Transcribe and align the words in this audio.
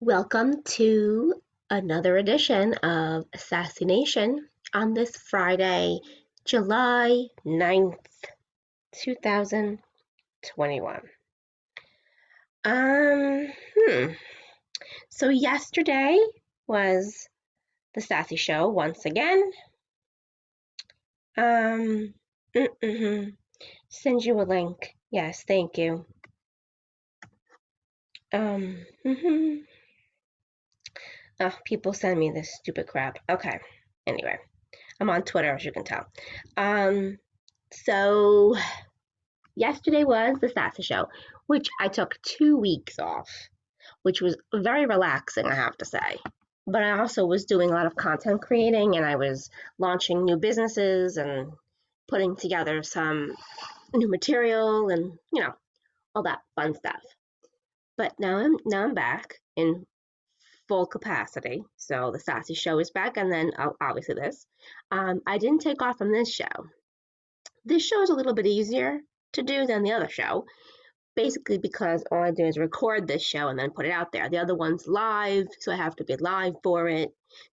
Welcome 0.00 0.64
to 0.64 1.34
another 1.70 2.16
edition 2.16 2.74
of 2.82 3.26
Sassy 3.36 3.84
Nation 3.84 4.48
on 4.74 4.92
this 4.92 5.16
Friday, 5.16 6.00
July 6.44 7.28
9th, 7.46 7.94
2021. 8.92 11.00
Um, 12.64 13.46
hmm. 13.78 14.06
So 15.10 15.28
yesterday 15.28 16.18
was 16.66 17.28
the 17.94 18.00
Sassy 18.00 18.36
Show 18.36 18.68
once 18.68 19.06
again. 19.06 19.52
Um, 21.38 22.14
mm-hmm. 22.54 23.28
send 23.88 24.24
you 24.24 24.40
a 24.40 24.42
link. 24.42 24.96
Yes, 25.12 25.44
thank 25.46 25.78
you. 25.78 26.04
Um, 28.32 28.84
mm-hmm. 29.06 29.58
Oh, 31.40 31.52
people 31.64 31.92
send 31.92 32.18
me 32.18 32.30
this 32.30 32.54
stupid 32.54 32.86
crap. 32.86 33.18
Okay. 33.28 33.58
Anyway, 34.06 34.38
I'm 35.00 35.10
on 35.10 35.22
Twitter, 35.22 35.54
as 35.54 35.64
you 35.64 35.72
can 35.72 35.84
tell. 35.84 36.06
Um, 36.56 37.18
so 37.72 38.56
yesterday 39.56 40.04
was 40.04 40.38
the 40.40 40.48
Sassy 40.48 40.82
Show, 40.82 41.08
which 41.46 41.68
I 41.80 41.88
took 41.88 42.20
two 42.22 42.56
weeks 42.56 42.98
off, 42.98 43.28
which 44.02 44.20
was 44.20 44.36
very 44.54 44.86
relaxing, 44.86 45.46
I 45.46 45.54
have 45.54 45.76
to 45.78 45.84
say. 45.84 46.18
But 46.66 46.82
I 46.82 46.98
also 46.98 47.26
was 47.26 47.44
doing 47.44 47.70
a 47.70 47.74
lot 47.74 47.86
of 47.86 47.96
content 47.96 48.40
creating 48.40 48.96
and 48.96 49.04
I 49.04 49.16
was 49.16 49.50
launching 49.78 50.24
new 50.24 50.36
businesses 50.36 51.16
and 51.16 51.52
putting 52.08 52.36
together 52.36 52.82
some 52.82 53.32
new 53.94 54.08
material 54.08 54.88
and, 54.88 55.12
you 55.32 55.42
know, 55.42 55.52
all 56.14 56.22
that 56.22 56.40
fun 56.54 56.74
stuff. 56.74 57.02
But 57.96 58.14
now 58.18 58.38
I'm 58.38 58.56
now 58.64 58.84
I'm 58.84 58.94
back 58.94 59.40
in 59.56 59.86
full 60.68 60.86
capacity. 60.86 61.62
So 61.76 62.10
the 62.12 62.18
Sassy 62.18 62.54
Show 62.54 62.78
is 62.78 62.90
back, 62.90 63.16
and 63.16 63.30
then 63.30 63.52
obviously 63.80 64.14
this. 64.14 64.46
Um, 64.90 65.20
I 65.26 65.38
didn't 65.38 65.60
take 65.60 65.82
off 65.82 65.98
from 65.98 66.12
this 66.12 66.32
show. 66.32 66.46
This 67.64 67.86
show 67.86 68.02
is 68.02 68.10
a 68.10 68.14
little 68.14 68.34
bit 68.34 68.46
easier 68.46 69.00
to 69.34 69.42
do 69.42 69.66
than 69.66 69.82
the 69.82 69.92
other 69.92 70.08
show, 70.08 70.44
basically 71.16 71.58
because 71.58 72.04
all 72.10 72.22
I 72.22 72.30
do 72.30 72.44
is 72.44 72.58
record 72.58 73.06
this 73.06 73.22
show 73.22 73.48
and 73.48 73.58
then 73.58 73.70
put 73.70 73.86
it 73.86 73.92
out 73.92 74.12
there. 74.12 74.28
The 74.28 74.38
other 74.38 74.54
one's 74.54 74.86
live, 74.86 75.46
so 75.60 75.72
I 75.72 75.76
have 75.76 75.96
to 75.96 76.04
be 76.04 76.16
live 76.16 76.54
for 76.62 76.88
it. 76.88 77.10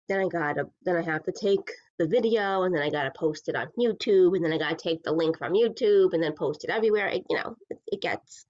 Then 0.08 0.20
I 0.20 0.28
gotta, 0.28 0.66
then 0.84 0.96
I 0.96 1.02
have 1.02 1.24
to 1.24 1.32
take 1.32 1.68
the 1.98 2.06
video, 2.06 2.62
and 2.62 2.74
then 2.74 2.82
I 2.82 2.90
gotta 2.90 3.12
post 3.16 3.48
it 3.48 3.56
on 3.56 3.68
YouTube, 3.78 4.36
and 4.36 4.44
then 4.44 4.52
I 4.52 4.58
gotta 4.58 4.76
take 4.76 5.02
the 5.02 5.12
link 5.12 5.38
from 5.38 5.54
YouTube 5.54 6.12
and 6.12 6.22
then 6.22 6.34
post 6.34 6.64
it 6.64 6.70
everywhere. 6.70 7.08
It, 7.08 7.24
you 7.28 7.36
know, 7.36 7.56
it, 7.70 7.78
it 7.86 8.00
gets, 8.00 8.46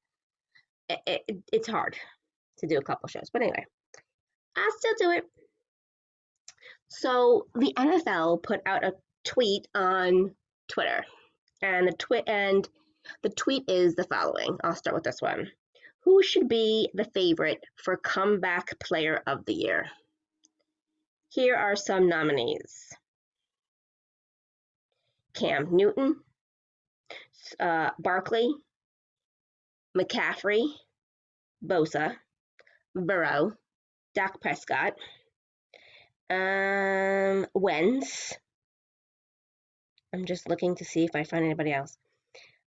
it, 0.88 1.00
it, 1.06 1.36
it's 1.52 1.68
hard 1.68 1.96
to 2.58 2.66
do 2.66 2.78
a 2.78 2.82
couple 2.82 3.08
shows, 3.08 3.30
but 3.32 3.42
anyway. 3.42 3.64
I 4.56 4.70
still 4.76 4.94
do 4.98 5.10
it. 5.12 5.24
So 6.88 7.46
the 7.54 7.72
NFL 7.76 8.42
put 8.42 8.60
out 8.66 8.84
a 8.84 8.94
tweet 9.24 9.66
on 9.74 10.34
Twitter, 10.68 11.04
and 11.62 11.88
the 11.88 11.92
tweet 11.92 12.24
and 12.26 12.68
the 13.22 13.30
tweet 13.30 13.64
is 13.68 13.94
the 13.94 14.04
following. 14.04 14.58
I'll 14.62 14.74
start 14.74 14.94
with 14.94 15.04
this 15.04 15.22
one. 15.22 15.50
Who 16.00 16.22
should 16.22 16.48
be 16.48 16.90
the 16.94 17.04
favorite 17.04 17.64
for 17.76 17.96
comeback 17.96 18.78
player 18.80 19.22
of 19.26 19.44
the 19.44 19.54
year? 19.54 19.86
Here 21.30 21.56
are 21.56 21.76
some 21.76 22.08
nominees. 22.08 22.92
Cam 25.34 25.74
Newton, 25.74 26.20
uh, 27.58 27.90
Barkley, 27.98 28.52
McCaffrey, 29.96 30.66
Bosa, 31.64 32.16
Burrow, 32.94 33.52
Dak 34.14 34.40
Prescott, 34.40 34.94
um, 36.28 37.46
Wentz. 37.54 38.34
I'm 40.14 40.26
just 40.26 40.48
looking 40.48 40.76
to 40.76 40.84
see 40.84 41.04
if 41.04 41.14
I 41.14 41.24
find 41.24 41.44
anybody 41.44 41.72
else. 41.72 41.96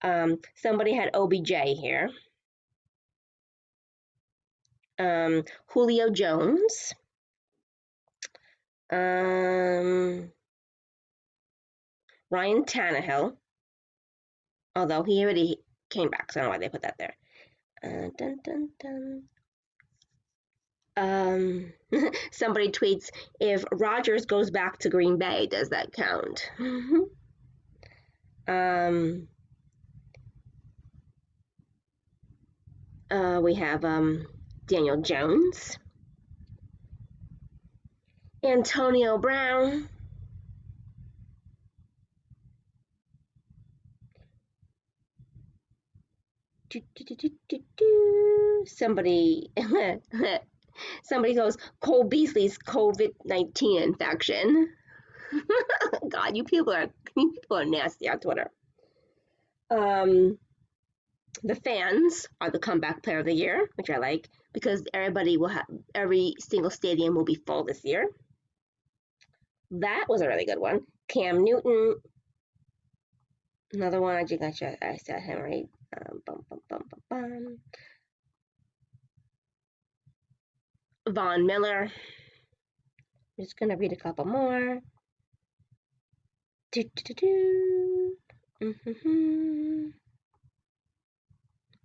Um, 0.03 0.39
somebody 0.55 0.95
had 0.95 1.15
OBJ 1.15 1.51
here. 1.79 2.11
Um, 4.99 5.45
Julio 5.69 6.11
Jones. 6.11 6.95
Um, 8.91 10.33
Ryan 12.31 12.65
Tannehill. 12.65 13.37
Although 14.75 15.03
he 15.03 15.23
already 15.23 15.59
came 15.91 16.11
back, 16.11 16.33
so 16.33 16.41
I 16.41 16.43
don't 16.43 16.51
know 16.51 16.55
why 16.55 16.59
they 16.59 16.69
put 16.69 16.83
that 16.83 16.99
there. 16.99 17.17
Uh, 17.83 18.11
dun, 18.17 18.39
dun, 18.43 18.71
dun 18.81 19.23
um, 20.97 21.73
somebody 22.31 22.71
tweets 22.71 23.11
if 23.41 23.65
Rodgers 23.73 24.27
goes 24.27 24.51
back 24.51 24.79
to 24.81 24.89
Green 24.89 25.19
Bay, 25.19 25.47
does 25.47 25.69
that 25.71 25.93
count? 25.93 26.51
um, 28.49 29.29
uh, 33.11 33.41
we 33.43 33.55
have 33.55 33.85
um, 33.85 34.27
Daniel 34.67 35.01
Jones, 35.01 35.79
Antonio 38.43 39.19
Brown. 39.19 39.89
Somebody 48.67 49.51
Somebody 51.03 51.35
goes, 51.35 51.57
Cole 51.81 52.05
Beasley's 52.05 52.59
COVID 52.59 53.13
19 53.25 53.83
infection. 53.83 54.69
God, 56.09 56.37
you 56.37 56.45
people 56.45 56.73
are 56.73 56.89
you 57.17 57.33
people 57.33 57.59
are 57.59 57.65
nasty 57.65 58.09
on 58.09 58.21
Twitter. 58.21 58.51
Um, 59.71 60.39
the 61.43 61.55
fans 61.55 62.27
are 62.41 62.51
the 62.51 62.59
comeback 62.59 63.03
player 63.03 63.19
of 63.19 63.27
the 63.27 63.33
year, 63.33 63.69
which 63.77 63.91
I 63.91 63.99
like 63.99 64.29
because 64.53 64.83
everybody 64.95 65.37
will 65.37 65.49
have 65.49 65.67
every 65.95 66.35
single 66.39 66.71
stadium 66.71 67.15
will 67.15 67.25
be 67.25 67.35
full 67.35 67.65
this 67.65 67.85
year. 67.85 68.09
That 69.71 70.07
was 70.09 70.21
a 70.21 70.29
really 70.29 70.47
good 70.47 70.59
one. 70.59 70.81
Cam 71.09 71.45
Newton, 71.45 71.97
another 73.73 74.01
one. 74.01 74.17
I 74.17 74.25
just 74.25 74.41
got 74.41 74.73
I 74.83 74.97
said 74.97 75.21
him 75.23 75.41
right. 75.41 75.69
Um, 75.97 76.23
bum, 76.27 76.45
bum, 76.69 76.83
bum, 77.09 77.59
Von 81.09 81.47
Miller. 81.47 81.91
I'm 83.39 83.45
just 83.45 83.59
going 83.59 83.71
to 83.71 83.77
read 83.77 83.93
a 83.93 83.97
couple 83.97 84.25
more. 84.25 84.81
Do, 86.73 86.83
do, 87.05 87.15
do, 87.15 88.17
mm-hmm. 88.63 89.89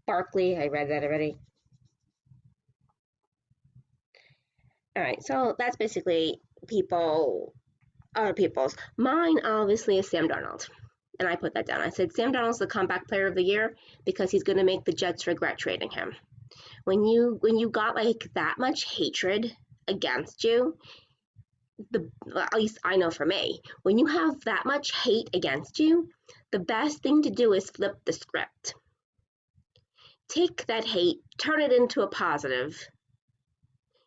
Barkley, 0.07 0.57
I 0.57 0.67
read 0.67 0.89
that 0.89 1.03
already. 1.03 1.37
All 4.95 5.03
right, 5.03 5.21
so 5.23 5.55
that's 5.57 5.77
basically 5.77 6.41
people, 6.67 7.53
other 8.15 8.33
people's. 8.33 8.75
Mine 8.97 9.39
obviously 9.45 9.99
is 9.99 10.09
Sam 10.09 10.27
Darnold. 10.27 10.67
And 11.19 11.29
I 11.29 11.35
put 11.35 11.53
that 11.53 11.67
down. 11.67 11.81
I 11.81 11.89
said 11.89 12.11
Sam 12.11 12.33
Darnold's 12.33 12.57
the 12.57 12.67
comeback 12.67 13.07
player 13.07 13.27
of 13.27 13.35
the 13.35 13.43
year 13.43 13.75
because 14.05 14.31
he's 14.31 14.43
going 14.43 14.57
to 14.57 14.63
make 14.63 14.83
the 14.83 14.91
Jets 14.91 15.27
regret 15.27 15.59
trading 15.59 15.91
him 15.91 16.15
when 16.83 17.05
you 17.05 17.37
when 17.41 17.57
you 17.57 17.69
got 17.69 17.95
like 17.95 18.27
that 18.35 18.55
much 18.57 18.83
hatred 18.85 19.55
against 19.87 20.43
you 20.43 20.77
the 21.89 22.09
at 22.35 22.53
least 22.53 22.77
I 22.83 22.97
know 22.97 23.09
for 23.09 23.25
me, 23.25 23.61
when 23.81 23.97
you 23.97 24.05
have 24.05 24.41
that 24.41 24.65
much 24.65 24.91
hate 24.93 25.29
against 25.33 25.79
you, 25.79 26.09
the 26.51 26.59
best 26.59 27.01
thing 27.01 27.23
to 27.23 27.29
do 27.29 27.53
is 27.53 27.69
flip 27.69 27.95
the 28.05 28.13
script. 28.13 28.75
Take 30.29 30.65
that 30.67 30.85
hate, 30.85 31.17
turn 31.37 31.61
it 31.61 31.71
into 31.71 32.01
a 32.01 32.07
positive. 32.07 32.77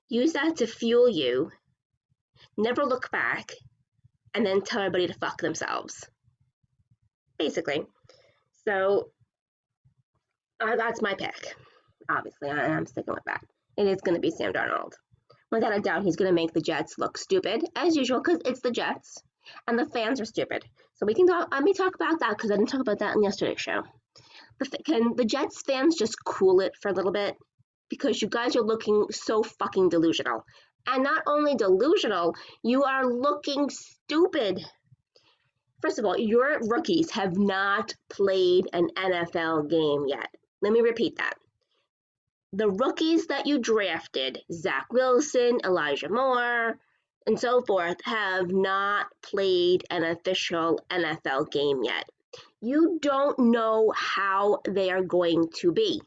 Use 0.09 0.35
that 0.35 0.57
to 0.57 0.67
fuel 0.67 1.09
you. 1.09 1.51
Never 2.57 2.85
look 2.85 3.11
back, 3.11 3.53
and 4.35 4.47
then 4.47 4.63
tell 4.63 4.81
everybody 4.81 5.09
to 5.09 5.19
fuck 5.19 5.41
themselves. 5.41 6.09
Basically. 7.39 7.85
So 8.65 9.11
uh, 10.61 10.77
that's 10.77 11.03
my 11.03 11.15
pick 11.15 11.57
obviously, 12.09 12.49
and 12.49 12.61
I 12.61 12.67
am 12.67 12.87
sticking 12.87 13.15
with 13.15 13.25
that. 13.25 13.45
It 13.77 13.87
is 13.87 14.01
going 14.03 14.15
to 14.15 14.21
be 14.21 14.31
Sam 14.31 14.53
Darnold. 14.53 14.93
Without 15.51 15.77
a 15.77 15.81
doubt, 15.81 16.05
he's 16.05 16.17
going 16.17 16.29
to 16.29 16.35
make 16.35 16.53
the 16.53 16.61
Jets 16.61 16.99
look 16.99 17.19
stupid, 17.19 17.65
as 17.77 17.97
usual, 17.97 18.21
because 18.21 18.41
it's 18.45 18.61
the 18.61 18.71
Jets, 18.71 19.19
and 19.67 19.79
the 19.79 19.87
fans 19.87 20.21
are 20.21 20.25
stupid. 20.25 20.65
So 20.95 21.07
we 21.07 21.15
can 21.15 21.27
talk. 21.27 21.49
Let 21.53 21.63
me 21.63 21.73
talk 21.73 21.95
about 21.95 22.21
that 22.21 22.31
because 22.31 22.51
I 22.51 22.57
didn't 22.57 22.71
talk 22.71 22.81
about 22.81 23.01
that 23.01 23.15
in 23.15 23.23
yesterday's 23.23 23.61
show. 23.61 23.83
can 24.85 25.17
the 25.17 25.25
Jets 25.25 25.63
fans 25.63 25.97
just 25.97 26.17
cool 26.25 26.61
it 26.61 26.73
for 26.81 26.89
a 26.89 26.95
little 26.95 27.13
bit? 27.13 27.37
Because 27.89 28.21
you 28.23 28.29
guys 28.29 28.57
are 28.57 28.63
looking 28.63 29.07
so 29.11 29.43
fucking 29.43 29.91
delusional. 29.91 30.45
And 30.87 31.03
not 31.03 31.23
only 31.27 31.55
delusional, 31.55 32.35
you 32.63 32.85
are 32.85 33.07
looking 33.07 33.71
stupid. 33.71 34.61
First 35.83 35.99
of 35.99 36.05
all, 36.05 36.19
your 36.19 36.59
rookies 36.63 37.11
have 37.11 37.37
not 37.37 37.95
played 38.09 38.69
an 38.73 38.89
NFL 38.97 39.69
game 39.69 40.05
yet. 40.09 40.29
Let 40.63 40.73
me 40.73 40.81
repeat 40.81 41.17
that 41.17 41.35
the 42.57 42.71
rookies 42.71 43.27
that 43.27 43.47
you 43.47 43.59
drafted, 43.59 44.41
Zach 44.53 44.87
Wilson, 44.93 45.61
Elijah 45.65 46.09
Moore, 46.09 46.79
and 47.27 47.39
so 47.39 47.63
forth, 47.63 47.97
have 48.05 48.51
not 48.51 49.07
played 49.23 49.85
an 49.91 50.05
official 50.05 50.81
NFL 50.91 51.51
game 51.51 51.83
yet. 51.83 52.09
You 52.61 52.99
don't 53.01 53.39
know 53.39 53.93
how 53.97 54.61
they 54.69 54.91
are 54.91 55.03
going 55.03 55.51
to 55.61 55.73
be. 55.73 56.01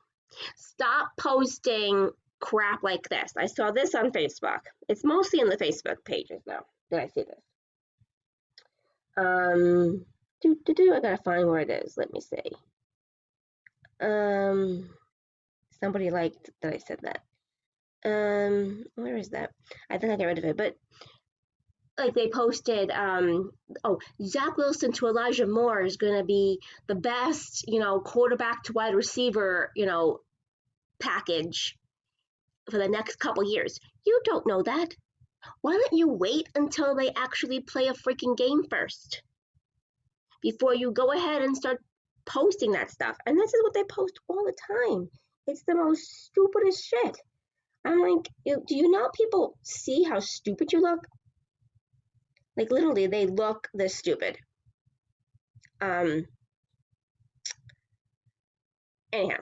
Stop 0.55 1.11
posting 1.19 2.11
crap 2.39 2.83
like 2.83 3.09
this. 3.09 3.33
I 3.37 3.47
saw 3.47 3.71
this 3.71 3.95
on 3.95 4.11
Facebook. 4.11 4.61
It's 4.87 5.03
mostly 5.03 5.39
in 5.39 5.49
the 5.49 5.57
Facebook 5.57 6.03
pages 6.05 6.41
though. 6.45 6.65
Did 6.91 6.99
I 6.99 7.07
see 7.07 7.23
this? 7.23 7.41
Um, 9.17 10.05
do 10.41 10.57
do 10.65 10.73
do. 10.73 10.93
I 10.93 10.99
gotta 10.99 11.21
find 11.23 11.47
where 11.47 11.59
it 11.59 11.69
is. 11.69 11.97
Let 11.97 12.13
me 12.13 12.21
see. 12.21 12.51
Um, 13.99 14.89
somebody 15.83 16.09
liked 16.09 16.49
that 16.61 16.73
I 16.73 16.77
said 16.77 16.99
that. 17.03 17.21
Um, 18.05 18.85
where 18.95 19.17
is 19.17 19.29
that? 19.29 19.51
I 19.89 19.97
think 19.97 20.13
I 20.13 20.17
got 20.17 20.25
rid 20.25 20.37
of 20.37 20.45
it, 20.45 20.57
but 20.57 20.75
like 21.97 22.13
they 22.13 22.29
posted, 22.29 22.91
um, 22.91 23.51
oh, 23.83 23.99
Zach 24.23 24.55
Wilson 24.55 24.91
to 24.93 25.07
Elijah 25.07 25.47
Moore 25.47 25.81
is 25.81 25.97
going 25.97 26.17
to 26.17 26.23
be 26.23 26.59
the 26.87 26.95
best, 26.95 27.65
you 27.67 27.79
know, 27.79 27.99
quarterback 27.99 28.63
to 28.63 28.73
wide 28.73 28.93
receiver, 28.93 29.71
you 29.75 29.85
know, 29.85 30.19
package 30.99 31.75
for 32.69 32.77
the 32.77 32.87
next 32.87 33.17
couple 33.17 33.49
years. 33.51 33.79
You 34.05 34.21
don't 34.25 34.47
know 34.47 34.61
that. 34.63 34.89
Why 35.61 35.73
don't 35.73 35.97
you 35.97 36.09
wait 36.09 36.49
until 36.55 36.95
they 36.95 37.11
actually 37.15 37.61
play 37.61 37.87
a 37.87 37.93
freaking 37.93 38.37
game 38.37 38.63
first 38.69 39.21
before 40.41 40.75
you 40.75 40.91
go 40.91 41.11
ahead 41.11 41.41
and 41.41 41.55
start 41.55 41.81
posting 42.25 42.73
that 42.73 42.91
stuff? 42.91 43.17
And 43.25 43.37
this 43.37 43.53
is 43.53 43.63
what 43.63 43.73
they 43.73 43.83
post 43.83 44.19
all 44.27 44.45
the 44.45 44.55
time. 44.67 45.09
It's 45.47 45.63
the 45.63 45.75
most 45.75 46.25
stupidest 46.25 46.85
shit. 46.85 47.17
I'm 47.85 48.01
like, 48.01 48.27
do 48.45 48.75
you 48.75 48.91
know 48.91 49.09
people 49.13 49.57
see 49.63 50.03
how 50.03 50.19
stupid 50.19 50.73
you 50.73 50.81
look? 50.81 51.07
Like 52.57 52.69
literally, 52.69 53.07
they 53.07 53.27
look 53.27 53.69
this 53.73 53.95
stupid. 53.95 54.37
Um. 55.79 56.25
Anyhow, 59.13 59.37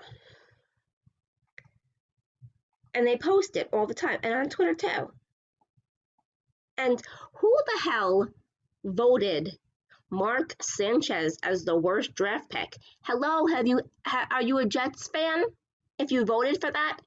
and 2.93 3.07
they 3.07 3.17
post 3.17 3.57
it 3.57 3.69
all 3.73 3.87
the 3.87 3.93
time, 3.93 4.19
and 4.21 4.33
on 4.33 4.49
Twitter 4.49 4.75
too. 4.75 5.11
And 6.77 7.01
who 7.39 7.57
the 7.65 7.89
hell 7.89 8.27
voted 8.83 9.57
Mark 10.11 10.55
Sanchez 10.61 11.39
as 11.41 11.65
the 11.65 11.75
worst 11.75 12.13
draft 12.13 12.49
pick? 12.49 12.77
Hello, 13.01 13.47
have 13.47 13.65
you 13.65 13.79
ha, 14.05 14.27
are 14.29 14.43
you 14.43 14.59
a 14.59 14.65
Jets 14.65 15.07
fan? 15.07 15.43
If 15.97 16.11
you 16.11 16.25
voted 16.25 16.59
for 16.59 16.71
that, 16.71 16.97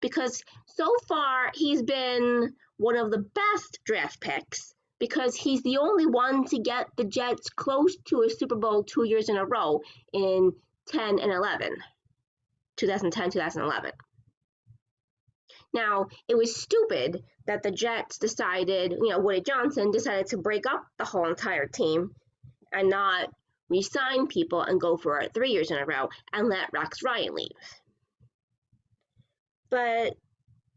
because 0.00 0.42
so 0.66 0.92
far 1.08 1.50
he's 1.54 1.82
been 1.82 2.54
one 2.76 2.96
of 2.96 3.10
the 3.10 3.24
best 3.34 3.78
draft 3.84 4.20
picks 4.20 4.74
because 4.98 5.34
he's 5.34 5.62
the 5.62 5.78
only 5.78 6.06
one 6.06 6.44
to 6.46 6.58
get 6.58 6.88
the 6.96 7.04
Jets 7.04 7.48
close 7.50 7.96
to 8.06 8.22
a 8.22 8.30
Super 8.30 8.56
Bowl 8.56 8.82
two 8.82 9.04
years 9.04 9.28
in 9.28 9.36
a 9.36 9.44
row 9.44 9.80
in 10.12 10.52
10 10.88 11.18
and 11.20 11.32
11, 11.32 11.70
2010, 12.76 13.30
2011. 13.30 13.92
Now, 15.72 16.06
it 16.28 16.36
was 16.36 16.54
stupid 16.54 17.22
that 17.46 17.62
the 17.62 17.70
Jets 17.70 18.18
decided, 18.18 18.92
you 18.92 19.08
know, 19.08 19.18
Woody 19.18 19.40
Johnson 19.40 19.90
decided 19.90 20.26
to 20.26 20.38
break 20.38 20.66
up 20.66 20.86
the 20.98 21.04
whole 21.04 21.28
entire 21.28 21.66
team 21.66 22.14
and 22.72 22.88
not 22.88 23.28
resign 23.68 24.26
people 24.26 24.62
and 24.62 24.80
go 24.80 24.96
for 24.96 25.18
it 25.20 25.34
three 25.34 25.50
years 25.50 25.70
in 25.70 25.78
a 25.78 25.86
row 25.86 26.08
and 26.32 26.48
let 26.48 26.72
Rex 26.72 27.02
Ryan 27.02 27.34
leave. 27.34 27.48
But 29.70 30.14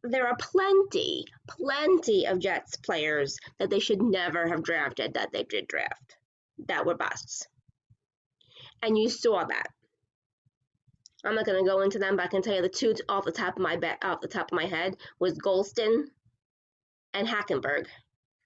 there 0.04 0.28
are 0.28 0.38
plenty, 0.38 1.26
plenty 1.48 2.26
of 2.26 2.40
Jets 2.40 2.78
players 2.78 3.38
that 3.60 3.70
they 3.70 3.80
should 3.80 4.02
never 4.02 4.48
have 4.48 4.64
drafted 4.64 5.14
that 5.14 5.32
they 5.32 5.44
did 5.44 5.68
draft 5.68 6.18
that 6.68 6.86
were 6.86 6.96
busts. 6.96 7.48
And 8.82 8.98
you 8.98 9.10
saw 9.10 9.44
that. 9.44 9.68
I'm 11.24 11.36
not 11.36 11.46
to 11.46 11.64
go 11.64 11.82
into 11.82 12.00
them, 12.00 12.16
but 12.16 12.26
I 12.26 12.30
can 12.30 12.42
tell 12.42 12.56
you 12.56 12.62
the 12.62 12.70
two 12.70 12.94
off 13.10 13.26
the 13.26 13.32
top 13.32 13.58
of 13.58 13.62
my 13.62 13.76
be- 13.76 13.88
off 14.02 14.22
the 14.22 14.28
top 14.28 14.52
of 14.52 14.56
my 14.56 14.66
head 14.66 14.96
was 15.20 15.38
Gholston 15.38 16.06
and 17.14 17.28
Hackenberg. 17.28 17.88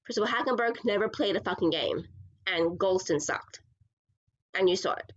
First 0.06 0.18
of 0.18 0.24
all, 0.24 0.30
Hackenberg 0.30 0.78
never 0.86 1.10
played 1.10 1.36
a 1.36 1.44
fucking 1.44 1.70
game, 1.70 2.06
and 2.48 2.80
Gholston 2.80 3.22
sucked, 3.22 3.62
and 4.54 4.70
you 4.70 4.76
saw 4.76 4.94
it. 4.94 5.12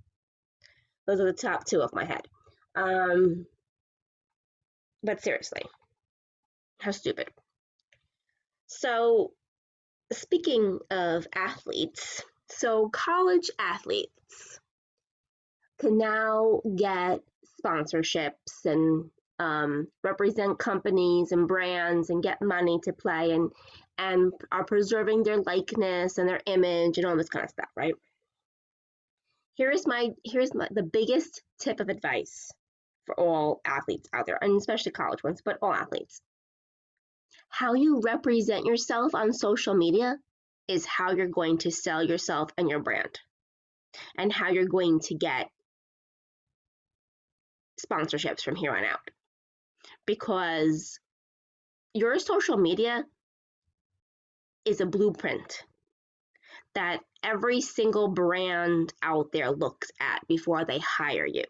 Those 1.07 1.21
are 1.21 1.27
the 1.27 1.33
top 1.33 1.65
two 1.65 1.81
off 1.81 1.95
my 1.95 2.05
head. 2.05 2.27
Um, 2.75 3.47
but 5.05 5.23
seriously, 5.23 5.63
how 6.81 6.91
stupid. 6.91 7.29
So, 8.67 9.33
speaking 10.13 10.79
of 10.91 11.27
athletes, 11.35 12.23
so 12.49 12.89
college 12.89 13.51
athletes 13.59 14.59
can 15.79 15.99
now 15.99 16.61
get 16.77 17.21
sponsorships 17.65 18.65
and 18.65 19.11
um, 19.39 19.89
represent 20.03 20.59
companies 20.59 21.33
and 21.33 21.47
brands 21.47 22.11
and 22.11 22.23
get 22.23 22.41
money 22.41 22.79
to 22.85 22.93
play 22.93 23.33
and 23.33 23.51
and 23.99 24.33
are 24.51 24.65
preserving 24.65 25.23
their 25.23 25.41
likeness 25.43 26.19
and 26.19 26.29
their 26.29 26.41
image 26.47 26.99
and 26.99 27.07
all 27.07 27.17
this 27.17 27.29
kind 27.29 27.45
of 27.45 27.51
stuff, 27.51 27.71
right? 27.77 27.95
Here 29.55 29.71
is 29.71 29.87
my 29.87 30.11
here's 30.25 30.55
my, 30.55 30.69
the 30.71 30.83
biggest 30.83 31.43
tip 31.61 31.81
of 31.81 31.89
advice 31.89 32.51
for 33.07 33.19
all 33.19 33.61
athletes 33.65 34.09
out 34.13 34.27
there, 34.27 34.39
and 34.41 34.57
especially 34.57 34.93
college 34.93 35.23
ones, 35.23 35.43
but 35.45 35.59
all 35.63 35.73
athletes. 35.73 36.21
How 37.49 37.75
you 37.75 38.01
represent 38.05 38.67
yourself 38.67 39.15
on 39.15 39.33
social 39.33 39.75
media 39.75 40.17
is 40.67 40.87
how 40.87 41.13
you're 41.13 41.29
going 41.29 41.59
to 41.59 41.71
sell 41.71 42.03
yourself 42.03 42.51
and 42.57 42.69
your 42.69 42.81
brand, 42.81 43.21
and 44.17 44.33
how 44.33 44.51
you're 44.51 44.67
going 44.67 45.01
to 45.01 45.15
get 45.15 45.49
sponsorships 47.85 48.43
from 48.43 48.57
here 48.57 48.73
on 48.73 48.85
out 48.85 49.01
because 50.07 50.99
your 51.93 52.19
social 52.19 52.57
media 52.57 53.05
is 54.65 54.81
a 54.81 54.87
blueprint 54.87 55.65
that 56.75 57.01
every 57.23 57.61
single 57.61 58.09
brand 58.09 58.93
out 59.03 59.31
there 59.33 59.51
looks 59.51 59.91
at 60.01 60.27
before 60.27 60.65
they 60.65 60.79
hire 60.79 61.27
you. 61.27 61.45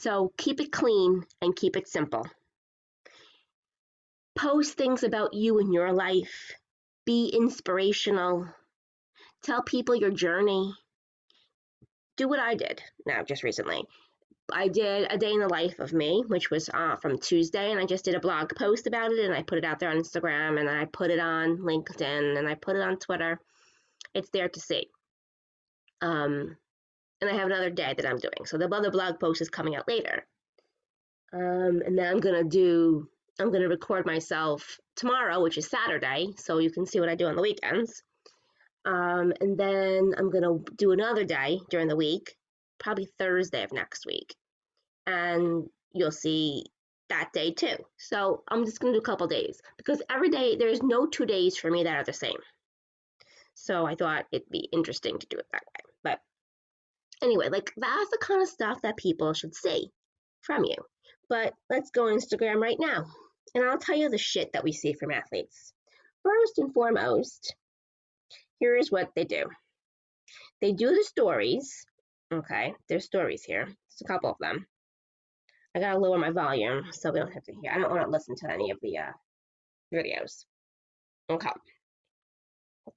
So 0.00 0.32
keep 0.36 0.60
it 0.60 0.72
clean 0.72 1.24
and 1.40 1.56
keep 1.56 1.76
it 1.76 1.88
simple. 1.88 2.26
Post 4.36 4.74
things 4.74 5.02
about 5.02 5.34
you 5.34 5.58
and 5.58 5.72
your 5.72 5.92
life. 5.92 6.52
Be 7.06 7.28
inspirational. 7.28 8.46
Tell 9.42 9.62
people 9.62 9.94
your 9.94 10.10
journey 10.10 10.74
do 12.16 12.28
what 12.28 12.40
I 12.40 12.54
did 12.54 12.82
now 13.06 13.22
just 13.22 13.42
recently. 13.42 13.84
I 14.52 14.68
did 14.68 15.10
a 15.10 15.18
day 15.18 15.32
in 15.32 15.40
the 15.40 15.48
life 15.48 15.80
of 15.80 15.92
me, 15.92 16.22
which 16.28 16.50
was 16.50 16.70
uh, 16.72 16.96
from 16.96 17.18
Tuesday, 17.18 17.70
and 17.70 17.80
I 17.80 17.84
just 17.84 18.04
did 18.04 18.14
a 18.14 18.20
blog 18.20 18.54
post 18.56 18.86
about 18.86 19.12
it, 19.12 19.24
and 19.24 19.34
I 19.34 19.42
put 19.42 19.58
it 19.58 19.64
out 19.64 19.80
there 19.80 19.90
on 19.90 19.96
Instagram, 19.96 20.60
and 20.60 20.70
I 20.70 20.84
put 20.84 21.10
it 21.10 21.18
on 21.18 21.58
LinkedIn, 21.58 22.38
and 22.38 22.48
I 22.48 22.54
put 22.54 22.76
it 22.76 22.82
on 22.82 22.98
Twitter. 22.98 23.40
It's 24.14 24.30
there 24.30 24.48
to 24.48 24.60
see. 24.60 24.88
Um, 26.00 26.56
and 27.20 27.30
I 27.30 27.34
have 27.34 27.46
another 27.46 27.70
day 27.70 27.94
that 27.96 28.06
I'm 28.06 28.18
doing. 28.18 28.44
So 28.44 28.58
the 28.58 28.72
other 28.74 28.90
blog 28.90 29.18
post 29.18 29.40
is 29.40 29.50
coming 29.50 29.76
out 29.76 29.88
later. 29.88 30.26
Um, 31.32 31.82
and 31.84 31.98
then 31.98 32.06
I'm 32.06 32.20
gonna 32.20 32.44
do. 32.44 33.08
I'm 33.38 33.50
gonna 33.52 33.68
record 33.68 34.06
myself 34.06 34.78
tomorrow, 34.94 35.42
which 35.42 35.58
is 35.58 35.68
Saturday, 35.68 36.28
so 36.36 36.58
you 36.58 36.70
can 36.70 36.86
see 36.86 37.00
what 37.00 37.08
I 37.08 37.14
do 37.14 37.26
on 37.26 37.36
the 37.36 37.42
weekends. 37.42 38.02
Um, 38.84 39.32
and 39.40 39.58
then 39.58 40.14
I'm 40.16 40.30
to 40.42 40.64
do 40.76 40.92
another 40.92 41.24
day 41.24 41.60
during 41.70 41.88
the 41.88 41.96
week, 41.96 42.36
probably 42.78 43.08
Thursday 43.18 43.64
of 43.64 43.72
next 43.72 44.06
week. 44.06 44.34
And 45.06 45.68
you'll 45.92 46.12
see 46.12 46.64
that 47.08 47.32
day 47.32 47.52
too. 47.52 47.76
So 47.96 48.42
I'm 48.48 48.64
just 48.64 48.80
to 48.92 48.98
do 48.98 49.02
a 49.02 49.04
couple 49.04 49.26
days 49.26 49.60
because 49.76 50.02
every 50.08 50.28
day 50.28 50.56
there's 50.56 50.82
no 50.82 51.06
two 51.06 51.26
days 51.26 51.56
for 51.56 51.70
me 51.70 51.84
that 51.84 51.96
are 51.96 52.04
the 52.04 52.12
same. 52.12 52.38
So 53.54 53.86
I 53.86 53.94
thought 53.94 54.26
it'd 54.30 54.50
be 54.50 54.68
interesting 54.72 55.18
to 55.18 55.26
do 55.28 55.38
it 55.38 55.46
that 55.52 55.62
way. 55.66 55.92
Anyway, 57.22 57.48
like 57.48 57.72
that's 57.76 58.10
the 58.10 58.18
kind 58.20 58.42
of 58.42 58.48
stuff 58.48 58.82
that 58.82 58.96
people 58.96 59.32
should 59.32 59.54
see 59.54 59.90
from 60.42 60.64
you. 60.64 60.76
But 61.28 61.54
let's 61.70 61.90
go 61.90 62.04
Instagram 62.04 62.60
right 62.60 62.76
now 62.78 63.06
and 63.56 63.64
I'll 63.64 63.78
tell 63.78 63.96
you 63.96 64.10
the 64.10 64.18
shit 64.18 64.52
that 64.52 64.64
we 64.64 64.72
see 64.72 64.92
from 64.92 65.10
athletes. 65.10 65.72
First 66.22 66.58
and 66.58 66.74
foremost, 66.74 67.54
here 68.58 68.76
is 68.76 68.92
what 68.92 69.10
they 69.16 69.24
do. 69.24 69.44
They 70.60 70.72
do 70.72 70.94
the 70.94 71.04
stories. 71.04 71.86
Okay, 72.32 72.74
there's 72.88 73.04
stories 73.04 73.44
here. 73.44 73.64
There's 73.64 74.02
a 74.02 74.04
couple 74.04 74.30
of 74.30 74.36
them. 74.40 74.66
I 75.74 75.80
gotta 75.80 75.98
lower 75.98 76.18
my 76.18 76.30
volume 76.30 76.84
so 76.92 77.10
we 77.10 77.20
don't 77.20 77.32
have 77.32 77.44
to 77.44 77.54
hear. 77.54 77.72
I 77.72 77.78
don't 77.78 77.90
want 77.90 78.02
to 78.02 78.10
listen 78.10 78.34
to 78.36 78.52
any 78.52 78.70
of 78.70 78.78
the 78.82 78.98
uh, 78.98 79.12
videos. 79.92 80.44
Okay. 81.30 81.50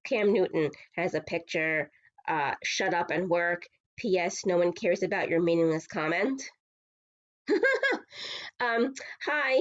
Cam 0.06 0.34
Newton 0.34 0.72
has 0.96 1.14
a 1.14 1.22
picture. 1.22 1.90
Uh, 2.28 2.56
shut 2.64 2.94
up 2.94 3.12
and 3.12 3.30
work. 3.30 3.64
P.S. 4.00 4.46
No 4.46 4.58
one 4.58 4.72
cares 4.72 5.04
about 5.04 5.30
your 5.30 5.42
meaningless 5.42 5.86
comment. 5.86 6.42
um, 8.60 8.94
hi. 9.26 9.58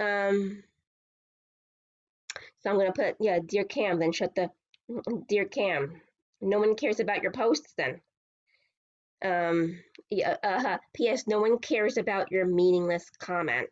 Um, 0.00 0.62
so 2.60 2.70
I'm 2.70 2.76
gonna 2.78 2.92
put 2.92 3.16
yeah, 3.20 3.38
dear 3.44 3.64
Cam. 3.64 3.98
Then 3.98 4.12
shut 4.12 4.34
the 4.34 4.50
dear 5.28 5.44
Cam. 5.44 6.00
No 6.40 6.58
one 6.58 6.74
cares 6.74 7.00
about 7.00 7.22
your 7.22 7.32
posts 7.32 7.72
then. 7.76 8.00
Um, 9.24 9.78
yeah, 10.10 10.36
uh, 10.42 10.78
P.S. 10.94 11.26
No 11.26 11.40
one 11.40 11.58
cares 11.58 11.96
about 11.96 12.30
your 12.30 12.46
meaningless 12.46 13.10
comment. 13.18 13.68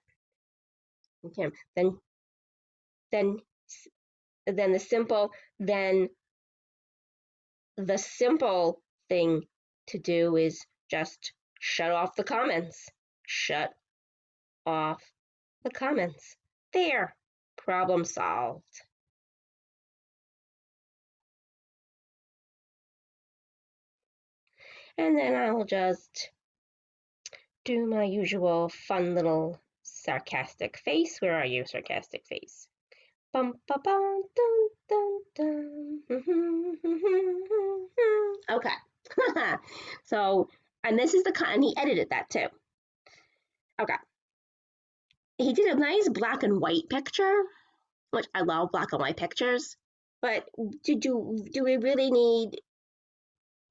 Okay, 1.27 1.49
then, 1.75 1.99
then, 3.13 3.39
then 4.47 4.73
the 4.73 4.79
simple, 4.79 5.31
then 5.59 6.09
the 7.77 7.99
simple 7.99 8.81
thing 9.09 9.43
to 9.89 9.99
do 9.99 10.37
is 10.37 10.65
just 10.91 11.33
shut 11.61 11.91
off 11.91 12.17
the 12.17 12.25
comments. 12.25 12.89
Shut 13.27 13.71
off 14.67 15.03
the 15.63 15.71
comments. 15.71 16.37
There, 16.73 17.15
problem 17.57 18.05
solved. 18.05 18.65
And 24.97 25.19
then 25.19 25.35
I'll 25.35 25.65
just 25.65 26.31
do 27.65 27.87
my 27.87 28.05
usual 28.05 28.69
fun 28.69 29.15
little 29.15 29.61
sarcastic 29.83 30.79
face. 30.79 31.19
Where 31.21 31.35
are 31.35 31.47
you, 31.47 31.65
sarcastic 31.67 32.27
face? 32.27 32.69
Bum, 33.35 33.53
ba, 33.67 33.75
bum, 33.83 34.23
dun, 34.37 34.69
dun, 34.89 35.19
dun. 35.35 36.01
okay. 38.49 38.71
so, 40.05 40.49
and 40.85 40.97
this 40.97 41.15
is 41.15 41.25
the 41.25 41.33
kind, 41.33 41.55
and 41.55 41.65
he 41.65 41.77
edited 41.77 42.11
that 42.11 42.31
too. 42.31 42.47
Okay. 43.83 43.97
He 45.37 45.53
did 45.53 45.67
a 45.67 45.75
nice 45.81 46.09
black 46.09 46.45
and 46.45 46.61
white 46.61 46.89
picture, 46.89 47.43
which 48.13 48.27
I 48.33 48.43
love 48.43 48.71
black 48.71 48.93
and 48.93 49.01
white 49.01 49.17
pictures. 49.17 49.77
But 50.23 50.49
do, 50.85 50.95
do, 50.95 51.45
do 51.53 51.65
we 51.65 51.77
really 51.77 52.13
need 52.13 52.61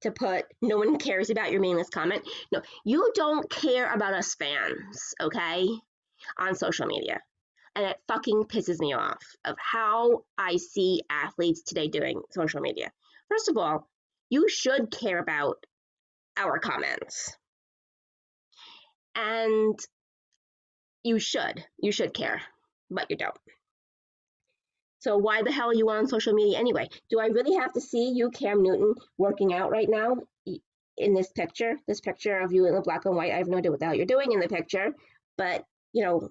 to 0.02 0.10
put 0.10 0.44
no 0.60 0.76
one 0.76 0.98
cares 0.98 1.30
about 1.30 1.52
your 1.52 1.62
meaningless 1.62 1.88
comment. 1.88 2.22
No, 2.52 2.60
you 2.84 3.10
don't 3.14 3.48
care 3.48 3.90
about 3.90 4.12
us 4.12 4.34
fans, 4.34 5.14
okay? 5.22 5.66
On 6.38 6.54
social 6.54 6.84
media. 6.84 7.22
And 7.76 7.86
it 7.86 7.96
fucking 8.06 8.44
pisses 8.44 8.78
me 8.78 8.92
off 8.92 9.22
of 9.44 9.56
how 9.58 10.22
I 10.38 10.56
see 10.56 11.02
athletes 11.10 11.62
today 11.62 11.88
doing 11.88 12.22
social 12.30 12.60
media. 12.60 12.92
First 13.28 13.48
of 13.48 13.56
all, 13.56 13.88
you 14.30 14.48
should 14.48 14.90
care 14.90 15.18
about 15.18 15.56
our 16.36 16.58
comments. 16.58 17.36
And 19.16 19.78
you 21.02 21.18
should. 21.18 21.64
You 21.78 21.92
should 21.92 22.14
care, 22.14 22.40
but 22.90 23.10
you 23.10 23.16
don't. 23.16 23.36
So 25.00 25.18
why 25.18 25.42
the 25.42 25.52
hell 25.52 25.68
are 25.68 25.74
you 25.74 25.90
on 25.90 26.08
social 26.08 26.32
media 26.32 26.58
anyway? 26.58 26.88
Do 27.10 27.20
I 27.20 27.26
really 27.26 27.56
have 27.56 27.74
to 27.74 27.80
see 27.80 28.12
you, 28.14 28.30
Cam 28.30 28.62
Newton, 28.62 28.94
working 29.18 29.52
out 29.52 29.70
right 29.70 29.88
now 29.88 30.16
in 30.96 31.12
this 31.12 31.30
picture? 31.30 31.76
This 31.86 32.00
picture 32.00 32.40
of 32.40 32.52
you 32.52 32.66
in 32.66 32.74
the 32.74 32.80
black 32.80 33.04
and 33.04 33.14
white. 33.14 33.32
I 33.32 33.36
have 33.36 33.48
no 33.48 33.58
idea 33.58 33.70
what 33.70 33.80
the 33.80 33.86
hell 33.86 33.94
you're 33.94 34.06
doing 34.06 34.32
in 34.32 34.40
the 34.40 34.48
picture, 34.48 34.94
but 35.36 35.64
you 35.92 36.04
know, 36.04 36.30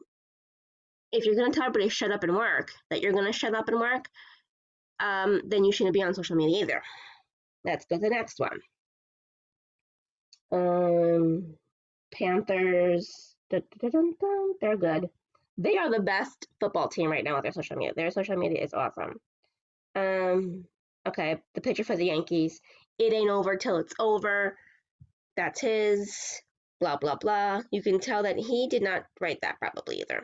if 1.13 1.25
you're 1.25 1.35
going 1.35 1.51
to 1.51 1.55
tell 1.55 1.67
everybody 1.67 1.89
shut 1.89 2.11
up 2.11 2.23
and 2.23 2.35
work, 2.35 2.71
that 2.89 3.01
you're 3.01 3.13
going 3.13 3.31
to 3.31 3.31
shut 3.31 3.53
up 3.53 3.69
and 3.69 3.79
work, 3.79 4.09
um, 4.99 5.41
then 5.45 5.63
you 5.63 5.71
shouldn't 5.71 5.93
be 5.93 6.01
on 6.01 6.13
social 6.13 6.35
media 6.35 6.63
either. 6.63 6.81
Let's 7.63 7.85
go 7.85 7.95
to 7.95 8.01
the 8.01 8.09
next 8.09 8.39
one. 8.39 8.59
Um, 10.51 11.53
Panthers. 12.13 13.35
They're 13.49 14.77
good. 14.77 15.09
They 15.59 15.77
are 15.77 15.91
the 15.91 15.99
best 15.99 16.47
football 16.59 16.87
team 16.87 17.11
right 17.11 17.23
now 17.23 17.35
with 17.35 17.43
their 17.43 17.51
social 17.51 17.77
media. 17.77 17.93
Their 17.95 18.09
social 18.09 18.35
media 18.35 18.63
is 18.63 18.73
awesome. 18.73 19.19
Um, 19.95 20.65
okay, 21.07 21.37
the 21.53 21.61
picture 21.61 21.83
for 21.83 21.95
the 21.95 22.07
Yankees. 22.07 22.59
It 22.97 23.13
ain't 23.13 23.29
over 23.29 23.55
till 23.55 23.77
it's 23.77 23.93
over. 23.99 24.57
That's 25.37 25.61
his. 25.61 26.41
Blah 26.79 26.97
blah 26.97 27.15
blah. 27.15 27.61
You 27.71 27.83
can 27.83 27.99
tell 27.99 28.23
that 28.23 28.37
he 28.37 28.67
did 28.67 28.81
not 28.81 29.03
write 29.21 29.41
that 29.41 29.59
probably 29.59 30.01
either. 30.01 30.23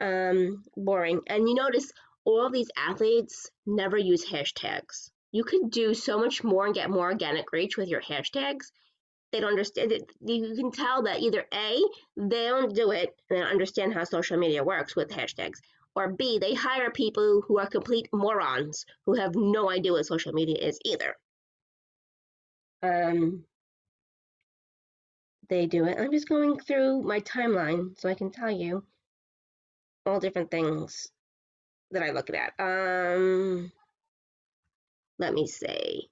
Um, 0.00 0.64
boring. 0.76 1.20
And 1.26 1.48
you 1.48 1.54
notice 1.54 1.90
all 2.24 2.50
these 2.50 2.70
athletes 2.76 3.50
never 3.64 3.96
use 3.96 4.28
hashtags. 4.28 5.10
You 5.32 5.44
could 5.44 5.70
do 5.70 5.94
so 5.94 6.18
much 6.18 6.44
more 6.44 6.66
and 6.66 6.74
get 6.74 6.90
more 6.90 7.10
organic 7.10 7.52
reach 7.52 7.76
with 7.76 7.88
your 7.88 8.00
hashtags 8.00 8.70
they 9.32 9.40
don't 9.40 9.50
understand 9.50 9.92
it. 9.92 10.10
You 10.20 10.54
can 10.54 10.70
tell 10.70 11.02
that 11.02 11.20
either 11.20 11.44
A, 11.52 11.82
they 12.16 12.46
don't 12.46 12.74
do 12.74 12.90
it 12.92 13.14
and 13.28 13.38
they 13.38 13.42
understand 13.42 13.92
how 13.92 14.04
social 14.04 14.38
media 14.38 14.64
works 14.64 14.94
with 14.94 15.10
hashtags, 15.10 15.58
or 15.94 16.12
B, 16.12 16.38
they 16.38 16.54
hire 16.54 16.90
people 16.90 17.42
who 17.46 17.58
are 17.58 17.66
complete 17.66 18.08
morons 18.12 18.86
who 19.04 19.14
have 19.14 19.34
no 19.34 19.70
idea 19.70 19.92
what 19.92 20.06
social 20.06 20.32
media 20.32 20.56
is 20.56 20.78
either. 20.84 21.16
Um, 22.82 23.44
they 25.48 25.66
do 25.66 25.84
it. 25.86 25.98
I'm 25.98 26.12
just 26.12 26.28
going 26.28 26.58
through 26.58 27.02
my 27.02 27.20
timeline 27.20 27.98
so 27.98 28.08
I 28.08 28.14
can 28.14 28.30
tell 28.30 28.50
you 28.50 28.84
all 30.06 30.20
different 30.20 30.50
things 30.50 31.08
that 31.90 32.02
I 32.02 32.10
look 32.10 32.30
at. 32.30 32.52
Um, 32.58 33.72
let 35.18 35.32
me 35.32 35.46
see. 35.46 36.08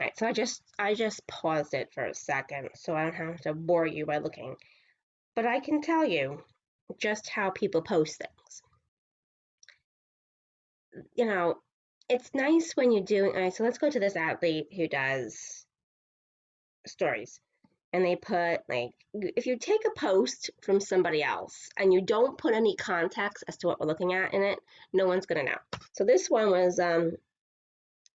Right, 0.00 0.16
so 0.16 0.26
I 0.26 0.32
just 0.32 0.62
I 0.78 0.94
just 0.94 1.26
paused 1.26 1.74
it 1.74 1.92
for 1.92 2.06
a 2.06 2.14
second 2.14 2.70
so 2.74 2.96
I 2.96 3.02
don't 3.02 3.14
have 3.14 3.40
to 3.42 3.52
bore 3.52 3.86
you 3.86 4.06
by 4.06 4.16
looking. 4.16 4.56
But 5.36 5.46
I 5.46 5.60
can 5.60 5.82
tell 5.82 6.06
you 6.06 6.42
just 6.98 7.28
how 7.28 7.50
people 7.50 7.82
post 7.82 8.18
things. 8.18 8.62
You 11.14 11.26
know, 11.26 11.56
it's 12.08 12.34
nice 12.34 12.72
when 12.74 12.92
you're 12.92 13.04
doing 13.04 13.32
all 13.32 13.42
right, 13.42 13.54
so 13.54 13.62
let's 13.62 13.78
go 13.78 13.90
to 13.90 14.00
this 14.00 14.16
athlete 14.16 14.68
who 14.74 14.88
does 14.88 15.66
stories. 16.86 17.38
And 17.92 18.04
they 18.04 18.16
put 18.16 18.60
like 18.68 18.90
if 19.12 19.46
you 19.46 19.58
take 19.58 19.80
a 19.86 19.98
post 19.98 20.50
from 20.62 20.80
somebody 20.80 21.22
else 21.22 21.68
and 21.76 21.92
you 21.92 22.00
don't 22.00 22.38
put 22.38 22.54
any 22.54 22.76
context 22.76 23.44
as 23.48 23.56
to 23.58 23.66
what 23.66 23.80
we're 23.80 23.86
looking 23.86 24.14
at 24.14 24.32
in 24.32 24.42
it, 24.42 24.58
no 24.92 25.06
one's 25.06 25.26
gonna 25.26 25.42
know. 25.42 25.58
So 25.92 26.04
this 26.04 26.28
one 26.30 26.50
was 26.50 26.78
um 26.78 27.12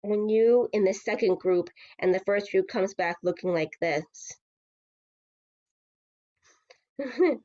when 0.02 0.30
you 0.30 0.68
in 0.74 0.84
the 0.84 0.94
second 0.94 1.40
group 1.40 1.70
and 2.00 2.14
the 2.14 2.20
first 2.26 2.52
group 2.52 2.68
comes 2.68 2.94
back 2.94 3.18
looking 3.24 3.54
like 3.54 3.72
this. 3.80 4.04
All 7.00 7.40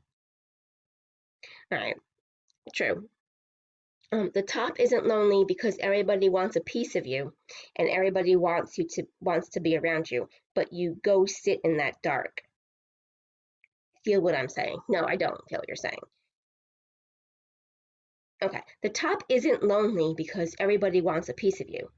right, 1.72 1.96
true. 2.74 3.08
Um, 4.12 4.30
the 4.32 4.42
top 4.42 4.78
isn't 4.78 5.06
lonely 5.06 5.44
because 5.46 5.78
everybody 5.80 6.28
wants 6.28 6.56
a 6.56 6.60
piece 6.60 6.94
of 6.94 7.06
you 7.06 7.32
and 7.76 7.88
everybody 7.88 8.36
wants 8.36 8.78
you 8.78 8.86
to 8.90 9.04
wants 9.20 9.50
to 9.50 9.60
be 9.60 9.76
around 9.76 10.10
you, 10.10 10.28
but 10.54 10.72
you 10.72 10.96
go 11.02 11.26
sit 11.26 11.60
in 11.64 11.78
that 11.78 12.00
dark. 12.02 12.42
Feel 14.04 14.20
what 14.20 14.36
I'm 14.36 14.48
saying? 14.48 14.78
No, 14.88 15.04
I 15.04 15.16
don't 15.16 15.40
feel 15.48 15.58
what 15.58 15.68
you're 15.68 15.76
saying. 15.76 15.98
Okay, 18.42 18.60
the 18.82 18.90
top 18.90 19.24
isn't 19.28 19.64
lonely 19.64 20.14
because 20.16 20.54
everybody 20.60 21.00
wants 21.00 21.28
a 21.28 21.34
piece 21.34 21.60
of 21.60 21.68
you 21.68 21.88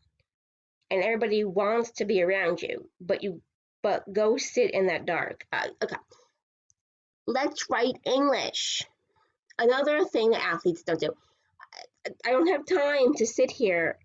and 0.90 1.02
everybody 1.02 1.44
wants 1.44 1.90
to 1.92 2.04
be 2.06 2.22
around 2.22 2.62
you, 2.62 2.88
but 3.00 3.22
you 3.22 3.42
but 3.82 4.10
go 4.12 4.36
sit 4.36 4.72
in 4.72 4.86
that 4.86 5.06
dark. 5.06 5.44
Uh, 5.52 5.68
okay. 5.82 5.96
Let's 7.26 7.68
write 7.70 7.96
English. 8.04 8.84
Another 9.58 10.04
thing 10.04 10.30
that 10.30 10.42
athletes 10.42 10.82
don't 10.82 10.98
do. 10.98 11.12
I 12.24 12.30
don't 12.30 12.48
have 12.48 12.66
time 12.66 13.14
to 13.14 13.26
sit 13.26 13.50
here 13.50 13.98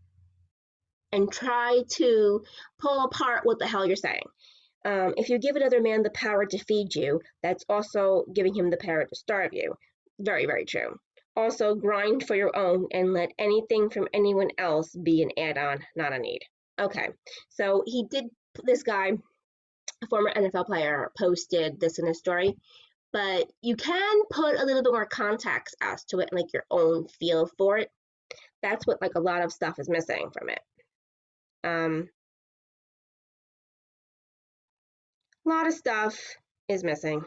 and 1.12 1.32
try 1.32 1.84
to 1.92 2.44
pull 2.80 3.04
apart 3.06 3.42
what 3.44 3.60
the 3.60 3.68
hell 3.68 3.86
you're 3.86 3.96
saying. 3.96 4.24
Um, 4.86 5.14
if 5.16 5.30
you 5.30 5.40
give 5.40 5.56
another 5.56 5.82
man 5.82 6.04
the 6.04 6.10
power 6.10 6.46
to 6.46 6.58
feed 6.58 6.94
you, 6.94 7.22
that's 7.42 7.64
also 7.70 8.26
giving 8.34 8.54
him 8.54 8.70
the 8.70 8.78
power 8.78 9.06
to 9.06 9.16
starve 9.16 9.54
you. 9.54 9.76
Very, 10.20 10.46
very 10.46 10.66
true. 10.66 11.00
Also, 11.36 11.74
grind 11.76 12.28
for 12.28 12.36
your 12.36 12.56
own 12.56 12.88
and 12.92 13.14
let 13.14 13.32
anything 13.40 13.90
from 13.90 14.08
anyone 14.14 14.50
else 14.58 14.94
be 14.96 15.24
an 15.24 15.32
add 15.38 15.58
on, 15.58 15.80
not 15.96 16.14
a 16.14 16.20
need. 16.20 16.42
Okay, 16.80 17.10
so 17.50 17.84
he 17.86 18.06
did, 18.10 18.26
this 18.64 18.84
guy, 18.84 19.14
a 20.04 20.08
former 20.08 20.32
NFL 20.34 20.66
player, 20.66 21.12
posted 21.18 21.80
this 21.80 21.98
in 21.98 22.06
his 22.06 22.20
story, 22.20 22.56
but 23.14 23.50
you 23.62 23.76
can 23.76 24.22
put 24.32 24.60
a 24.60 24.66
little 24.66 24.84
bit 24.84 24.92
more 24.92 25.06
context 25.06 25.76
as 25.82 26.04
to 26.06 26.20
it, 26.20 26.30
and 26.32 26.42
like 26.42 26.52
your 26.54 26.66
own 26.72 27.08
feel 27.08 27.48
for 27.58 27.78
it. 27.78 27.90
That's 28.62 28.88
what 28.88 29.02
like 29.02 29.16
a 29.16 29.22
lot 29.22 29.44
of 29.44 29.54
stuff 29.54 29.80
is 29.80 29.90
missing 29.90 30.30
from 30.38 30.50
it. 30.50 30.60
Um, 31.64 32.10
a 35.46 35.50
lot 35.50 35.68
of 35.68 35.74
stuff 35.74 36.18
is 36.68 36.84
missing. 36.84 37.24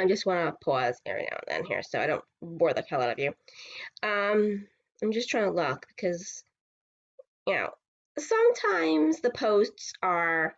I 0.00 0.06
just 0.06 0.24
want 0.24 0.46
to 0.48 0.64
pause 0.64 0.98
every 1.04 1.28
now 1.30 1.36
and 1.46 1.58
then 1.58 1.64
here 1.66 1.82
so 1.82 1.98
I 1.98 2.06
don't 2.06 2.24
bore 2.40 2.72
the 2.72 2.82
hell 2.88 3.02
out 3.02 3.12
of 3.12 3.18
you. 3.18 3.34
Um, 4.02 4.66
I'm 5.02 5.12
just 5.12 5.28
trying 5.28 5.44
to 5.44 5.50
look 5.50 5.86
because, 5.88 6.42
you 7.46 7.54
know, 7.54 7.70
sometimes 8.18 9.20
the 9.20 9.30
posts 9.30 9.92
are 10.02 10.54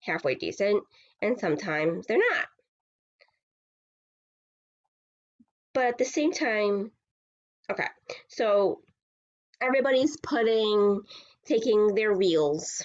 halfway 0.00 0.34
decent 0.34 0.82
and 1.22 1.38
sometimes 1.38 2.06
they're 2.06 2.18
not. 2.18 2.46
But 5.72 5.86
at 5.86 5.98
the 5.98 6.04
same 6.04 6.32
time, 6.32 6.92
okay, 7.70 7.88
so 8.28 8.80
everybody's 9.60 10.16
putting, 10.18 11.00
taking 11.46 11.94
their 11.94 12.14
reels. 12.14 12.84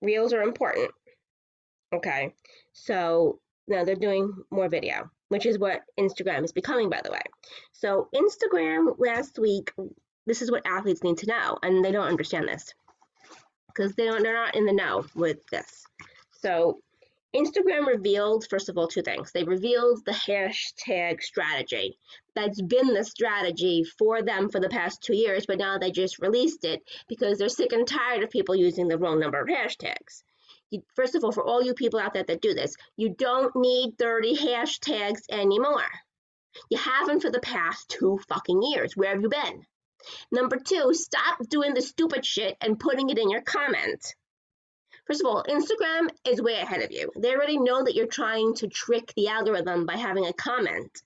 Reels 0.00 0.32
are 0.32 0.42
important. 0.42 0.90
Okay, 1.92 2.32
so 2.72 3.40
now 3.68 3.84
they're 3.84 3.94
doing 3.94 4.32
more 4.50 4.68
video, 4.68 5.10
which 5.28 5.46
is 5.46 5.58
what 5.58 5.82
Instagram 5.98 6.44
is 6.44 6.52
becoming, 6.52 6.88
by 6.88 7.00
the 7.02 7.10
way. 7.10 7.22
So, 7.72 8.08
Instagram 8.14 8.94
last 8.98 9.38
week, 9.38 9.72
this 10.26 10.42
is 10.42 10.50
what 10.50 10.66
athletes 10.66 11.02
need 11.02 11.18
to 11.18 11.26
know, 11.26 11.58
and 11.62 11.84
they 11.84 11.92
don't 11.92 12.08
understand 12.08 12.48
this 12.48 12.74
because 13.68 13.94
they 13.94 14.06
don't, 14.06 14.22
they're 14.22 14.34
not 14.34 14.54
in 14.54 14.64
the 14.64 14.72
know 14.72 15.04
with 15.14 15.38
this. 15.48 15.84
So, 16.32 16.80
Instagram 17.34 17.86
revealed, 17.86 18.46
first 18.48 18.70
of 18.70 18.78
all, 18.78 18.88
two 18.88 19.02
things. 19.02 19.30
They 19.30 19.44
revealed 19.44 20.04
the 20.06 20.12
hashtag 20.12 21.22
strategy. 21.22 21.98
That's 22.34 22.62
been 22.62 22.94
the 22.94 23.04
strategy 23.04 23.84
for 23.98 24.22
them 24.22 24.48
for 24.48 24.58
the 24.58 24.70
past 24.70 25.02
two 25.02 25.14
years, 25.14 25.44
but 25.44 25.58
now 25.58 25.76
they 25.76 25.90
just 25.90 26.18
released 26.18 26.64
it 26.64 26.82
because 27.08 27.38
they're 27.38 27.50
sick 27.50 27.72
and 27.72 27.86
tired 27.86 28.22
of 28.22 28.30
people 28.30 28.56
using 28.56 28.88
the 28.88 28.96
wrong 28.96 29.20
number 29.20 29.40
of 29.40 29.48
hashtags. 29.48 30.22
You, 30.70 30.82
first 30.94 31.14
of 31.14 31.24
all, 31.24 31.32
for 31.32 31.44
all 31.44 31.62
you 31.62 31.74
people 31.74 32.00
out 32.00 32.14
there 32.14 32.24
that 32.24 32.40
do 32.40 32.54
this, 32.54 32.74
you 32.96 33.10
don't 33.10 33.54
need 33.54 33.98
30 33.98 34.36
hashtags 34.36 35.22
anymore. 35.30 35.84
You 36.70 36.78
haven't 36.78 37.20
for 37.20 37.30
the 37.30 37.40
past 37.40 37.90
two 37.90 38.18
fucking 38.28 38.62
years. 38.62 38.96
Where 38.96 39.10
have 39.10 39.20
you 39.20 39.28
been? 39.28 39.66
Number 40.30 40.56
two, 40.56 40.92
stop 40.94 41.38
doing 41.48 41.74
the 41.74 41.82
stupid 41.82 42.24
shit 42.24 42.56
and 42.60 42.78
putting 42.78 43.10
it 43.10 43.18
in 43.18 43.30
your 43.30 43.42
comments. 43.42 44.14
First 45.06 45.20
of 45.20 45.26
all, 45.26 45.44
Instagram 45.48 46.08
is 46.26 46.42
way 46.42 46.54
ahead 46.54 46.82
of 46.82 46.90
you. 46.90 47.12
They 47.16 47.32
already 47.32 47.58
know 47.58 47.84
that 47.84 47.94
you're 47.94 48.06
trying 48.06 48.54
to 48.56 48.66
trick 48.66 49.12
the 49.14 49.28
algorithm 49.28 49.86
by 49.86 49.96
having 49.96 50.26
a 50.26 50.32
comment. 50.32 51.00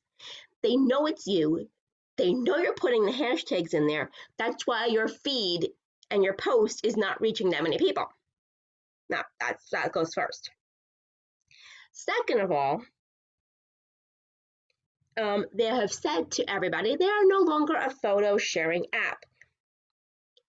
They 0.62 0.76
know 0.76 1.06
it's 1.06 1.26
you. 1.26 1.68
They 2.16 2.32
know 2.32 2.56
you're 2.56 2.74
putting 2.74 3.04
the 3.04 3.12
hashtags 3.12 3.74
in 3.74 3.86
there. 3.86 4.10
That's 4.38 4.66
why 4.66 4.86
your 4.86 5.08
feed 5.08 5.70
and 6.10 6.24
your 6.24 6.34
post 6.34 6.84
is 6.84 6.96
not 6.96 7.20
reaching 7.20 7.50
that 7.50 7.62
many 7.62 7.78
people. 7.78 8.06
Now, 9.08 9.24
that's, 9.38 9.68
that 9.70 9.92
goes 9.92 10.14
first. 10.14 10.50
Second 11.92 12.40
of 12.40 12.52
all, 12.52 12.82
um, 15.18 15.46
they 15.54 15.64
have 15.64 15.92
said 15.92 16.30
to 16.32 16.50
everybody 16.50 16.96
they 16.96 17.06
are 17.06 17.24
no 17.24 17.40
longer 17.40 17.74
a 17.74 17.90
photo 17.90 18.38
sharing 18.38 18.86
app. 18.92 19.24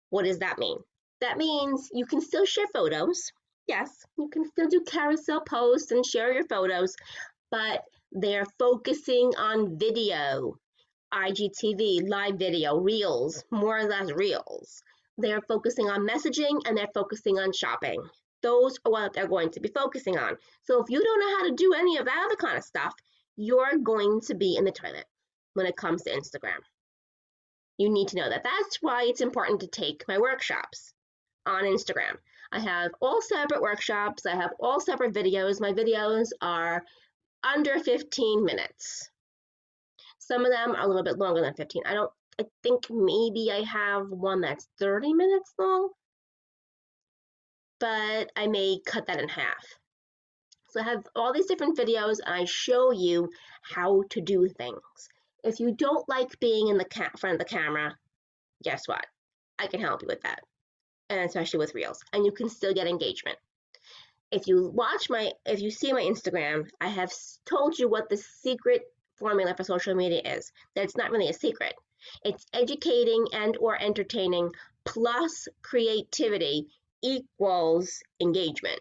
What 0.10 0.26
does 0.26 0.40
that 0.40 0.60
mean? 0.60 0.78
That 1.22 1.38
means 1.38 1.90
you 1.94 2.06
can 2.06 2.22
still 2.22 2.46
share 2.46 2.68
photos, 2.74 3.32
yes, 3.68 4.06
you 4.18 4.28
can 4.30 4.46
still 4.46 4.68
do 4.68 4.82
carousel 4.82 5.42
posts 5.42 5.92
and 5.92 6.06
share 6.06 6.34
your 6.34 6.46
photos, 6.48 6.96
but 7.52 7.84
they're 8.12 8.48
focusing 8.60 9.32
on 9.38 9.78
video, 9.78 10.56
IGTV, 11.14 12.10
live 12.10 12.36
video, 12.36 12.78
reels, 12.78 13.44
more 13.52 13.78
or 13.78 13.84
less 13.84 14.12
reels. 14.12 14.84
They're 15.18 15.42
focusing 15.42 15.90
on 15.90 16.08
messaging 16.08 16.60
and 16.66 16.78
they're 16.78 16.90
focusing 16.94 17.38
on 17.38 17.54
shopping. 17.54 18.02
Those 18.42 18.78
are 18.86 18.92
what 18.92 19.14
they're 19.14 19.28
going 19.28 19.52
to 19.52 19.60
be 19.60 19.70
focusing 19.70 20.18
on. 20.18 20.36
So 20.64 20.82
if 20.82 20.90
you 20.90 21.02
don't 21.02 21.20
know 21.20 21.38
how 21.38 21.48
to 21.48 21.56
do 21.56 21.74
any 21.74 21.98
of 21.98 22.06
that 22.06 22.24
other 22.26 22.36
kind 22.36 22.58
of 22.58 22.64
stuff, 22.64 22.94
you're 23.36 23.78
going 23.78 24.22
to 24.22 24.36
be 24.36 24.56
in 24.58 24.66
the 24.66 24.72
toilet 24.72 25.06
when 25.54 25.66
it 25.66 25.76
comes 25.76 26.04
to 26.04 26.12
Instagram. 26.12 26.60
You 27.78 27.90
need 27.90 28.10
to 28.10 28.18
know 28.18 28.30
that. 28.30 28.44
That's 28.44 28.78
why 28.82 29.04
it's 29.04 29.22
important 29.22 29.62
to 29.62 29.68
take 29.68 30.06
my 30.08 30.18
workshops 30.18 30.94
on 31.46 31.64
Instagram. 31.64 32.18
I 32.52 32.60
have 32.60 32.92
all 33.02 33.22
separate 33.22 33.62
workshops, 33.62 34.26
I 34.26 34.36
have 34.36 34.52
all 34.60 34.80
separate 34.80 35.14
videos. 35.14 35.62
My 35.62 35.72
videos 35.72 36.30
are 36.42 36.84
under 37.44 37.80
15 37.80 38.44
minutes. 38.44 39.10
Some 40.20 40.46
of 40.46 40.52
them 40.52 40.76
are 40.76 40.84
a 40.84 40.88
little 40.88 41.04
bit 41.04 41.18
longer 41.18 41.42
than 41.42 41.54
15. 41.54 41.84
I 41.86 41.94
don't 41.94 42.12
I 42.40 42.46
think 42.64 42.90
maybe 42.90 43.52
I 43.52 43.62
have 43.64 44.10
one 44.10 44.42
that's 44.42 44.68
30 44.80 45.14
minutes 45.14 45.54
long, 45.60 45.90
but 47.80 48.32
I 48.36 48.48
may 48.48 48.80
cut 48.86 49.08
that 49.08 49.20
in 49.20 49.28
half. 49.30 49.64
So 50.72 50.82
I 50.82 50.84
have 50.84 51.06
all 51.16 51.34
these 51.34 51.48
different 51.48 51.78
videos 51.78 52.18
and 52.26 52.34
I 52.34 52.46
show 52.46 52.92
you 52.92 53.30
how 53.62 54.04
to 54.10 54.22
do 54.22 54.48
things. 54.48 55.10
If 55.44 55.60
you 55.60 55.74
don't 55.74 56.08
like 56.08 56.40
being 56.40 56.70
in 56.70 56.78
the 56.78 56.86
front 57.18 57.34
of 57.34 57.40
the 57.40 57.46
camera, 57.46 57.96
guess 58.64 58.88
what? 58.88 59.06
I 59.60 59.68
can 59.68 59.82
help 59.82 60.02
you 60.02 60.08
with 60.08 60.22
that 60.22 60.42
and 61.12 61.20
especially 61.20 61.60
with 61.60 61.76
reels 61.76 62.00
and 62.14 62.26
you 62.26 62.32
can 62.32 62.50
still 62.50 62.74
get 62.74 62.88
engagement 62.88 63.38
if 64.32 64.48
you 64.48 64.72
watch 64.74 65.10
my 65.10 65.32
if 65.46 65.62
you 65.62 65.70
see 65.70 65.92
my 65.92 66.02
instagram 66.02 66.68
i 66.80 66.88
have 66.88 67.12
told 67.46 67.78
you 67.78 67.90
what 67.90 68.10
the 68.10 68.18
secret 68.18 68.82
formula 69.16 69.54
for 69.56 69.64
social 69.64 69.94
media 69.94 70.22
is 70.24 70.52
that 70.74 70.86
it's 70.86 70.96
not 70.96 71.12
really 71.12 71.28
a 71.28 71.34
secret 71.34 71.74
it's 72.24 72.46
educating 72.54 73.28
and 73.34 73.58
or 73.58 73.80
entertaining 73.80 74.50
plus 74.86 75.48
creativity 75.62 76.66
equals 77.04 78.02
engagement 78.22 78.80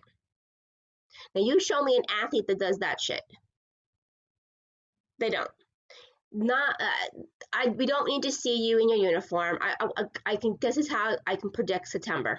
now 1.34 1.42
you 1.42 1.60
show 1.60 1.82
me 1.82 1.96
an 1.96 2.02
athlete 2.22 2.46
that 2.46 2.58
does 2.58 2.78
that 2.78 3.00
shit 3.00 3.22
they 5.18 5.30
don't 5.30 5.50
not 6.32 6.80
uh, 6.80 7.20
I 7.52 7.68
we 7.68 7.86
don't 7.86 8.06
need 8.06 8.22
to 8.22 8.32
see 8.32 8.68
you 8.68 8.78
in 8.78 8.88
your 8.88 8.98
uniform. 8.98 9.58
I, 9.60 9.74
I 9.80 10.04
I 10.26 10.36
can 10.36 10.56
this 10.60 10.76
is 10.76 10.88
how 10.88 11.16
I 11.26 11.36
can 11.36 11.50
predict 11.50 11.88
September. 11.88 12.38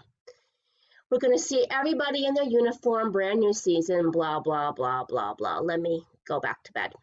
We're 1.10 1.20
to 1.34 1.40
see 1.40 1.68
everybody 1.70 2.26
in 2.26 2.34
their 2.34 2.46
uniform, 2.46 3.12
brand 3.12 3.40
new 3.40 3.54
season, 3.54 4.12
blah 4.12 4.40
blah 4.40 4.72
blah 4.72 5.04
blah 5.04 5.34
blah. 5.34 5.60
Let 5.60 5.82
me 5.82 6.06
go 6.26 6.40
back 6.40 6.64
to 6.64 6.72
bed. 6.72 6.94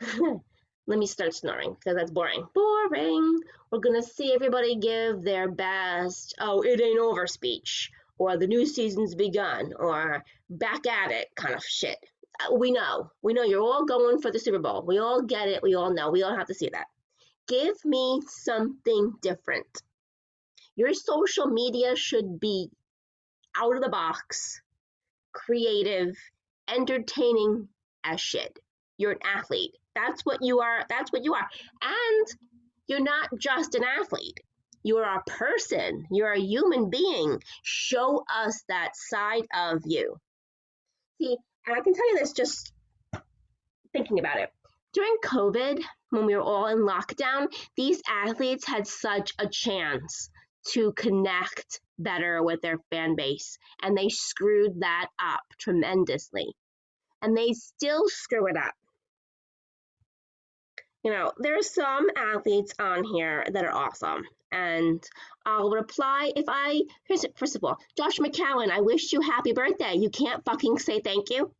Let 0.86 0.98
me 0.98 1.06
start 1.06 1.34
snoring 1.34 1.74
because 1.74 1.96
that's 1.96 2.10
boring. 2.10 2.46
Boring. 2.54 3.38
We're 3.70 3.80
to 3.80 4.02
see 4.02 4.32
everybody 4.32 4.76
give 4.76 5.22
their 5.22 5.50
best, 5.50 6.34
oh, 6.40 6.62
it 6.62 6.80
ain't 6.80 6.98
over 6.98 7.26
speech, 7.26 7.90
or 8.18 8.36
the 8.36 8.46
new 8.46 8.66
season's 8.66 9.14
begun, 9.14 9.72
or 9.78 10.24
back 10.50 10.86
at 10.86 11.10
it 11.10 11.28
kind 11.36 11.54
of 11.54 11.64
shit 11.64 11.98
uh, 12.40 12.54
we 12.54 12.70
know. 12.70 13.10
We 13.22 13.32
know 13.32 13.42
you're 13.42 13.62
all 13.62 13.84
going 13.84 14.20
for 14.20 14.30
the 14.30 14.38
Super 14.38 14.58
Bowl. 14.58 14.84
We 14.86 14.98
all 14.98 15.22
get 15.22 15.48
it. 15.48 15.62
We 15.62 15.74
all 15.74 15.92
know. 15.92 16.10
We 16.10 16.22
all 16.22 16.36
have 16.36 16.46
to 16.46 16.54
see 16.54 16.70
that. 16.72 16.86
Give 17.46 17.76
me 17.84 18.20
something 18.26 19.14
different. 19.22 19.82
Your 20.76 20.94
social 20.94 21.46
media 21.46 21.96
should 21.96 22.38
be 22.38 22.70
out 23.56 23.74
of 23.74 23.82
the 23.82 23.88
box, 23.88 24.60
creative, 25.32 26.14
entertaining 26.68 27.68
as 28.04 28.20
shit. 28.20 28.58
You're 28.98 29.12
an 29.12 29.18
athlete. 29.24 29.72
That's 29.94 30.22
what 30.24 30.38
you 30.42 30.60
are. 30.60 30.84
That's 30.88 31.12
what 31.12 31.24
you 31.24 31.34
are. 31.34 31.48
And 31.82 32.26
you're 32.86 33.02
not 33.02 33.30
just 33.38 33.74
an 33.74 33.82
athlete. 33.82 34.40
You're 34.82 35.04
a 35.04 35.22
person. 35.26 36.06
You're 36.10 36.32
a 36.32 36.40
human 36.40 36.90
being. 36.90 37.42
Show 37.62 38.24
us 38.32 38.62
that 38.68 38.90
side 38.94 39.46
of 39.54 39.82
you. 39.84 40.16
See, 41.20 41.36
and 41.66 41.76
I 41.76 41.80
can 41.80 41.94
tell 41.94 42.08
you 42.10 42.18
this 42.18 42.32
just 42.32 42.72
thinking 43.92 44.18
about 44.18 44.38
it. 44.38 44.50
During 44.94 45.16
COVID, 45.24 45.82
when 46.10 46.26
we 46.26 46.34
were 46.34 46.42
all 46.42 46.66
in 46.66 46.78
lockdown, 46.78 47.48
these 47.76 48.00
athletes 48.08 48.66
had 48.66 48.86
such 48.86 49.32
a 49.38 49.48
chance 49.48 50.30
to 50.72 50.92
connect 50.92 51.80
better 51.98 52.42
with 52.42 52.60
their 52.62 52.78
fan 52.90 53.16
base, 53.16 53.58
and 53.82 53.96
they 53.96 54.08
screwed 54.08 54.80
that 54.80 55.08
up 55.18 55.42
tremendously. 55.58 56.54
And 57.20 57.36
they 57.36 57.52
still 57.52 58.04
screw 58.06 58.46
it 58.46 58.56
up. 58.56 58.74
You 61.02 61.12
know, 61.12 61.32
there 61.38 61.58
are 61.58 61.62
some 61.62 62.06
athletes 62.16 62.74
on 62.78 63.04
here 63.04 63.44
that 63.52 63.64
are 63.64 63.74
awesome, 63.74 64.22
and 64.52 65.02
I'll 65.44 65.70
reply 65.70 66.32
if 66.36 66.44
I. 66.48 66.82
Here's 67.04 67.24
first 67.36 67.56
of 67.56 67.64
all, 67.64 67.78
Josh 67.96 68.18
McCown, 68.18 68.70
I 68.70 68.80
wish 68.80 69.12
you 69.12 69.20
happy 69.20 69.52
birthday. 69.52 69.94
You 69.94 70.10
can't 70.10 70.44
fucking 70.44 70.78
say 70.78 71.00
thank 71.00 71.30
you 71.30 71.52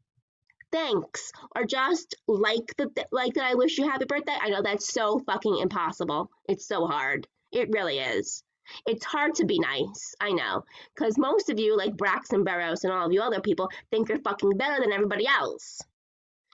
thanks 0.71 1.33
or 1.57 1.65
just 1.65 2.15
like 2.27 2.75
the 2.77 2.91
like 3.13 3.35
that 3.35 3.45
I 3.45 3.55
wish 3.55 3.79
you 3.79 3.89
happy 3.89 4.05
birthday. 4.05 4.37
I 4.41 4.51
know 4.51 4.63
that's 4.63 4.93
so 4.93 5.19
fucking 5.21 5.59
impossible. 5.59 6.31
It's 6.49 6.67
so 6.67 6.87
hard. 6.87 7.27
It 7.53 7.71
really 7.73 7.99
is. 7.99 8.43
It's 8.87 9.05
hard 9.05 9.35
to 9.37 9.47
be 9.47 9.59
nice. 9.59 10.15
I 10.21 10.33
know. 10.33 10.65
Because 10.95 11.17
most 11.17 11.49
of 11.49 11.59
you, 11.59 11.77
like 11.77 11.97
Braxton 11.97 12.45
Berrios 12.45 12.85
and 12.85 12.93
all 12.93 13.07
of 13.07 13.13
you 13.13 13.23
other 13.23 13.41
people, 13.41 13.71
think 13.91 14.09
you're 14.09 14.19
fucking 14.19 14.59
better 14.59 14.83
than 14.83 14.93
everybody 14.93 15.27
else 15.27 15.81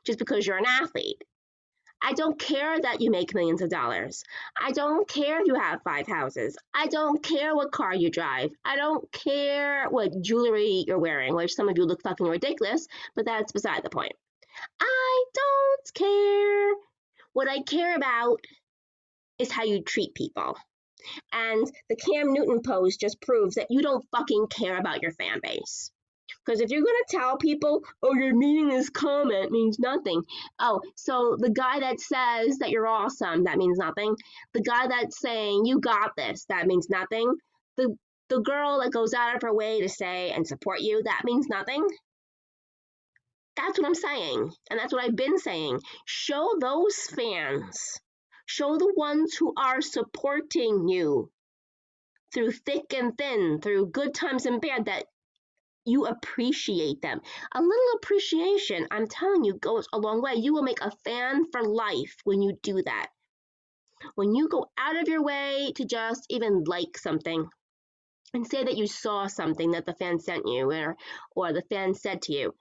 just 0.04 0.18
because 0.18 0.46
you're 0.46 0.58
an 0.58 0.66
athlete. 0.66 1.22
I 2.06 2.12
don't 2.12 2.38
care 2.38 2.78
that 2.78 3.00
you 3.00 3.10
make 3.10 3.34
millions 3.34 3.62
of 3.62 3.70
dollars. 3.70 4.24
I 4.60 4.72
don't 4.72 5.08
care 5.08 5.40
if 5.40 5.46
you 5.46 5.54
have 5.54 5.80
five 5.82 6.06
houses. 6.06 6.54
I 6.74 6.86
don't 6.86 7.22
care 7.22 7.56
what 7.56 7.72
car 7.72 7.94
you 7.94 8.10
drive. 8.10 8.50
I 8.62 8.76
don't 8.76 9.10
care 9.10 9.88
what 9.88 10.20
jewelry 10.20 10.84
you're 10.86 10.98
wearing, 10.98 11.34
which 11.34 11.54
some 11.54 11.70
of 11.70 11.78
you 11.78 11.86
look 11.86 12.02
fucking 12.02 12.26
ridiculous, 12.26 12.86
but 13.16 13.24
that's 13.24 13.52
beside 13.52 13.82
the 13.82 13.88
point. 13.88 14.12
I 14.80 15.24
don't 15.32 15.94
care. 15.94 16.74
What 17.32 17.48
I 17.48 17.62
care 17.62 17.96
about 17.96 18.36
is 19.38 19.50
how 19.50 19.64
you 19.64 19.82
treat 19.82 20.14
people. 20.14 20.58
And 21.32 21.66
the 21.88 21.96
Cam 21.96 22.34
Newton 22.34 22.60
post 22.60 23.00
just 23.00 23.22
proves 23.22 23.54
that 23.54 23.70
you 23.70 23.80
don't 23.80 24.04
fucking 24.10 24.48
care 24.48 24.76
about 24.76 25.00
your 25.00 25.12
fan 25.12 25.40
base. 25.42 25.90
Because 26.44 26.60
if 26.60 26.70
you're 26.70 26.82
going 26.82 27.02
to 27.08 27.16
tell 27.16 27.36
people, 27.36 27.82
oh, 28.02 28.14
your 28.14 28.34
meaningless 28.34 28.90
comment 28.90 29.50
means 29.50 29.78
nothing. 29.78 30.22
Oh, 30.58 30.80
so 30.94 31.36
the 31.38 31.50
guy 31.50 31.80
that 31.80 32.00
says 32.00 32.58
that 32.58 32.70
you're 32.70 32.86
awesome, 32.86 33.44
that 33.44 33.56
means 33.56 33.78
nothing. 33.78 34.14
The 34.52 34.60
guy 34.60 34.86
that's 34.88 35.20
saying 35.20 35.64
you 35.64 35.80
got 35.80 36.16
this, 36.16 36.44
that 36.48 36.66
means 36.66 36.88
nothing. 36.90 37.34
The 37.76 37.96
the 38.28 38.40
girl 38.40 38.80
that 38.80 38.90
goes 38.90 39.12
out 39.12 39.36
of 39.36 39.42
her 39.42 39.54
way 39.54 39.80
to 39.82 39.88
say 39.88 40.30
and 40.30 40.46
support 40.46 40.80
you, 40.80 41.02
that 41.02 41.22
means 41.24 41.46
nothing. 41.48 41.86
That's 43.56 43.78
what 43.78 43.86
I'm 43.86 43.94
saying. 43.94 44.52
And 44.70 44.80
that's 44.80 44.92
what 44.92 45.04
I've 45.04 45.16
been 45.16 45.38
saying. 45.38 45.80
Show 46.06 46.56
those 46.60 46.96
fans, 47.14 48.00
show 48.46 48.76
the 48.76 48.92
ones 48.96 49.34
who 49.36 49.52
are 49.56 49.80
supporting 49.80 50.88
you 50.88 51.30
through 52.32 52.52
thick 52.52 52.92
and 52.94 53.16
thin, 53.16 53.60
through 53.62 53.90
good 53.90 54.14
times 54.14 54.46
and 54.46 54.60
bad, 54.60 54.86
that 54.86 55.04
you 55.84 56.06
appreciate 56.06 57.02
them. 57.02 57.20
A 57.52 57.60
little 57.60 57.92
appreciation, 57.96 58.86
I'm 58.90 59.06
telling 59.06 59.44
you, 59.44 59.54
goes 59.54 59.86
a 59.92 59.98
long 59.98 60.22
way. 60.22 60.34
You 60.34 60.54
will 60.54 60.62
make 60.62 60.80
a 60.80 60.92
fan 61.04 61.50
for 61.50 61.62
life 61.62 62.16
when 62.24 62.42
you 62.42 62.58
do 62.62 62.82
that. 62.82 63.08
When 64.14 64.34
you 64.34 64.48
go 64.48 64.66
out 64.76 65.00
of 65.00 65.08
your 65.08 65.22
way 65.22 65.72
to 65.76 65.84
just 65.84 66.26
even 66.28 66.64
like 66.64 66.98
something 66.98 67.46
and 68.34 68.46
say 68.46 68.64
that 68.64 68.76
you 68.76 68.86
saw 68.86 69.26
something 69.26 69.72
that 69.72 69.86
the 69.86 69.94
fan 69.94 70.18
sent 70.20 70.46
you 70.46 70.70
or, 70.70 70.96
or 71.34 71.52
the 71.52 71.62
fan 71.62 71.94
said 71.94 72.22
to 72.22 72.32
you, 72.32 72.54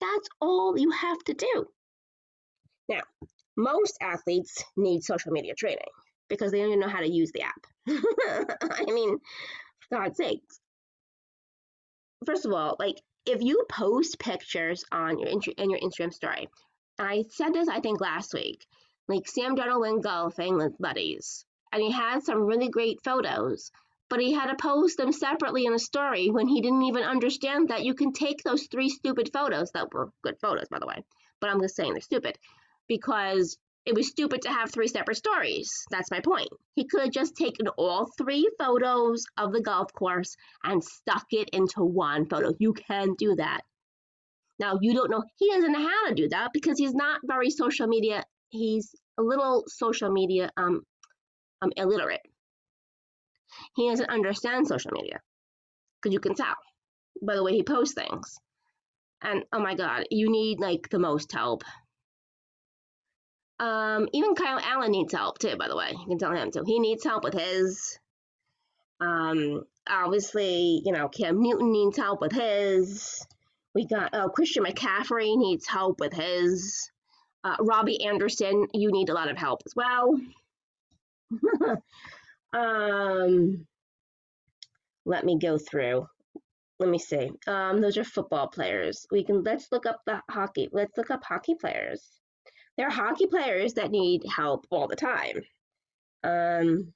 that's 0.00 0.28
all 0.40 0.78
you 0.78 0.90
have 0.90 1.18
to 1.24 1.34
do. 1.34 1.66
Now, 2.88 3.00
most 3.56 3.96
athletes 4.00 4.62
need 4.76 5.02
social 5.02 5.32
media 5.32 5.54
training 5.54 5.88
because 6.28 6.52
they 6.52 6.58
don't 6.58 6.68
even 6.68 6.80
know 6.80 6.88
how 6.88 7.00
to 7.00 7.10
use 7.10 7.32
the 7.32 7.42
app. 7.42 7.66
I 7.88 8.84
mean, 8.92 9.18
for 9.88 9.98
God's 9.98 10.16
sakes. 10.18 10.60
First 12.26 12.44
of 12.44 12.52
all, 12.52 12.76
like 12.78 13.00
if 13.24 13.40
you 13.40 13.64
post 13.68 14.18
pictures 14.18 14.84
on 14.92 15.18
your 15.18 15.28
in 15.28 15.70
your 15.70 15.80
Instagram 15.80 16.12
story, 16.12 16.48
and 16.98 17.08
I 17.08 17.24
said 17.30 17.54
this 17.54 17.68
I 17.68 17.80
think 17.80 18.00
last 18.00 18.34
week, 18.34 18.66
like 19.08 19.26
Sam 19.28 19.56
Darnold 19.56 19.80
went 19.80 20.02
golfing 20.02 20.56
with 20.56 20.78
buddies, 20.78 21.44
and 21.72 21.82
he 21.82 21.90
had 21.90 22.22
some 22.22 22.42
really 22.42 22.68
great 22.68 22.98
photos 23.04 23.70
but 24.08 24.20
he 24.20 24.32
had 24.32 24.46
to 24.46 24.56
post 24.56 24.96
them 24.96 25.12
separately 25.12 25.66
in 25.66 25.74
a 25.74 25.78
story 25.78 26.30
when 26.30 26.46
he 26.46 26.60
didn't 26.60 26.82
even 26.82 27.02
understand 27.02 27.68
that 27.68 27.84
you 27.84 27.94
can 27.94 28.12
take 28.12 28.42
those 28.42 28.66
three 28.66 28.88
stupid 28.88 29.30
photos 29.32 29.70
that 29.72 29.92
were 29.92 30.10
good 30.22 30.38
photos 30.40 30.68
by 30.68 30.78
the 30.78 30.86
way 30.86 31.02
but 31.40 31.50
i'm 31.50 31.60
just 31.60 31.76
saying 31.76 31.92
they're 31.92 32.00
stupid 32.00 32.38
because 32.88 33.58
it 33.86 33.94
was 33.94 34.08
stupid 34.08 34.42
to 34.42 34.50
have 34.50 34.70
three 34.70 34.88
separate 34.88 35.16
stories. 35.16 35.70
That's 35.90 36.10
my 36.10 36.20
point. 36.20 36.48
He 36.74 36.86
could 36.86 37.02
have 37.02 37.12
just 37.12 37.36
taken 37.36 37.68
all 37.68 38.10
three 38.18 38.48
photos 38.58 39.24
of 39.38 39.52
the 39.52 39.62
golf 39.62 39.92
course 39.92 40.36
and 40.64 40.82
stuck 40.82 41.26
it 41.30 41.50
into 41.52 41.84
one 41.84 42.26
photo. 42.26 42.52
You 42.58 42.72
can 42.72 43.14
do 43.14 43.36
that. 43.36 43.60
Now 44.58 44.78
you 44.80 44.94
don't 44.94 45.10
know 45.10 45.22
he 45.36 45.50
doesn't 45.50 45.72
know 45.72 45.86
how 45.86 46.08
to 46.08 46.14
do 46.14 46.28
that 46.30 46.50
because 46.52 46.78
he's 46.78 46.94
not 46.94 47.20
very 47.24 47.50
social 47.50 47.86
media 47.86 48.24
he's 48.48 48.94
a 49.18 49.22
little 49.22 49.64
social 49.66 50.10
media 50.10 50.50
um, 50.56 50.82
um 51.62 51.72
illiterate. 51.76 52.22
He 53.74 53.88
doesn't 53.88 54.10
understand 54.10 54.66
social 54.66 54.92
media 54.92 55.20
because 56.00 56.12
you 56.12 56.20
can 56.20 56.34
tell 56.34 56.54
by 57.22 57.34
the 57.34 57.42
way 57.42 57.52
he 57.52 57.62
posts 57.62 57.94
things. 57.94 58.36
And 59.22 59.44
oh 59.52 59.60
my 59.60 59.74
God, 59.74 60.04
you 60.10 60.30
need 60.30 60.60
like 60.60 60.88
the 60.90 60.98
most 60.98 61.32
help. 61.32 61.62
Um, 63.58 64.08
even 64.12 64.34
Kyle 64.34 64.60
Allen 64.62 64.90
needs 64.92 65.12
help 65.12 65.38
too, 65.38 65.56
by 65.56 65.68
the 65.68 65.76
way. 65.76 65.90
You 65.92 66.06
can 66.06 66.18
tell 66.18 66.32
him 66.32 66.50
too. 66.50 66.64
He 66.66 66.78
needs 66.78 67.04
help 67.04 67.24
with 67.24 67.34
his. 67.34 67.98
Um, 69.00 69.64
obviously, 69.88 70.82
you 70.84 70.92
know, 70.92 71.08
Cam 71.08 71.40
Newton 71.40 71.72
needs 71.72 71.96
help 71.96 72.20
with 72.20 72.32
his. 72.32 73.24
We 73.74 73.86
got 73.86 74.10
oh, 74.14 74.28
Christian 74.28 74.64
McCaffrey 74.64 75.36
needs 75.36 75.66
help 75.66 76.00
with 76.00 76.12
his. 76.12 76.90
Uh, 77.44 77.56
Robbie 77.60 78.04
Anderson, 78.04 78.66
you 78.74 78.90
need 78.90 79.08
a 79.08 79.14
lot 79.14 79.30
of 79.30 79.36
help 79.36 79.62
as 79.66 79.74
well. 79.74 80.18
Um, 82.56 83.66
let 85.04 85.24
me 85.24 85.38
go 85.38 85.58
through. 85.58 86.06
Let 86.78 86.88
me 86.88 86.98
see. 86.98 87.30
Um, 87.46 87.80
those 87.80 87.96
are 87.96 88.04
football 88.04 88.48
players. 88.48 89.06
We 89.10 89.24
can 89.24 89.42
let's 89.42 89.70
look 89.72 89.86
up 89.86 90.00
the 90.06 90.22
hockey. 90.30 90.68
Let's 90.72 90.96
look 90.96 91.10
up 91.10 91.24
hockey 91.24 91.54
players. 91.54 92.02
There 92.76 92.86
are 92.86 92.90
hockey 92.90 93.26
players 93.26 93.74
that 93.74 93.90
need 93.90 94.22
help 94.28 94.66
all 94.70 94.86
the 94.86 94.96
time. 94.96 95.42
Um, 96.22 96.92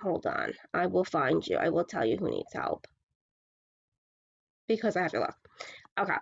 hold 0.00 0.26
on. 0.26 0.52
I 0.74 0.86
will 0.86 1.04
find 1.04 1.46
you. 1.46 1.56
I 1.56 1.68
will 1.68 1.84
tell 1.84 2.04
you 2.04 2.16
who 2.16 2.30
needs 2.30 2.52
help 2.52 2.86
because 4.66 4.96
I 4.96 5.02
have 5.02 5.12
to 5.12 5.20
look. 5.20 5.36
Okay. 5.98 6.14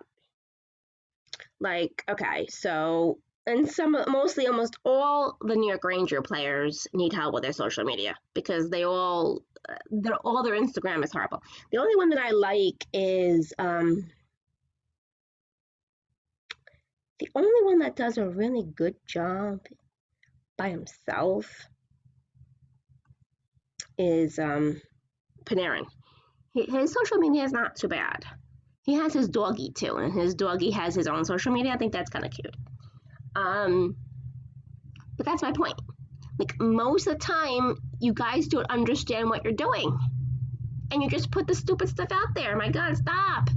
Like, 1.61 2.05
okay, 2.09 2.47
so 2.49 3.19
and 3.47 3.69
some 3.69 3.97
mostly 4.09 4.47
almost 4.47 4.77
all 4.85 5.39
the 5.41 5.57
New 5.57 5.69
York 5.69 5.83
Ranger 5.83 6.21
players 6.21 6.87
need 6.93 7.13
help 7.13 7.33
with 7.33 7.43
their 7.43 7.53
social 7.53 7.85
media 7.85 8.15
because 8.35 8.69
they 8.69 8.85
all 8.85 9.43
their 9.91 10.17
all 10.17 10.43
their 10.43 10.61
Instagram 10.61 11.03
is 11.03 11.13
horrible. 11.13 11.43
The 11.73 11.79
only 11.79 11.97
one 11.97 12.11
that 12.11 12.19
I 12.19 12.31
like 12.31 12.85
is 12.93 13.53
um, 13.59 14.09
the 17.19 17.29
only 17.35 17.65
one 17.65 17.81
that 17.81 17.97
does 17.97 18.19
a 18.19 18.29
really 18.29 18.63
good 18.63 18.95
job 19.07 19.61
by 20.57 20.71
himself 20.71 21.69
is 23.97 24.39
um, 24.39 24.81
Panarin. 25.45 25.85
His 26.55 26.93
social 26.93 27.19
media 27.19 27.45
is 27.45 27.53
not 27.53 27.77
too 27.77 27.89
bad. 27.89 28.25
He 28.83 28.95
has 28.95 29.13
his 29.13 29.29
doggy 29.29 29.71
too, 29.71 29.97
and 29.97 30.13
his 30.13 30.35
doggy 30.35 30.71
has 30.71 30.95
his 30.95 31.07
own 31.07 31.25
social 31.25 31.53
media. 31.53 31.73
I 31.73 31.77
think 31.77 31.93
that's 31.93 32.11
kind 32.11 32.25
of 32.25 32.31
cute. 32.31 32.57
Um, 33.37 33.97
but 35.17 35.27
that's 35.27 35.43
my 35.43 35.53
point. 35.53 35.79
Like 36.39 36.55
most 36.61 37.07
of 37.07 37.15
the 37.15 37.19
time, 37.19 37.77
you 38.01 38.15
guys 38.15 38.47
don't 38.47 38.71
understand 38.71 39.29
what 39.29 39.45
you're 39.45 39.53
doing. 39.53 39.99
And 40.91 41.03
you 41.03 41.11
just 41.11 41.31
put 41.31 41.47
the 41.47 41.55
stupid 41.55 41.89
stuff 41.89 42.09
out 42.11 42.35
there. 42.35 42.57
My 42.57 42.71
God, 42.71 42.97
stop. 42.97 43.51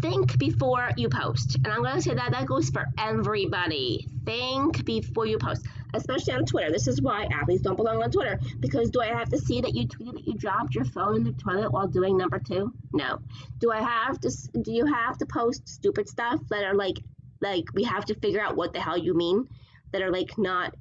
Think 0.00 0.38
before 0.38 0.90
you 0.96 1.08
post. 1.08 1.56
And 1.56 1.68
I'm 1.68 1.82
going 1.82 1.94
to 1.94 2.02
say 2.02 2.14
that 2.14 2.32
that 2.32 2.46
goes 2.46 2.70
for 2.70 2.86
everybody. 2.98 4.06
Think 4.24 4.84
before 4.84 5.26
you 5.26 5.38
post, 5.38 5.66
especially 5.94 6.34
on 6.34 6.44
Twitter. 6.44 6.70
This 6.70 6.86
is 6.86 7.00
why 7.00 7.26
athletes 7.32 7.62
don't 7.62 7.76
belong 7.76 8.02
on 8.02 8.10
Twitter. 8.10 8.38
Because 8.60 8.90
do 8.90 9.00
I 9.00 9.06
have 9.06 9.30
to 9.30 9.38
see 9.38 9.60
that 9.60 9.74
you 9.74 9.88
tweeted 9.88 10.14
that 10.14 10.26
you 10.26 10.34
dropped 10.34 10.74
your 10.74 10.84
phone 10.84 11.16
in 11.16 11.24
the 11.24 11.32
toilet 11.32 11.72
while 11.72 11.88
doing 11.88 12.16
number 12.16 12.38
two? 12.38 12.72
No. 12.92 13.20
Do 13.58 13.72
I 13.72 13.80
have 13.80 14.20
to? 14.20 14.30
Do 14.62 14.72
you 14.72 14.86
have 14.86 15.16
to 15.18 15.26
post 15.26 15.68
stupid 15.68 16.08
stuff 16.08 16.40
that 16.50 16.64
are 16.64 16.74
like 16.74 16.98
like 17.40 17.64
we 17.74 17.84
have 17.84 18.04
to 18.06 18.14
figure 18.14 18.40
out 18.40 18.56
what 18.56 18.72
the 18.72 18.80
hell 18.80 18.98
you 18.98 19.14
mean 19.14 19.48
that 19.92 20.02
are 20.02 20.10
like 20.10 20.36
not 20.38 20.74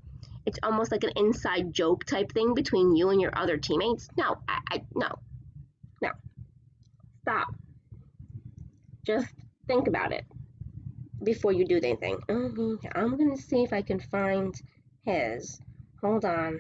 it's 0.46 0.60
almost 0.64 0.92
like 0.92 1.04
an 1.04 1.12
inside 1.16 1.74
joke 1.74 2.06
type 2.06 2.32
thing 2.32 2.54
between 2.54 2.96
you 2.96 3.10
and 3.10 3.22
your 3.22 3.38
other 3.38 3.58
teammates 3.58 4.08
no 4.18 4.38
i, 4.48 4.60
I 4.72 4.82
no 4.96 5.10
no 6.02 6.12
stop 7.22 7.54
just 9.06 9.34
think 9.68 9.88
about 9.88 10.12
it 10.12 10.26
before 11.24 11.52
you 11.52 11.66
do 11.66 11.78
anything 11.78 12.18
mm-hmm. 12.28 12.76
i'm 12.96 13.18
gonna 13.18 13.38
see 13.38 13.64
if 13.64 13.74
i 13.74 13.82
can 13.82 14.00
find 14.00 14.62
his 15.04 15.60
hold 16.02 16.26
on 16.26 16.60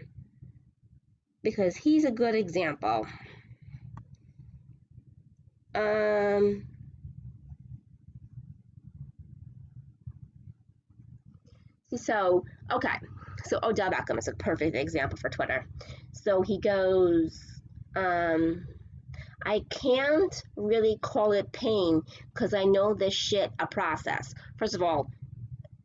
because 1.44 1.76
he's 1.76 2.06
a 2.06 2.12
good 2.12 2.36
example 2.36 3.06
um 5.76 6.66
So, 11.98 12.46
okay. 12.72 13.00
So 13.46 13.60
Odell 13.64 13.92
Beckham 13.92 14.18
is 14.18 14.28
a 14.28 14.34
perfect 14.34 14.76
example 14.76 15.18
for 15.18 15.30
Twitter. 15.30 15.68
So 16.12 16.42
he 16.42 16.60
goes, 16.60 17.40
um, 17.96 18.66
I 19.46 19.62
can't 19.70 20.44
really 20.56 20.98
call 21.02 21.34
it 21.34 21.52
pain 21.52 22.02
because 22.34 22.54
I 22.54 22.64
know 22.64 22.94
this 22.94 23.14
shit 23.14 23.52
a 23.60 23.68
process. 23.68 24.34
First 24.58 24.76
of 24.76 24.82
all, 24.82 25.10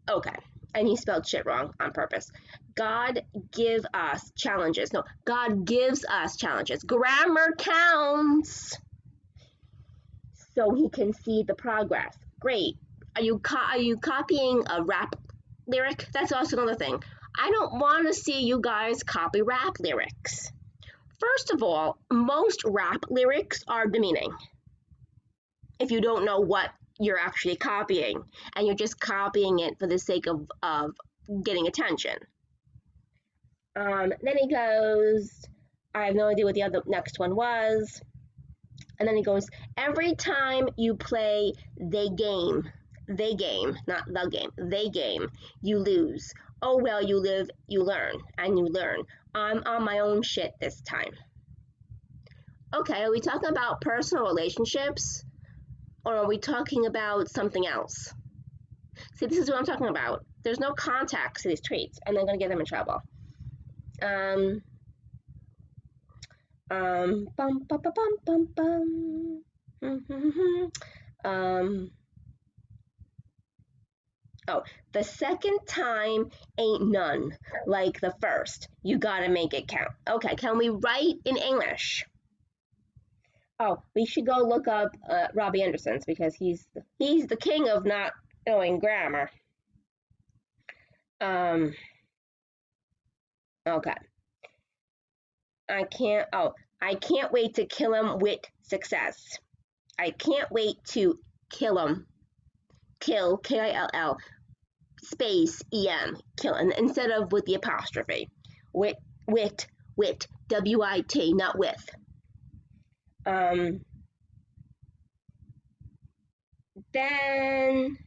okay. 0.09 0.35
And 0.75 0.87
he 0.87 0.97
spelled 0.97 1.27
shit 1.27 1.47
wrong 1.47 1.75
on 1.81 1.93
purpose. 1.93 2.31
God 2.75 3.23
give 3.53 3.85
us 3.93 4.31
challenges. 4.37 4.93
No, 4.93 5.05
God 5.25 5.65
gives 5.65 6.05
us 6.05 6.37
challenges. 6.37 6.83
Grammar 6.85 7.55
counts. 7.59 8.79
So 10.55 10.73
he 10.75 10.89
can 10.89 11.13
see 11.13 11.43
the 11.43 11.55
progress. 11.55 12.17
Great. 12.41 12.77
Are 13.17 13.23
you 13.23 13.39
co- 13.41 13.57
are 13.57 13.79
you 13.79 13.99
copying 13.99 14.63
a 14.69 14.83
rap 14.83 15.17
lyric, 15.71 16.07
that's 16.13 16.33
also 16.33 16.57
another 16.57 16.75
thing. 16.75 17.03
I 17.39 17.51
don't 17.51 17.79
want 17.79 18.07
to 18.07 18.15
see 18.15 18.43
you 18.43 18.61
guys 18.61 19.03
copy 19.03 19.43
rap 19.43 19.77
lyrics. 19.79 20.51
First 21.21 21.51
of 21.51 21.63
all, 21.63 21.99
most 22.11 22.63
rap 22.65 23.05
lyrics 23.11 23.63
are 23.69 23.87
demeaning. 23.87 24.33
If 25.79 25.91
you 25.91 26.01
don't 26.01 26.25
know 26.25 26.41
what 26.41 26.71
you're 26.99 27.19
actually 27.19 27.57
copying 27.57 28.23
and 28.57 28.67
you're 28.67 28.77
just 28.77 28.99
copying 29.01 29.59
it 29.61 29.79
for 29.79 29.87
the 29.87 29.99
sake 29.99 30.27
of, 30.27 30.51
of 30.63 30.93
getting 31.45 31.67
attention. 31.67 32.17
Um, 33.77 34.13
then 34.23 34.37
he 34.37 34.49
goes, 34.49 35.31
I 35.95 36.07
have 36.07 36.15
no 36.15 36.29
idea 36.29 36.45
what 36.45 36.55
the 36.55 36.63
other 36.63 36.83
next 36.87 37.19
one 37.19 37.35
was. 37.35 38.01
And 38.99 39.09
then 39.09 39.17
he 39.17 39.23
goes, 39.23 39.47
every 39.77 40.15
time 40.15 40.69
you 40.77 40.95
play 40.95 41.53
they 41.79 42.09
game, 42.11 42.71
they 43.09 43.35
game, 43.35 43.77
not 43.87 44.05
the 44.07 44.29
game, 44.31 44.51
they 44.71 44.89
game, 44.89 45.29
you 45.63 45.79
lose. 45.79 46.33
Oh 46.63 46.79
well, 46.83 47.03
you 47.03 47.17
live, 47.17 47.49
you 47.67 47.83
learn, 47.83 48.17
and 48.37 48.59
you 48.59 48.67
learn. 48.67 49.03
I'm 49.35 49.63
on 49.67 49.85
my 49.85 50.01
own 50.01 50.23
shit 50.23 50.53
this 50.61 50.81
time. 50.83 51.13
Okay, 52.75 53.03
are 53.03 53.11
we 53.11 53.21
talking 53.21 53.49
about 53.49 53.81
personal 53.81 54.25
relationships? 54.25 55.25
Or 56.05 56.17
are 56.17 56.27
we 56.27 56.39
talking 56.39 56.87
about 56.87 57.29
something 57.29 57.67
else? 57.67 58.13
See, 59.17 59.27
this 59.27 59.39
is 59.39 59.51
what 59.51 59.59
I'm 59.59 59.65
talking 59.65 59.89
about. 59.89 60.25
There's 60.43 60.61
no 60.61 60.73
context 60.73 61.43
to 61.43 61.49
these 61.49 61.61
tweets, 61.61 61.99
and 62.07 62.17
they're 62.17 62.25
going 62.25 62.39
to 62.39 62.43
get 62.43 62.49
them 62.49 62.61
in 62.61 62.67
trouble. 62.67 63.03
Um, 64.01 64.63
um, 66.71 67.29
bum, 67.37 67.67
bum, 67.69 67.81
bum, 67.83 68.17
bum, 68.25 68.49
bum. 68.55 69.43
um, 71.25 71.91
oh, 74.51 74.63
the 74.93 75.05
second 75.05 75.59
time 75.67 76.31
ain't 76.59 76.91
none 76.91 77.37
like 77.67 78.01
the 78.01 78.15
first. 78.21 78.69
You 78.83 78.99
gotta 78.99 79.29
make 79.29 79.55
it 79.55 79.69
count. 79.69 79.91
Okay, 80.09 80.35
can 80.35 80.59
we 80.59 80.69
write 80.69 81.17
in 81.25 81.37
English? 81.37 82.05
Oh, 83.59 83.83
we 83.95 84.07
should 84.07 84.27
go 84.27 84.39
look 84.39 84.69
up 84.69 84.97
uh, 85.09 85.29
Robbie 85.35 85.63
Anderson's 85.63 86.05
because 86.07 86.35
he's 86.35 86.67
he's 86.99 87.27
the 87.27 87.37
king 87.37 87.69
of 87.69 87.85
not 87.85 88.13
knowing 88.47 88.79
grammar. 88.79 89.31
Um. 91.21 91.75
Okay. 93.69 93.95
I 95.69 95.85
can't. 95.85 96.27
Oh, 96.33 96.55
I 96.81 96.95
can't 96.95 97.33
wait 97.33 97.55
to 97.55 97.67
kill 97.67 97.93
him 97.93 98.19
with 98.19 98.41
success. 98.63 99.39
I 99.99 100.11
can't 100.11 100.51
wait 100.51 100.77
to 100.89 101.19
kill 101.51 101.79
him. 101.79 102.07
Kill 103.01 103.37
K 103.37 103.61
I 103.61 103.73
L 103.73 103.89
L 103.93 104.19
space 105.03 105.63
E 105.73 105.89
M 105.89 106.17
kill 106.37 106.55
and 106.55 106.73
instead 106.73 107.11
of 107.11 107.33
with 107.33 107.45
the 107.45 107.55
apostrophe. 107.55 108.31
Wit 108.73 108.97
wit 109.27 109.67
wit 109.97 110.27
W 110.49 110.83
I 110.83 111.01
T 111.01 111.33
not 111.33 111.59
with. 111.59 111.89
Um, 113.27 113.81
then 116.93 117.99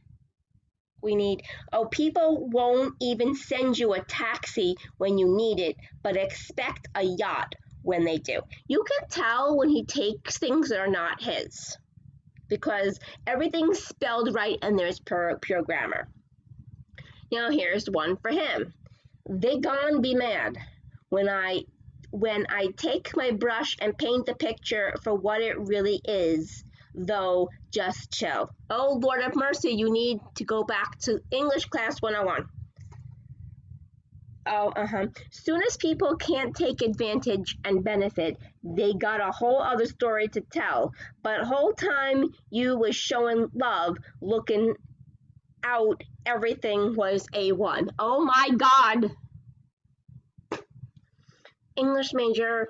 we 1.02 1.14
need, 1.14 1.42
oh, 1.72 1.84
people 1.84 2.48
won't 2.50 2.94
even 3.00 3.34
send 3.34 3.78
you 3.78 3.92
a 3.92 4.02
taxi 4.04 4.74
when 4.96 5.18
you 5.18 5.36
need 5.36 5.60
it, 5.60 5.76
but 6.02 6.16
expect 6.16 6.88
a 6.94 7.02
yacht 7.02 7.54
when 7.82 8.04
they 8.04 8.16
do. 8.16 8.40
You 8.66 8.82
can 8.82 9.08
tell 9.08 9.56
when 9.56 9.68
he 9.68 9.84
takes 9.84 10.38
things 10.38 10.70
that 10.70 10.80
are 10.80 10.88
not 10.88 11.22
his 11.22 11.76
because 12.48 12.98
everything's 13.26 13.84
spelled 13.84 14.34
right 14.34 14.58
and 14.62 14.78
there's 14.78 14.98
pure, 15.00 15.38
pure 15.40 15.62
grammar. 15.62 16.08
Now 17.34 17.50
here's 17.50 17.90
one 17.90 18.16
for 18.16 18.30
him. 18.30 18.72
They 19.28 19.58
gone 19.58 20.00
be 20.00 20.14
mad 20.14 20.56
when 21.08 21.28
I 21.28 21.64
when 22.12 22.46
I 22.48 22.68
take 22.76 23.16
my 23.16 23.32
brush 23.32 23.76
and 23.80 23.98
paint 23.98 24.26
the 24.26 24.36
picture 24.36 24.94
for 25.02 25.12
what 25.12 25.42
it 25.42 25.58
really 25.58 26.00
is, 26.04 26.62
though 26.94 27.48
just 27.72 28.12
chill. 28.12 28.50
Oh, 28.70 29.00
Lord 29.02 29.22
of 29.22 29.34
mercy, 29.34 29.70
you 29.72 29.92
need 29.92 30.20
to 30.36 30.44
go 30.44 30.62
back 30.62 30.96
to 31.00 31.20
English 31.32 31.64
class 31.64 32.00
101. 32.00 32.46
Oh, 34.46 34.68
uh-huh. 34.68 35.06
Soon 35.32 35.60
as 35.66 35.76
people 35.76 36.14
can't 36.16 36.54
take 36.54 36.82
advantage 36.82 37.58
and 37.64 37.82
benefit, 37.82 38.38
they 38.62 38.92
got 38.92 39.20
a 39.20 39.32
whole 39.32 39.60
other 39.60 39.86
story 39.86 40.28
to 40.28 40.40
tell. 40.40 40.92
But 41.24 41.42
whole 41.42 41.72
time 41.72 42.32
you 42.50 42.78
was 42.78 42.94
showing 42.94 43.48
love, 43.54 43.96
looking 44.20 44.76
out, 45.64 46.02
everything 46.26 46.94
was 46.94 47.26
A1. 47.34 47.90
Oh 47.98 48.24
my 48.24 48.50
God! 48.56 49.10
English 51.76 52.12
major. 52.12 52.68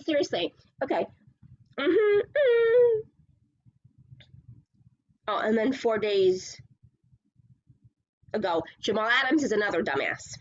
Seriously. 0.00 0.52
Okay. 0.82 1.06
Mm. 1.78 2.20
Oh, 5.28 5.38
and 5.38 5.56
then 5.56 5.72
four 5.72 5.98
days 5.98 6.60
ago, 8.32 8.62
Jamal 8.80 9.08
Adams 9.08 9.44
is 9.44 9.52
another 9.52 9.82
dumbass. 9.82 10.36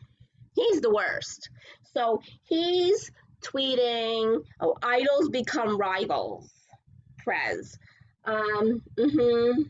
He's 0.55 0.81
the 0.81 0.93
worst. 0.93 1.49
So 1.93 2.21
he's 2.43 3.11
tweeting, 3.43 4.41
oh, 4.59 4.75
idols 4.81 5.29
become 5.29 5.77
rivals. 5.77 6.51
Prez. 7.23 7.77
Um, 8.25 8.81
mm-hmm. 8.97 9.61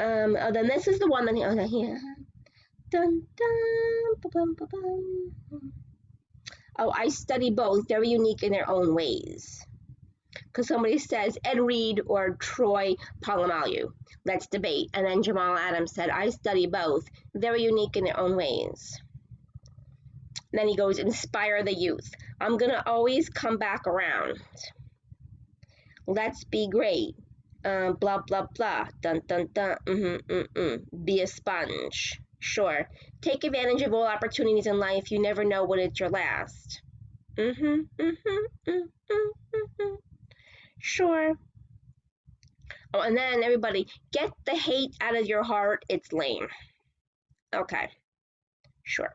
Um, 0.00 0.34
oh, 0.40 0.50
then 0.50 0.66
this 0.66 0.88
is 0.88 0.98
the 0.98 1.08
one 1.08 1.26
that 1.26 1.34
he, 1.34 1.44
okay, 1.44 1.66
yeah. 1.70 1.98
Dun, 2.90 3.22
dun, 3.36 4.14
ba-bum, 4.22 4.54
ba-bum. 4.54 5.72
Oh, 6.78 6.90
I 6.96 7.08
study 7.08 7.50
both, 7.50 7.86
They're 7.86 8.02
unique 8.02 8.42
in 8.42 8.52
their 8.52 8.68
own 8.68 8.94
ways. 8.94 9.62
Because 10.46 10.68
somebody 10.68 10.96
says 10.96 11.36
Ed 11.44 11.60
Reed 11.60 12.00
or 12.06 12.36
Troy 12.36 12.94
Polamalu. 13.20 13.92
Let's 14.24 14.46
debate. 14.46 14.88
And 14.94 15.06
then 15.06 15.22
Jamal 15.22 15.58
Adams 15.58 15.92
said, 15.92 16.08
I 16.08 16.30
study 16.30 16.66
both, 16.66 17.04
They're 17.34 17.56
unique 17.56 17.96
in 17.96 18.04
their 18.04 18.18
own 18.18 18.36
ways. 18.36 18.98
And 20.52 20.58
then 20.58 20.68
he 20.68 20.76
goes, 20.76 20.98
inspire 20.98 21.62
the 21.62 21.74
youth. 21.74 22.10
I'm 22.40 22.56
going 22.56 22.72
to 22.72 22.88
always 22.88 23.28
come 23.28 23.58
back 23.58 23.86
around. 23.86 24.38
Let's 26.06 26.44
be 26.44 26.68
great. 26.68 27.14
Uh, 27.64 27.92
blah, 27.92 28.18
blah, 28.26 28.46
blah. 28.54 28.86
Dun, 29.02 29.20
dun, 29.26 29.48
dun. 29.52 29.76
Mm-hmm, 29.86 30.32
mm-mm. 30.32 31.04
Be 31.04 31.20
a 31.20 31.26
sponge. 31.26 32.20
Sure. 32.38 32.88
Take 33.20 33.44
advantage 33.44 33.82
of 33.82 33.92
all 33.92 34.06
opportunities 34.06 34.66
in 34.66 34.78
life. 34.78 35.10
You 35.10 35.20
never 35.20 35.44
know 35.44 35.64
when 35.64 35.78
it's 35.78 36.00
your 36.00 36.08
last. 36.08 36.82
Mm-hmm, 37.36 38.02
mm-hmm, 38.02 38.70
mm-hmm, 38.70 39.14
mm-hmm. 39.54 39.94
Sure. 40.78 41.34
Oh, 42.94 43.00
and 43.02 43.16
then 43.16 43.42
everybody, 43.42 43.86
get 44.12 44.32
the 44.46 44.56
hate 44.56 44.96
out 45.00 45.16
of 45.16 45.26
your 45.26 45.42
heart. 45.42 45.84
It's 45.88 46.12
lame. 46.12 46.48
Okay. 47.54 47.90
Sure. 48.82 49.12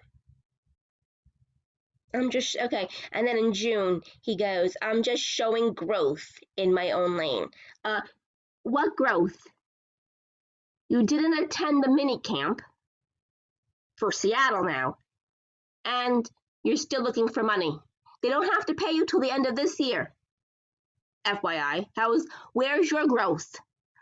I'm 2.14 2.30
just, 2.30 2.56
okay. 2.62 2.88
And 3.12 3.28
then 3.28 3.38
in 3.38 3.54
June, 3.54 4.02
he 4.22 4.38
goes, 4.38 4.78
I'm 4.82 5.04
just 5.04 5.22
showing 5.22 5.74
growth 5.74 6.26
in 6.56 6.74
my 6.74 6.92
own 6.92 7.18
lane. 7.18 7.48
Uh, 7.84 8.02
what 8.66 8.96
growth? 8.96 9.38
You 10.90 11.04
didn't 11.04 11.38
attend 11.38 11.84
the 11.84 11.92
mini 11.92 12.20
camp 12.20 12.62
for 13.98 14.12
Seattle 14.12 14.64
now, 14.64 14.98
and 15.86 16.28
you're 16.64 16.76
still 16.76 17.04
looking 17.04 17.28
for 17.28 17.44
money. 17.44 17.78
They 18.24 18.30
don't 18.30 18.52
have 18.56 18.66
to 18.66 18.74
pay 18.74 18.92
you 18.92 19.06
till 19.06 19.20
the 19.20 19.30
end 19.30 19.46
of 19.46 19.56
this 19.56 19.80
year. 19.80 20.12
FYI, 21.28 21.86
how's 21.96 22.26
where's 22.54 22.90
your 22.90 23.06
growth? 23.06 23.56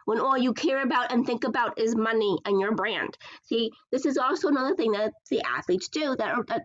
When 0.06 0.20
all 0.20 0.38
you 0.38 0.54
care 0.54 0.82
about 0.82 1.12
and 1.12 1.26
think 1.26 1.44
about 1.44 1.78
is 1.78 1.94
money 1.94 2.38
and 2.46 2.60
your 2.60 2.74
brand. 2.74 3.18
See, 3.44 3.72
this 3.92 4.06
is 4.06 4.18
also 4.18 4.48
another 4.48 4.76
thing 4.76 4.94
that 4.94 5.14
the 5.30 5.42
athletes 5.42 5.90
do. 5.90 6.16
That, 6.16 6.36
are, 6.36 6.46
that 6.48 6.64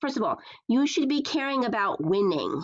first 0.00 0.16
of 0.16 0.22
all, 0.22 0.38
you 0.68 0.86
should 0.86 1.08
be 1.08 1.22
caring 1.22 1.64
about 1.64 2.00
winning. 2.00 2.62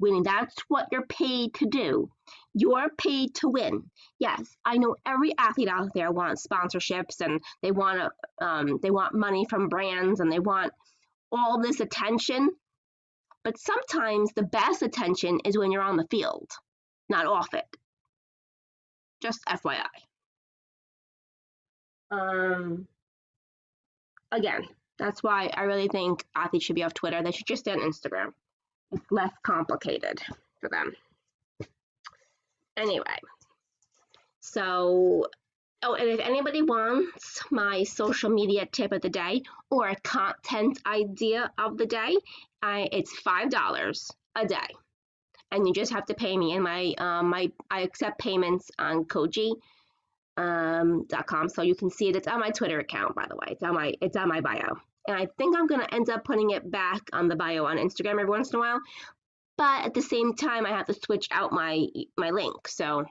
Winning. 0.00 0.22
That's 0.22 0.56
what 0.68 0.88
you're 0.90 1.06
paid 1.06 1.54
to 1.54 1.66
do. 1.66 2.10
You're 2.54 2.90
paid 2.98 3.34
to 3.36 3.48
win. 3.48 3.90
Yes, 4.18 4.42
I 4.64 4.76
know 4.76 4.96
every 5.06 5.32
athlete 5.38 5.68
out 5.68 5.90
there 5.94 6.10
wants 6.12 6.46
sponsorships 6.46 7.20
and 7.20 7.40
they 7.62 7.70
want 7.72 8.12
um, 8.40 8.78
they 8.82 8.90
want 8.90 9.14
money 9.14 9.46
from 9.48 9.68
brands 9.68 10.20
and 10.20 10.30
they 10.30 10.38
want 10.38 10.72
all 11.30 11.60
this 11.60 11.80
attention. 11.80 12.50
But 13.42 13.58
sometimes 13.58 14.32
the 14.34 14.44
best 14.44 14.82
attention 14.82 15.40
is 15.44 15.58
when 15.58 15.72
you're 15.72 15.82
on 15.82 15.96
the 15.96 16.06
field, 16.10 16.50
not 17.08 17.26
off 17.26 17.54
it. 17.54 17.66
Just 19.20 19.44
FYI. 19.46 19.86
Um, 22.10 22.86
again, 24.30 24.68
that's 24.98 25.22
why 25.22 25.50
I 25.54 25.62
really 25.62 25.88
think 25.88 26.24
athletes 26.36 26.66
should 26.66 26.76
be 26.76 26.84
off 26.84 26.94
Twitter. 26.94 27.22
They 27.22 27.32
should 27.32 27.46
just 27.46 27.62
stay 27.62 27.72
on 27.72 27.80
Instagram. 27.80 28.32
It's 28.92 29.10
less 29.10 29.32
complicated 29.42 30.20
for 30.60 30.68
them. 30.68 30.92
Anyway, 32.76 33.18
so, 34.40 35.26
oh, 35.82 35.94
and 35.94 36.08
if 36.08 36.20
anybody 36.20 36.62
wants 36.62 37.40
my 37.50 37.84
social 37.84 38.30
media 38.30 38.66
tip 38.66 38.92
of 38.92 39.02
the 39.02 39.10
day 39.10 39.42
or 39.70 39.88
a 39.88 39.96
content 40.00 40.80
idea 40.86 41.52
of 41.58 41.78
the 41.78 41.86
day, 41.86 42.16
I, 42.62 42.88
it's 42.92 43.12
$5 43.22 44.10
a 44.36 44.46
day. 44.46 44.56
and 45.50 45.66
you 45.66 45.72
just 45.74 45.92
have 45.92 46.06
to 46.06 46.14
pay 46.14 46.36
me. 46.36 46.54
And 46.54 46.64
my 46.64 46.94
um, 46.98 47.30
my 47.30 47.50
I 47.70 47.80
accept 47.82 48.18
payments 48.20 48.70
on 48.78 49.04
Koji 49.04 49.52
um, 50.36 51.06
dot 51.08 51.26
.com, 51.26 51.48
so 51.48 51.62
you 51.62 51.74
can 51.74 51.90
see 51.90 52.08
it. 52.08 52.16
It's 52.16 52.28
on 52.28 52.40
my 52.40 52.50
Twitter 52.50 52.80
account, 52.80 53.14
by 53.14 53.26
the 53.28 53.36
way. 53.36 53.48
It's 53.50 53.62
on 53.62 53.74
my 53.74 53.94
it's 54.00 54.16
on 54.16 54.28
my 54.28 54.40
bio, 54.40 54.76
and 55.08 55.16
I 55.16 55.26
think 55.38 55.56
I'm 55.56 55.66
gonna 55.66 55.88
end 55.92 56.10
up 56.10 56.24
putting 56.24 56.50
it 56.50 56.70
back 56.70 57.02
on 57.12 57.28
the 57.28 57.36
bio 57.36 57.66
on 57.66 57.78
Instagram 57.78 58.12
every 58.12 58.26
once 58.26 58.50
in 58.52 58.56
a 58.58 58.60
while. 58.60 58.80
But 59.56 59.86
at 59.86 59.94
the 59.94 60.02
same 60.02 60.34
time, 60.34 60.66
I 60.66 60.70
have 60.70 60.86
to 60.86 60.94
switch 60.94 61.28
out 61.30 61.52
my 61.52 61.86
my 62.16 62.30
link. 62.30 62.68
So, 62.68 63.04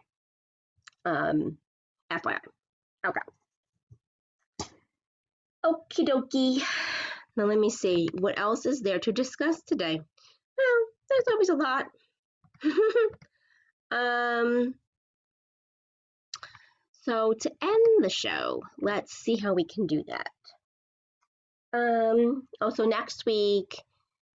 um, 1.06 1.58
FYI. 2.12 2.40
Okay. 3.06 3.22
Okie 5.64 6.08
dokie. 6.08 6.64
Now 7.38 7.46
let 7.46 7.60
me 7.60 7.70
see 7.70 8.10
what 8.14 8.40
else 8.40 8.66
is 8.66 8.82
there 8.82 9.00
to 9.00 9.12
discuss 9.12 9.62
today. 9.62 9.96
Well, 10.58 10.88
there's 11.10 11.28
always 11.32 11.50
a 11.50 11.56
lot. 11.56 11.86
um, 13.92 14.76
so 17.04 17.34
to 17.34 17.52
end 17.62 18.04
the 18.04 18.10
show, 18.10 18.64
let's 18.80 19.14
see 19.14 19.38
how 19.38 19.54
we 19.54 19.64
can 19.64 19.88
do 19.88 20.04
that. 20.08 20.30
Um, 21.74 22.48
also 22.60 22.86
next 22.86 23.26
week, 23.26 23.82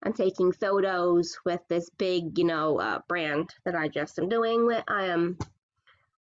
I'm 0.03 0.13
taking 0.13 0.51
photos 0.51 1.37
with 1.43 1.61
this 1.67 1.89
big, 1.97 2.37
you 2.37 2.45
know, 2.45 2.79
uh, 2.79 2.99
brand 3.07 3.49
that 3.65 3.75
I 3.75 3.87
just 3.87 4.19
am 4.19 4.29
doing. 4.29 4.65
With 4.65 4.83
I 4.87 5.05
am, 5.07 5.37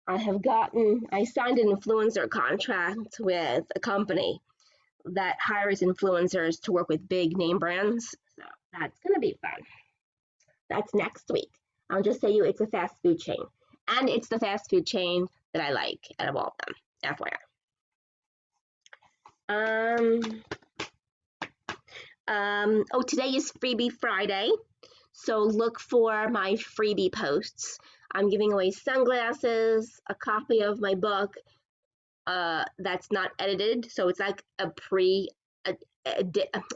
I 0.07 0.17
have 0.17 0.41
gotten, 0.41 1.05
I 1.11 1.25
signed 1.25 1.59
an 1.59 1.75
influencer 1.75 2.29
contract 2.29 3.17
with 3.19 3.65
a 3.75 3.79
company 3.79 4.41
that 5.05 5.37
hires 5.39 5.81
influencers 5.81 6.61
to 6.61 6.71
work 6.71 6.89
with 6.89 7.07
big 7.07 7.37
name 7.37 7.59
brands. 7.59 8.15
So 8.35 8.43
that's 8.79 8.99
gonna 9.05 9.19
be 9.19 9.37
fun. 9.41 9.61
That's 10.69 10.93
next 10.93 11.29
week. 11.31 11.51
I'll 11.89 12.01
just 12.01 12.21
say 12.21 12.31
you 12.31 12.45
it's 12.45 12.61
a 12.61 12.67
fast 12.67 12.95
food 13.03 13.19
chain. 13.19 13.43
And 13.87 14.09
it's 14.09 14.29
the 14.29 14.39
fast 14.39 14.69
food 14.69 14.87
chain 14.87 15.27
that 15.53 15.63
I 15.63 15.71
like 15.71 16.07
out 16.19 16.29
of 16.29 16.35
all 16.35 16.55
of 16.59 16.65
them, 16.65 16.75
FYI. 17.03 17.37
Um, 19.47 20.41
um, 22.27 22.85
oh, 22.93 23.01
today 23.01 23.29
is 23.29 23.51
Freebie 23.51 23.91
Friday. 23.91 24.49
So 25.13 25.39
look 25.39 25.79
for 25.79 26.27
my 26.29 26.53
freebie 26.53 27.11
posts. 27.11 27.77
I'm 28.13 28.29
giving 28.29 28.53
away 28.53 28.71
sunglasses, 28.71 29.99
a 30.09 30.15
copy 30.15 30.61
of 30.61 30.79
my 30.79 30.95
book 30.95 31.35
uh, 32.27 32.63
that's 32.79 33.11
not 33.11 33.31
edited. 33.39 33.91
So 33.91 34.07
it's 34.07 34.19
like 34.19 34.43
a 34.59 34.69
pre, 34.69 35.29
a, 35.65 35.75
a, 36.05 36.23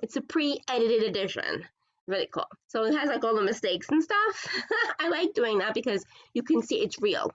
it's 0.02 0.16
a 0.16 0.22
pre-edited 0.22 1.04
edition 1.04 1.66
really 2.10 2.28
cool. 2.28 2.48
So 2.68 2.84
it 2.84 2.96
has 2.96 3.08
like 3.08 3.24
all 3.24 3.36
the 3.36 3.44
mistakes 3.44 3.88
and 3.90 4.04
stuff. 4.04 4.48
I 5.00 5.10
like 5.10 5.34
doing 5.34 5.60
that 5.60 5.74
because 5.74 6.04
you 6.34 6.44
can 6.44 6.62
see 6.62 6.82
it's 6.82 7.02
real. 7.02 7.32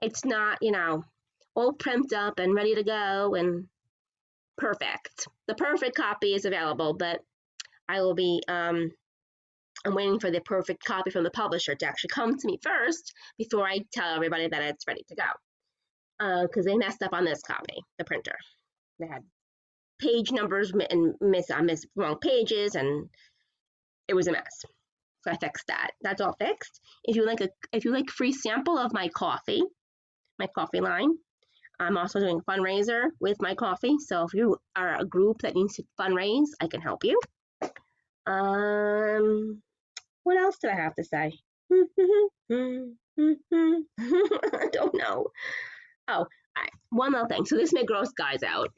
It's 0.00 0.24
not, 0.24 0.58
you 0.60 0.70
know, 0.70 1.04
all 1.54 1.72
primed 1.72 2.12
up 2.12 2.38
and 2.38 2.54
ready 2.54 2.74
to 2.74 2.84
go 2.84 3.34
and 3.34 3.66
perfect. 4.56 5.26
The 5.48 5.54
perfect 5.54 5.96
copy 5.96 6.34
is 6.34 6.44
available, 6.44 6.94
but 6.94 7.24
I 7.92 8.00
will 8.00 8.14
be 8.14 8.42
um 8.48 8.90
I'm 9.84 9.94
waiting 9.94 10.20
for 10.20 10.30
the 10.30 10.40
perfect 10.40 10.84
copy 10.84 11.10
from 11.10 11.24
the 11.24 11.30
publisher 11.30 11.74
to 11.74 11.86
actually 11.86 12.10
come 12.10 12.38
to 12.38 12.46
me 12.46 12.58
first 12.62 13.12
before 13.36 13.66
I 13.66 13.80
tell 13.92 14.14
everybody 14.14 14.48
that 14.48 14.62
it's 14.62 14.86
ready 14.86 15.04
to 15.08 15.16
go. 15.16 16.42
Because 16.42 16.66
uh, 16.66 16.70
they 16.70 16.76
messed 16.76 17.02
up 17.02 17.12
on 17.12 17.24
this 17.24 17.42
copy, 17.42 17.82
the 17.98 18.04
printer. 18.04 18.36
They 19.00 19.08
had 19.08 19.24
page 20.00 20.30
numbers 20.30 20.72
and 20.90 21.14
miss 21.20 21.50
I 21.50 21.62
missed 21.62 21.88
wrong 21.96 22.18
pages 22.18 22.74
and 22.76 23.08
it 24.08 24.14
was 24.14 24.28
a 24.28 24.32
mess. 24.32 24.64
So 25.22 25.30
I 25.30 25.36
fixed 25.36 25.66
that. 25.68 25.90
That's 26.00 26.20
all 26.20 26.36
fixed. 26.38 26.80
If 27.04 27.16
you 27.16 27.26
like 27.26 27.40
a 27.40 27.48
if 27.72 27.84
you 27.84 27.92
like 27.92 28.10
free 28.10 28.32
sample 28.32 28.78
of 28.78 28.92
my 28.92 29.08
coffee, 29.08 29.62
my 30.38 30.46
coffee 30.46 30.80
line, 30.80 31.10
I'm 31.80 31.98
also 31.98 32.20
doing 32.20 32.40
fundraiser 32.48 33.06
with 33.20 33.40
my 33.40 33.54
coffee. 33.54 33.98
So 33.98 34.24
if 34.24 34.34
you 34.34 34.56
are 34.76 35.00
a 35.00 35.04
group 35.04 35.42
that 35.42 35.54
needs 35.54 35.74
to 35.76 35.84
fundraise, 36.00 36.48
I 36.60 36.68
can 36.68 36.80
help 36.80 37.04
you. 37.04 37.18
Um, 38.26 39.62
what 40.24 40.36
else 40.36 40.58
did 40.60 40.70
I 40.70 40.76
have 40.76 40.94
to 40.94 41.04
say? 41.04 41.32
I 41.72 41.76
don't 44.72 44.94
know. 44.94 45.26
Oh, 46.08 46.26
right. 46.56 46.70
one 46.90 47.12
more 47.12 47.28
thing. 47.28 47.44
So 47.44 47.56
this 47.56 47.72
may 47.72 47.84
gross 47.84 48.12
guys 48.12 48.42
out. 48.42 48.68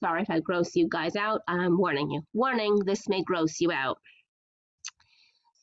Sorry 0.00 0.22
if 0.22 0.30
I 0.30 0.40
gross 0.40 0.74
you 0.76 0.88
guys 0.88 1.16
out. 1.16 1.42
I'm 1.48 1.78
warning 1.78 2.10
you. 2.10 2.22
Warning, 2.32 2.78
this 2.84 3.08
may 3.08 3.22
gross 3.22 3.60
you 3.60 3.72
out. 3.72 3.98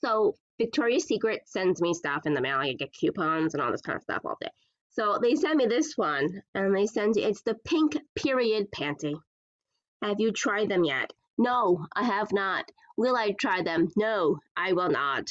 So 0.04 0.36
Victoria's 0.58 1.06
Secret 1.06 1.42
sends 1.46 1.82
me 1.82 1.94
stuff 1.94 2.26
in 2.26 2.34
the 2.34 2.42
mail. 2.42 2.58
I 2.58 2.74
get 2.74 2.94
coupons 2.94 3.54
and 3.54 3.62
all 3.62 3.72
this 3.72 3.82
kind 3.82 3.96
of 3.96 4.04
stuff 4.04 4.22
all 4.26 4.38
day. 4.42 4.50
So 4.92 5.20
they 5.22 5.36
sent 5.36 5.58
me 5.58 5.68
this 5.68 5.94
one, 5.96 6.42
and 6.54 6.76
they 6.76 6.86
send 6.86 7.18
it's 7.18 7.44
the 7.44 7.56
pink 7.66 7.98
period 8.16 8.68
panty. 8.72 9.14
Have 10.02 10.20
you 10.20 10.32
tried 10.32 10.70
them 10.70 10.84
yet? 10.84 11.14
No, 11.38 11.86
I 11.96 12.04
have 12.04 12.34
not. 12.34 12.66
Will 13.02 13.16
I 13.16 13.32
try 13.32 13.64
them? 13.64 13.88
No, 13.98 14.38
I 14.56 14.74
will 14.74 14.92
not. 14.92 15.28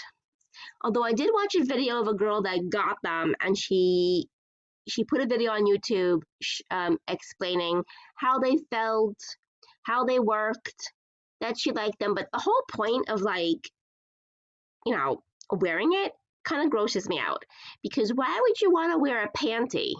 Although 0.82 1.04
I 1.04 1.12
did 1.12 1.30
watch 1.32 1.54
a 1.54 1.64
video 1.64 2.00
of 2.00 2.08
a 2.08 2.14
girl 2.14 2.42
that 2.42 2.68
got 2.68 2.96
them, 3.04 3.36
and 3.40 3.56
she 3.56 4.26
she 4.88 5.04
put 5.04 5.20
a 5.20 5.26
video 5.26 5.52
on 5.52 5.66
YouTube 5.66 6.22
um, 6.72 6.98
explaining 7.06 7.84
how 8.16 8.40
they 8.40 8.56
felt, 8.72 9.18
how 9.84 10.04
they 10.04 10.18
worked, 10.18 10.92
that 11.40 11.60
she 11.60 11.70
liked 11.70 12.00
them. 12.00 12.14
But 12.14 12.26
the 12.32 12.40
whole 12.40 12.64
point 12.72 13.08
of 13.08 13.20
like 13.20 13.64
you 14.84 14.96
know, 14.96 15.22
wearing 15.52 15.90
it 15.92 16.10
kind 16.44 16.64
of 16.64 16.70
grosses 16.70 17.08
me 17.08 17.20
out 17.20 17.44
because 17.84 18.10
why 18.12 18.40
would 18.42 18.60
you 18.60 18.72
want 18.72 18.92
to 18.92 18.98
wear 18.98 19.22
a 19.22 19.30
panty? 19.30 19.92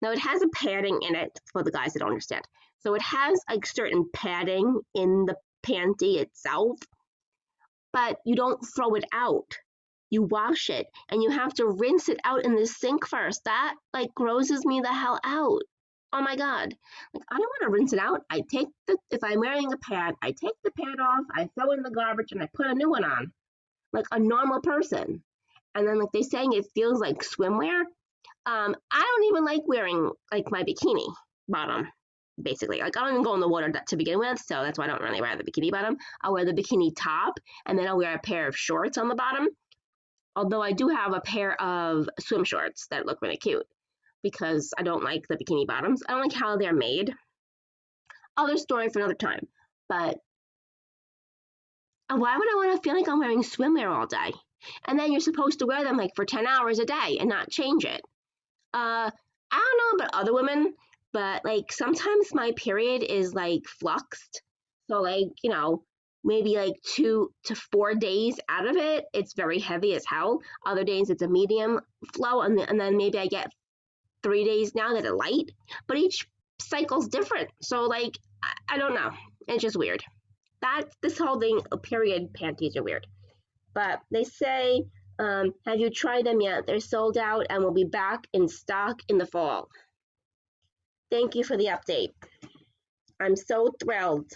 Now 0.00 0.12
it 0.12 0.20
has 0.20 0.42
a 0.42 0.48
padding 0.54 1.00
in 1.02 1.16
it 1.16 1.40
for 1.50 1.64
the 1.64 1.72
guys 1.72 1.94
that 1.94 1.98
don't 1.98 2.10
understand. 2.10 2.44
So 2.78 2.94
it 2.94 3.02
has 3.02 3.40
like 3.50 3.66
certain 3.66 4.08
padding 4.14 4.80
in 4.94 5.24
the 5.26 5.34
panty 5.64 6.16
itself, 6.20 6.78
but 7.92 8.18
you 8.24 8.36
don't 8.36 8.64
throw 8.74 8.94
it 8.94 9.04
out. 9.12 9.50
You 10.10 10.22
wash 10.22 10.70
it 10.70 10.86
and 11.10 11.22
you 11.22 11.30
have 11.30 11.54
to 11.54 11.66
rinse 11.66 12.08
it 12.08 12.20
out 12.24 12.44
in 12.44 12.54
the 12.54 12.66
sink 12.66 13.06
first. 13.06 13.42
That 13.44 13.74
like 13.92 14.14
grosses 14.14 14.64
me 14.64 14.80
the 14.80 14.92
hell 14.92 15.18
out. 15.24 15.62
Oh 16.12 16.20
my 16.20 16.36
god. 16.36 16.74
Like 17.14 17.24
I 17.30 17.38
don't 17.38 17.40
want 17.40 17.62
to 17.62 17.70
rinse 17.70 17.92
it 17.92 17.98
out. 17.98 18.20
I 18.30 18.42
take 18.48 18.68
the 18.86 18.96
if 19.10 19.24
I'm 19.24 19.40
wearing 19.40 19.72
a 19.72 19.78
pad, 19.78 20.14
I 20.22 20.28
take 20.30 20.54
the 20.62 20.70
pad 20.72 21.00
off, 21.00 21.24
I 21.32 21.48
throw 21.58 21.72
in 21.72 21.82
the 21.82 21.90
garbage 21.90 22.32
and 22.32 22.42
I 22.42 22.48
put 22.54 22.66
a 22.66 22.74
new 22.74 22.90
one 22.90 23.04
on 23.04 23.32
like 23.94 24.06
a 24.12 24.18
normal 24.18 24.60
person. 24.60 25.22
And 25.74 25.88
then 25.88 25.98
like 25.98 26.10
they're 26.12 26.22
saying 26.22 26.52
it 26.52 26.66
feels 26.74 27.00
like 27.00 27.22
swimwear. 27.22 27.80
Um, 28.46 28.76
I 28.90 29.00
don't 29.00 29.24
even 29.30 29.44
like 29.44 29.62
wearing 29.66 30.10
like 30.30 30.50
my 30.50 30.62
bikini 30.62 31.06
bottom, 31.48 31.88
basically. 32.40 32.80
Like 32.80 32.96
I 32.96 33.00
don't 33.00 33.10
even 33.10 33.22
go 33.22 33.34
in 33.34 33.40
the 33.40 33.48
water 33.48 33.72
to 33.88 33.96
begin 33.96 34.18
with, 34.18 34.38
so 34.38 34.62
that's 34.62 34.78
why 34.78 34.84
I 34.84 34.88
don't 34.88 35.02
really 35.02 35.20
wear 35.20 35.36
the 35.36 35.44
bikini 35.44 35.70
bottom. 35.70 35.96
I'll 36.22 36.32
wear 36.32 36.44
the 36.44 36.52
bikini 36.52 36.92
top, 36.96 37.34
and 37.66 37.78
then 37.78 37.86
I'll 37.86 37.98
wear 37.98 38.14
a 38.14 38.18
pair 38.18 38.48
of 38.48 38.56
shorts 38.56 38.98
on 38.98 39.08
the 39.08 39.14
bottom. 39.14 39.48
Although 40.36 40.62
I 40.62 40.72
do 40.72 40.88
have 40.88 41.12
a 41.12 41.20
pair 41.20 41.60
of 41.60 42.08
swim 42.20 42.44
shorts 42.44 42.88
that 42.90 43.06
look 43.06 43.22
really 43.22 43.36
cute 43.36 43.66
because 44.22 44.72
I 44.76 44.82
don't 44.82 45.04
like 45.04 45.28
the 45.28 45.36
bikini 45.36 45.66
bottoms. 45.66 46.02
I 46.08 46.12
don't 46.12 46.22
like 46.22 46.32
how 46.32 46.56
they're 46.56 46.74
made. 46.74 47.12
Other 48.36 48.56
story 48.56 48.88
for 48.88 48.98
another 48.98 49.14
time. 49.14 49.46
But 49.88 50.18
why 52.08 52.36
would 52.36 52.48
I 52.48 52.54
want 52.56 52.74
to 52.74 52.82
feel 52.82 52.96
like 52.96 53.08
I'm 53.08 53.20
wearing 53.20 53.42
swimwear 53.42 53.90
all 53.90 54.06
day? 54.06 54.32
And 54.86 54.98
then 54.98 55.12
you're 55.12 55.20
supposed 55.20 55.58
to 55.60 55.66
wear 55.66 55.84
them 55.84 55.96
like 55.96 56.10
for 56.16 56.24
10 56.24 56.46
hours 56.46 56.78
a 56.78 56.84
day 56.84 57.18
and 57.20 57.28
not 57.28 57.50
change 57.50 57.84
it. 57.84 58.00
Uh, 58.72 59.10
I 59.50 59.76
don't 59.78 59.98
know 60.00 60.04
about 60.04 60.20
other 60.20 60.34
women, 60.34 60.74
but 61.14 61.44
like 61.44 61.72
sometimes 61.72 62.34
my 62.34 62.52
period 62.56 63.04
is 63.04 63.32
like 63.32 63.62
fluxed. 63.80 64.42
So, 64.90 65.00
like, 65.00 65.28
you 65.42 65.50
know, 65.50 65.84
maybe 66.24 66.56
like 66.56 66.74
two 66.84 67.30
to 67.44 67.54
four 67.54 67.94
days 67.94 68.38
out 68.50 68.66
of 68.66 68.76
it, 68.76 69.06
it's 69.14 69.32
very 69.34 69.60
heavy 69.60 69.94
as 69.94 70.04
hell. 70.06 70.40
Other 70.66 70.84
days 70.84 71.08
it's 71.08 71.22
a 71.22 71.28
medium 71.28 71.80
flow, 72.14 72.42
and, 72.42 72.58
and 72.60 72.78
then 72.78 72.98
maybe 72.98 73.18
I 73.18 73.28
get 73.28 73.50
three 74.22 74.44
days 74.44 74.74
now 74.74 74.92
that 74.92 75.06
are 75.06 75.16
light. 75.16 75.50
But 75.86 75.98
each 75.98 76.26
cycle's 76.60 77.08
different. 77.08 77.48
So, 77.62 77.82
like, 77.84 78.18
I, 78.42 78.74
I 78.74 78.78
don't 78.78 78.94
know. 78.94 79.10
It's 79.46 79.62
just 79.62 79.76
weird 79.76 80.02
That 80.62 80.84
this 81.00 81.16
whole 81.18 81.38
thing. 81.38 81.60
Period 81.82 82.34
panties 82.34 82.76
are 82.76 82.82
weird, 82.82 83.06
but 83.74 84.00
they 84.10 84.24
say, 84.24 84.84
um, 85.18 85.52
have 85.64 85.78
you 85.78 85.90
tried 85.90 86.26
them 86.26 86.40
yet? 86.40 86.66
They're 86.66 86.80
sold 86.80 87.16
out 87.16 87.46
and 87.50 87.62
will 87.62 87.72
be 87.72 87.84
back 87.84 88.26
in 88.32 88.48
stock 88.48 89.00
in 89.08 89.18
the 89.18 89.26
fall. 89.26 89.68
Thank 91.10 91.34
you 91.34 91.44
for 91.44 91.56
the 91.56 91.66
update. 91.66 92.12
I'm 93.20 93.36
so 93.36 93.70
thrilled. 93.82 94.30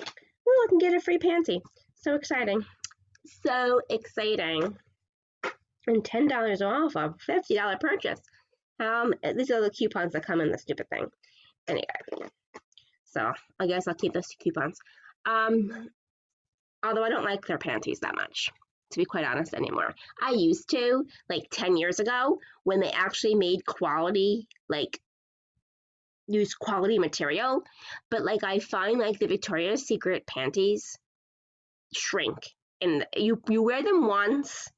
Oh, 0.00 0.66
I 0.66 0.68
can 0.68 0.78
get 0.78 0.94
a 0.94 1.00
free 1.00 1.18
panty. 1.18 1.60
So 1.94 2.14
exciting. 2.14 2.64
So 3.44 3.80
exciting. 3.90 4.76
And 5.86 6.04
$10 6.04 6.62
off 6.62 6.94
a 6.96 7.14
$50 7.28 7.80
purchase. 7.80 8.20
Um, 8.78 9.14
these 9.36 9.50
are 9.50 9.60
the 9.60 9.70
coupons 9.70 10.12
that 10.12 10.24
come 10.24 10.40
in 10.40 10.50
the 10.50 10.58
stupid 10.58 10.88
thing. 10.90 11.06
Anyway, 11.68 12.30
so 13.04 13.32
I 13.60 13.66
guess 13.66 13.86
I'll 13.86 13.94
keep 13.94 14.12
those 14.12 14.28
two 14.28 14.38
coupons. 14.42 14.78
Um, 15.26 15.88
although 16.84 17.04
I 17.04 17.08
don't 17.08 17.24
like 17.24 17.46
their 17.46 17.58
panties 17.58 18.00
that 18.00 18.14
much. 18.14 18.50
to 18.92 18.98
be 18.98 19.04
quite 19.04 19.24
honest, 19.24 19.54
anymore. 19.54 19.94
I 20.22 20.32
used 20.32 20.68
to, 20.70 21.04
like 21.28 21.44
10 21.50 21.76
years 21.76 21.98
ago, 22.00 22.38
when 22.64 22.80
they 22.80 22.90
actually 22.90 23.34
made 23.34 23.64
quality, 23.64 24.46
like, 24.68 25.00
use 26.32 26.54
quality 26.54 26.98
material. 26.98 27.62
But, 28.10 28.24
like, 28.24 28.44
I 28.44 28.58
find, 28.58 28.98
like, 28.98 29.18
the 29.18 29.26
Victoria's 29.26 29.86
Secret 29.86 30.26
panties 30.26 30.96
shrink. 31.94 32.38
And 32.80 33.06
you, 33.16 33.40
you 33.48 33.62
wear 33.62 33.82
them 33.82 34.06
once. 34.06 34.68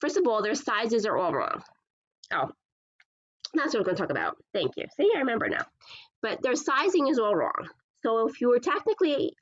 First 0.00 0.16
of 0.16 0.26
all, 0.26 0.42
their 0.42 0.54
sizes 0.54 1.06
are 1.06 1.16
all 1.16 1.32
wrong. 1.32 1.62
Oh, 2.32 2.50
that's 3.54 3.72
what 3.72 3.80
we're 3.80 3.84
going 3.84 3.96
to 3.96 4.02
talk 4.02 4.10
about. 4.10 4.36
Thank 4.52 4.72
you. 4.76 4.84
See, 4.96 5.10
I 5.14 5.20
remember 5.20 5.48
now. 5.48 5.64
But 6.22 6.42
their 6.42 6.56
sizing 6.56 7.08
is 7.08 7.18
all 7.18 7.34
wrong. 7.34 7.68
So 8.02 8.28
if 8.28 8.40
you 8.40 8.48
were 8.48 8.58
technically 8.58 9.34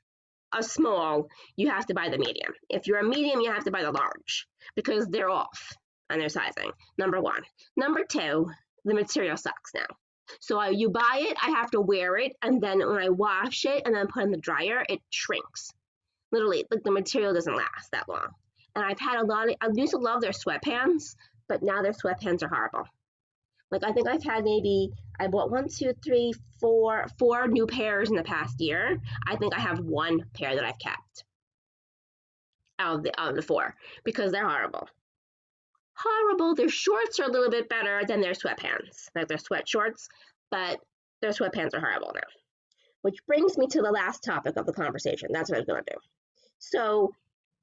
a 0.53 0.63
small, 0.63 1.27
you 1.55 1.69
have 1.69 1.85
to 1.87 1.93
buy 1.93 2.09
the 2.09 2.17
medium. 2.17 2.53
If 2.69 2.87
you're 2.87 2.99
a 2.99 3.03
medium, 3.03 3.41
you 3.41 3.51
have 3.51 3.65
to 3.65 3.71
buy 3.71 3.81
the 3.81 3.91
large 3.91 4.47
because 4.75 5.07
they're 5.07 5.29
off 5.29 5.73
on 6.09 6.19
their 6.19 6.29
sizing. 6.29 6.71
Number 6.97 7.19
one. 7.19 7.41
Number 7.75 8.01
two, 8.07 8.49
the 8.85 8.93
material 8.93 9.37
sucks 9.37 9.73
now. 9.73 9.87
So 10.39 10.59
uh, 10.59 10.69
you 10.69 10.89
buy 10.89 11.19
it, 11.21 11.37
I 11.41 11.51
have 11.51 11.71
to 11.71 11.81
wear 11.81 12.17
it, 12.17 12.33
and 12.41 12.61
then 12.61 12.79
when 12.79 13.01
I 13.01 13.09
wash 13.09 13.65
it 13.65 13.83
and 13.85 13.95
then 13.95 14.07
put 14.07 14.23
in 14.23 14.31
the 14.31 14.37
dryer, 14.37 14.85
it 14.87 15.01
shrinks. 15.09 15.71
Literally, 16.31 16.65
like 16.71 16.83
the 16.83 16.91
material 16.91 17.33
doesn't 17.33 17.55
last 17.55 17.91
that 17.91 18.09
long. 18.09 18.27
And 18.75 18.83
I've 18.83 18.99
had 18.99 19.19
a 19.19 19.25
lot 19.25 19.49
of, 19.49 19.55
I 19.61 19.67
used 19.73 19.93
to 19.93 19.99
love 19.99 20.21
their 20.21 20.31
sweatpants, 20.31 21.15
but 21.47 21.63
now 21.63 21.81
their 21.81 21.93
sweatpants 21.93 22.43
are 22.43 22.49
horrible. 22.49 22.87
Like 23.71 23.83
I 23.83 23.91
think 23.91 24.07
I've 24.07 24.23
had 24.23 24.43
maybe 24.43 24.91
I 25.19 25.27
bought 25.27 25.51
one, 25.51 25.67
two, 25.67 25.93
three, 26.03 26.33
four, 26.59 27.07
four 27.17 27.47
new 27.47 27.65
pairs 27.65 28.09
in 28.09 28.15
the 28.15 28.23
past 28.23 28.59
year. 28.61 29.01
I 29.25 29.35
think 29.35 29.55
I 29.55 29.59
have 29.59 29.79
one 29.79 30.25
pair 30.33 30.55
that 30.55 30.63
I've 30.63 30.79
kept 30.79 31.23
out 32.79 32.95
of 32.95 33.03
the 33.03 33.19
out 33.19 33.29
of 33.29 33.35
the 33.35 33.41
four 33.41 33.75
because 34.03 34.31
they're 34.31 34.47
horrible. 34.47 34.87
Horrible. 35.97 36.55
Their 36.55 36.69
shorts 36.69 37.19
are 37.19 37.25
a 37.25 37.31
little 37.31 37.49
bit 37.49 37.69
better 37.69 38.01
than 38.05 38.21
their 38.21 38.33
sweatpants, 38.33 39.09
like 39.15 39.27
their 39.27 39.37
sweat 39.37 39.67
shorts, 39.67 40.09
but 40.51 40.79
their 41.21 41.31
sweatpants 41.31 41.73
are 41.73 41.79
horrible 41.79 42.11
now. 42.13 42.21
Which 43.01 43.25
brings 43.27 43.57
me 43.57 43.67
to 43.67 43.81
the 43.81 43.91
last 43.91 44.23
topic 44.23 44.57
of 44.57 44.65
the 44.65 44.73
conversation. 44.73 45.29
That's 45.31 45.49
what 45.49 45.57
I 45.57 45.59
was 45.59 45.67
going 45.67 45.83
to 45.83 45.93
do. 45.93 45.99
So, 46.59 47.13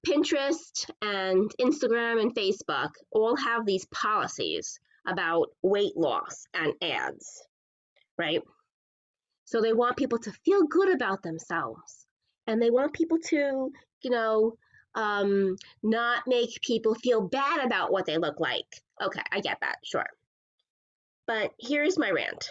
Pinterest 0.06 0.90
and 1.00 1.50
Instagram 1.60 2.20
and 2.20 2.34
Facebook 2.34 2.90
all 3.10 3.36
have 3.36 3.66
these 3.66 3.86
policies 3.86 4.80
about 5.06 5.48
weight 5.62 5.96
loss 5.96 6.46
and 6.54 6.72
ads, 6.82 7.42
right? 8.18 8.42
So 9.44 9.60
they 9.60 9.72
want 9.72 9.96
people 9.96 10.18
to 10.18 10.32
feel 10.44 10.64
good 10.64 10.92
about 10.92 11.22
themselves 11.22 12.06
and 12.46 12.60
they 12.60 12.70
want 12.70 12.92
people 12.92 13.18
to, 13.28 13.70
you 14.02 14.10
know, 14.10 14.56
um, 14.94 15.56
not 15.82 16.24
make 16.26 16.60
people 16.60 16.94
feel 16.94 17.20
bad 17.20 17.64
about 17.64 17.92
what 17.92 18.06
they 18.06 18.18
look 18.18 18.40
like. 18.40 18.66
Okay, 19.00 19.22
I 19.30 19.40
get 19.40 19.58
that, 19.60 19.76
sure. 19.84 20.06
But 21.26 21.52
here's 21.58 21.98
my 21.98 22.10
rant. 22.10 22.50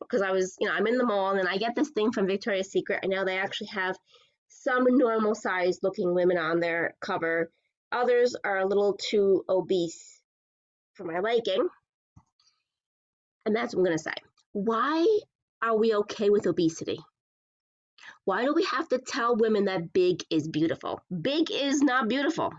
Because 0.00 0.22
I 0.22 0.32
was, 0.32 0.56
you 0.60 0.68
know, 0.68 0.74
I'm 0.74 0.86
in 0.86 0.98
the 0.98 1.06
mall 1.06 1.36
and 1.36 1.48
I 1.48 1.56
get 1.56 1.74
this 1.74 1.90
thing 1.90 2.12
from 2.12 2.26
Victoria's 2.26 2.70
Secret. 2.70 3.00
I 3.02 3.06
know 3.06 3.24
they 3.24 3.38
actually 3.38 3.68
have 3.68 3.96
some 4.48 4.84
normal 4.88 5.34
sized 5.34 5.80
looking 5.82 6.14
women 6.14 6.36
on 6.36 6.60
their 6.60 6.94
cover. 7.00 7.50
Others 7.90 8.36
are 8.44 8.58
a 8.58 8.66
little 8.66 8.98
too 9.00 9.44
obese 9.48 10.20
for 10.94 11.04
my 11.04 11.20
liking. 11.20 11.68
And 13.46 13.54
that's 13.54 13.74
what 13.74 13.80
I'm 13.80 13.84
going 13.86 13.96
to 13.96 14.02
say. 14.02 14.14
Why 14.52 15.06
are 15.62 15.76
we 15.76 15.94
okay 15.94 16.30
with 16.30 16.46
obesity? 16.46 16.98
Why 18.24 18.44
do 18.44 18.54
we 18.54 18.64
have 18.64 18.88
to 18.88 18.98
tell 18.98 19.36
women 19.36 19.66
that 19.66 19.92
big 19.92 20.24
is 20.30 20.48
beautiful? 20.48 21.00
Big 21.22 21.50
is 21.50 21.82
not 21.82 22.08
beautiful. 22.08 22.50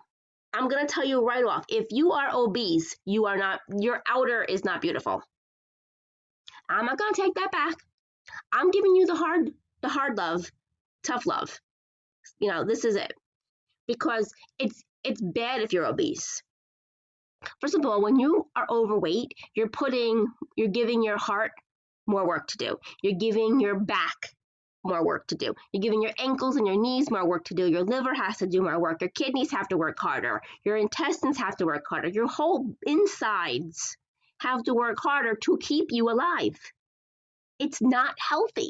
I'm 0.54 0.68
going 0.68 0.86
to 0.86 0.94
tell 0.94 1.04
you 1.04 1.26
right 1.26 1.44
off. 1.44 1.66
If 1.70 1.88
you 1.90 2.12
are 2.12 2.30
obese, 2.34 2.96
you 3.06 3.26
are 3.26 3.38
not 3.38 3.60
your 3.78 4.02
outer 4.08 4.44
is 4.44 4.64
not 4.64 4.82
beautiful. 4.82 5.22
I'm 6.70 6.86
not 6.86 6.98
going 6.98 7.14
to 7.14 7.22
take 7.22 7.34
that 7.36 7.52
back. 7.52 7.76
I'm 8.52 8.72
giving 8.72 8.96
you 8.96 9.06
the 9.06 9.16
hard 9.16 9.52
the 9.82 9.90
hard 9.90 10.18
love, 10.18 10.50
tough 11.04 11.26
love. 11.26 11.60
You 12.40 12.50
know, 12.50 12.64
this 12.64 12.86
is 12.86 12.96
it. 12.96 13.14
Because 13.88 14.32
it's 14.60 14.84
it's 15.04 15.22
bad 15.22 15.62
if 15.62 15.74
you're 15.74 15.86
obese. 15.86 16.42
First 17.60 17.76
of 17.76 17.86
all, 17.86 18.02
when 18.02 18.18
you 18.20 18.48
are 18.56 18.66
overweight, 18.70 19.32
you're 19.56 19.70
putting, 19.70 20.26
you're 20.56 20.68
giving 20.68 21.04
your 21.04 21.18
heart 21.18 21.52
more 22.08 22.28
work 22.28 22.48
to 22.48 22.58
do. 22.58 22.78
You're 23.04 23.20
giving 23.20 23.60
your 23.60 23.80
back 23.80 24.16
more 24.86 25.06
work 25.06 25.28
to 25.28 25.36
do. 25.36 25.54
You're 25.72 25.82
giving 25.82 26.02
your 26.02 26.14
ankles 26.18 26.56
and 26.56 26.68
your 26.68 26.80
knees 26.80 27.12
more 27.12 27.28
work 27.28 27.46
to 27.46 27.54
do. 27.54 27.68
Your 27.68 27.84
liver 27.84 28.14
has 28.14 28.38
to 28.38 28.48
do 28.48 28.62
more 28.62 28.80
work. 28.80 29.02
Your 29.02 29.10
kidneys 29.10 29.52
have 29.52 29.68
to 29.70 29.78
work 29.78 29.98
harder. 30.00 30.42
Your 30.64 30.78
intestines 30.78 31.38
have 31.38 31.58
to 31.58 31.66
work 31.66 31.86
harder. 31.90 32.08
Your 32.08 32.28
whole 32.28 32.76
insides 32.86 33.98
have 34.40 34.64
to 34.64 34.74
work 34.74 34.98
harder 35.00 35.36
to 35.36 35.58
keep 35.58 35.88
you 35.90 36.10
alive. 36.10 36.58
It's 37.60 37.82
not 37.82 38.16
healthy. 38.20 38.70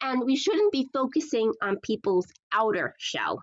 And 0.00 0.24
we 0.24 0.36
shouldn't 0.36 0.72
be 0.72 0.88
focusing 0.92 1.52
on 1.62 1.78
people's 1.80 2.26
outer 2.52 2.94
shell 2.98 3.42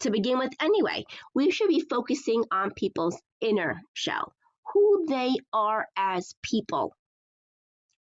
to 0.00 0.10
begin 0.10 0.38
with 0.38 0.52
anyway. 0.60 1.04
We 1.34 1.50
should 1.50 1.68
be 1.68 1.80
focusing 1.80 2.44
on 2.50 2.72
people's 2.72 3.20
inner 3.40 3.82
shell, 3.94 4.32
who 4.72 5.06
they 5.08 5.34
are 5.52 5.88
as 5.96 6.34
people, 6.42 6.94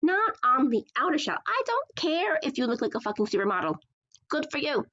not 0.01 0.35
on 0.43 0.69
the 0.69 0.83
outer 0.97 1.17
shell. 1.17 1.37
I 1.45 1.61
don't 1.65 1.95
care 1.95 2.39
if 2.43 2.57
you 2.57 2.65
look 2.65 2.81
like 2.81 2.95
a 2.95 2.99
fucking 2.99 3.27
supermodel. 3.27 3.75
Good 4.29 4.47
for 4.51 4.57
you. 4.57 4.85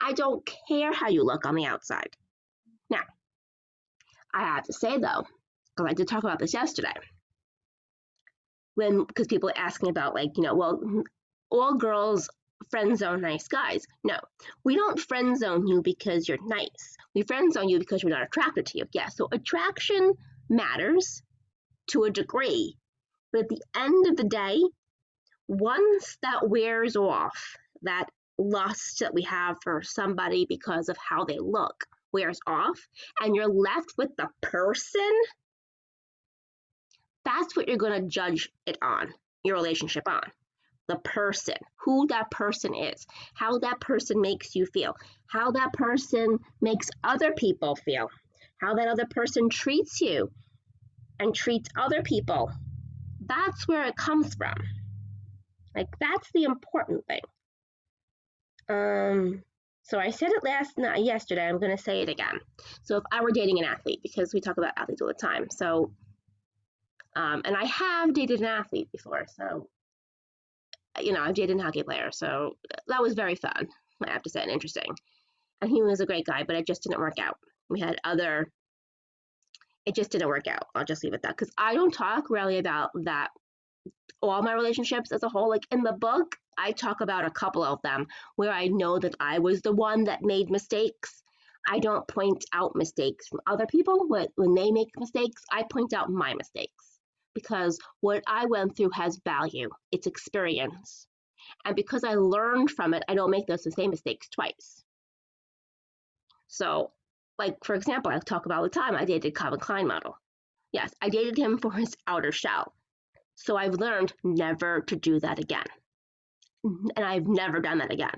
I 0.00 0.12
don't 0.12 0.48
care 0.68 0.92
how 0.92 1.08
you 1.08 1.24
look 1.24 1.46
on 1.46 1.54
the 1.54 1.66
outside. 1.66 2.16
Now, 2.90 3.02
I 4.34 4.44
have 4.44 4.64
to 4.64 4.72
say 4.72 4.98
though, 4.98 5.24
because 5.76 5.90
I 5.90 5.94
did 5.94 6.08
talk 6.08 6.24
about 6.24 6.38
this 6.38 6.54
yesterday, 6.54 6.94
when 8.74 9.04
because 9.04 9.26
people 9.26 9.50
asking 9.54 9.90
about 9.90 10.14
like 10.14 10.30
you 10.36 10.42
know 10.42 10.54
well 10.54 10.80
all 11.50 11.74
girls 11.74 12.28
friend 12.70 12.96
zone 12.96 13.20
nice 13.20 13.48
guys. 13.48 13.84
No, 14.04 14.18
we 14.64 14.76
don't 14.76 14.98
friend 14.98 15.38
zone 15.38 15.66
you 15.66 15.82
because 15.82 16.28
you're 16.28 16.38
nice. 16.44 16.96
We 17.14 17.22
friend 17.22 17.52
zone 17.52 17.68
you 17.68 17.78
because 17.78 18.02
we're 18.02 18.10
not 18.10 18.22
attracted 18.22 18.66
to 18.66 18.78
you. 18.78 18.84
Yeah, 18.92 19.08
so 19.08 19.28
attraction 19.30 20.14
matters 20.48 21.22
to 21.88 22.04
a 22.04 22.10
degree, 22.10 22.76
but 23.32 23.42
at 23.42 23.48
the 23.48 23.62
end 23.76 24.06
of 24.06 24.16
the 24.16 24.24
day, 24.24 24.60
once 25.48 26.18
that 26.22 26.48
wears 26.48 26.96
off, 26.96 27.56
that 27.82 28.06
lust 28.38 29.00
that 29.00 29.14
we 29.14 29.22
have 29.22 29.56
for 29.62 29.82
somebody 29.82 30.46
because 30.48 30.88
of 30.88 30.96
how 30.96 31.24
they 31.24 31.38
look 31.38 31.84
wears 32.12 32.40
off, 32.46 32.78
and 33.20 33.34
you're 33.34 33.48
left 33.48 33.92
with 33.96 34.10
the 34.16 34.28
person, 34.40 35.10
that's 37.24 37.56
what 37.56 37.68
you're 37.68 37.76
going 37.76 38.02
to 38.02 38.08
judge 38.08 38.50
it 38.66 38.76
on, 38.82 39.12
your 39.44 39.56
relationship 39.56 40.06
on 40.06 40.22
the 40.88 40.98
person, 40.98 41.54
who 41.76 42.06
that 42.08 42.30
person 42.30 42.74
is, 42.74 43.06
how 43.34 43.58
that 43.58 43.80
person 43.80 44.20
makes 44.20 44.54
you 44.54 44.66
feel, 44.66 44.94
how 45.26 45.52
that 45.52 45.72
person 45.72 46.38
makes 46.60 46.90
other 47.04 47.32
people 47.32 47.76
feel, 47.76 48.08
how 48.60 48.74
that 48.74 48.88
other 48.88 49.06
person 49.06 49.48
treats 49.48 50.00
you 50.00 50.30
and 51.18 51.34
treats 51.34 51.68
other 51.76 52.02
people. 52.02 52.50
That's 53.32 53.66
where 53.66 53.84
it 53.84 53.96
comes 53.96 54.34
from. 54.34 54.54
Like 55.74 55.88
that's 56.00 56.28
the 56.34 56.44
important 56.44 57.04
thing. 57.06 57.20
Um 58.68 59.42
so 59.84 59.98
I 59.98 60.10
said 60.10 60.30
it 60.30 60.44
last 60.44 60.78
night 60.78 61.02
yesterday, 61.02 61.48
I'm 61.48 61.58
going 61.58 61.76
to 61.76 61.82
say 61.82 62.02
it 62.02 62.08
again. 62.08 62.38
So 62.84 62.98
if 62.98 63.04
I 63.10 63.20
were 63.20 63.32
dating 63.32 63.58
an 63.58 63.64
athlete 63.64 63.98
because 64.00 64.32
we 64.32 64.40
talk 64.40 64.56
about 64.56 64.74
athletes 64.76 65.02
all 65.02 65.08
the 65.08 65.14
time. 65.14 65.48
So 65.50 65.90
um, 67.16 67.42
and 67.44 67.56
I 67.56 67.64
have 67.64 68.14
dated 68.14 68.40
an 68.40 68.46
athlete 68.46 68.90
before, 68.90 69.26
so 69.36 69.68
you 71.00 71.12
know, 71.12 71.22
I 71.22 71.32
dated 71.32 71.58
a 71.58 71.62
hockey 71.62 71.82
player, 71.82 72.10
so 72.12 72.56
that 72.88 73.02
was 73.02 73.14
very 73.14 73.34
fun, 73.34 73.68
I 74.06 74.12
have 74.12 74.22
to 74.22 74.30
say, 74.30 74.42
and 74.42 74.50
interesting. 74.50 74.94
And 75.60 75.70
he 75.70 75.82
was 75.82 76.00
a 76.00 76.06
great 76.06 76.26
guy, 76.26 76.42
but 76.42 76.56
it 76.56 76.66
just 76.66 76.82
didn't 76.82 77.00
work 77.00 77.18
out. 77.20 77.38
We 77.68 77.80
had 77.80 77.96
other, 78.04 78.50
it 79.86 79.94
just 79.94 80.10
didn't 80.10 80.28
work 80.28 80.46
out. 80.46 80.66
I'll 80.74 80.84
just 80.84 81.02
leave 81.02 81.14
it 81.14 81.22
that 81.22 81.36
because 81.36 81.52
I 81.58 81.74
don't 81.74 81.92
talk 81.92 82.30
really 82.30 82.58
about 82.58 82.90
that, 82.94 83.30
all 84.20 84.42
my 84.42 84.54
relationships 84.54 85.12
as 85.12 85.22
a 85.22 85.28
whole. 85.28 85.48
Like 85.48 85.66
in 85.70 85.82
the 85.82 85.92
book, 85.92 86.36
I 86.56 86.72
talk 86.72 87.00
about 87.00 87.24
a 87.24 87.30
couple 87.30 87.64
of 87.64 87.80
them 87.82 88.06
where 88.36 88.52
I 88.52 88.68
know 88.68 88.98
that 88.98 89.14
I 89.18 89.38
was 89.38 89.62
the 89.62 89.72
one 89.72 90.04
that 90.04 90.22
made 90.22 90.50
mistakes. 90.50 91.22
I 91.68 91.78
don't 91.78 92.06
point 92.08 92.44
out 92.52 92.76
mistakes 92.76 93.28
from 93.28 93.40
other 93.46 93.66
people. 93.66 94.06
but 94.08 94.30
When 94.36 94.54
they 94.54 94.70
make 94.70 94.88
mistakes, 94.98 95.42
I 95.50 95.64
point 95.64 95.92
out 95.92 96.10
my 96.10 96.34
mistakes 96.34 96.98
because 97.34 97.78
what 98.00 98.22
I 98.26 98.46
went 98.46 98.76
through 98.76 98.90
has 98.94 99.20
value, 99.24 99.70
it's 99.90 100.06
experience. 100.06 101.06
And 101.64 101.74
because 101.74 102.04
I 102.04 102.14
learned 102.14 102.70
from 102.70 102.94
it, 102.94 103.02
I 103.08 103.14
don't 103.14 103.30
make 103.30 103.46
those 103.46 103.66
same 103.74 103.90
mistakes 103.90 104.28
twice. 104.28 104.82
So, 106.48 106.92
like, 107.42 107.64
for 107.64 107.74
example, 107.74 108.12
I 108.12 108.18
talk 108.20 108.46
about 108.46 108.62
the 108.62 108.68
time, 108.68 108.94
I 108.94 109.04
dated 109.04 109.34
Calvin 109.34 109.58
Klein 109.58 109.88
model. 109.88 110.16
Yes, 110.70 110.94
I 111.02 111.08
dated 111.08 111.36
him 111.36 111.58
for 111.58 111.72
his 111.72 111.96
outer 112.06 112.30
shell. 112.30 112.72
So 113.34 113.56
I've 113.56 113.74
learned 113.74 114.12
never 114.22 114.82
to 114.82 114.94
do 114.94 115.18
that 115.18 115.40
again. 115.40 115.66
And 116.62 117.04
I've 117.04 117.26
never 117.26 117.58
done 117.58 117.78
that 117.78 117.92
again. 117.92 118.14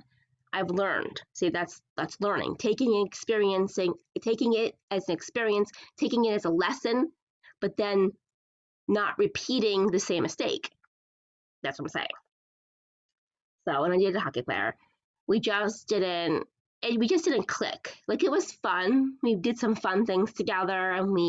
I've 0.53 0.69
learned. 0.69 1.23
See, 1.33 1.49
that's 1.49 1.81
that's 1.97 2.21
learning. 2.21 2.57
Taking 2.59 2.95
and 2.97 3.07
experiencing, 3.07 3.95
taking 4.21 4.53
it 4.53 4.77
as 4.91 5.09
an 5.09 5.15
experience, 5.15 5.71
taking 5.97 6.27
it 6.27 6.35
as 6.35 6.45
a 6.45 6.51
lesson, 6.51 7.11
but 7.63 7.79
then 7.79 8.13
not 8.87 9.19
repeating 9.19 9.87
the 9.87 9.99
same 9.99 10.23
mistake. 10.23 10.71
That's 11.63 11.79
what 11.79 11.87
I'm 11.87 12.01
saying. 12.01 12.17
So 13.67 13.81
when 13.81 13.93
I 13.93 13.97
did 13.97 14.15
a 14.15 14.21
hockey 14.21 14.43
player, 14.43 14.77
we 15.27 15.41
just 15.41 15.89
didn't 15.89 16.47
we 16.99 17.09
just 17.09 17.25
didn't 17.25 17.49
click. 17.49 17.97
Like 18.09 18.23
it 18.25 18.31
was 18.31 18.53
fun. 18.53 19.15
We 19.23 19.37
did 19.37 19.59
some 19.59 19.75
fun 19.75 20.07
things 20.07 20.33
together 20.33 20.91
and 20.93 21.13
we, 21.13 21.23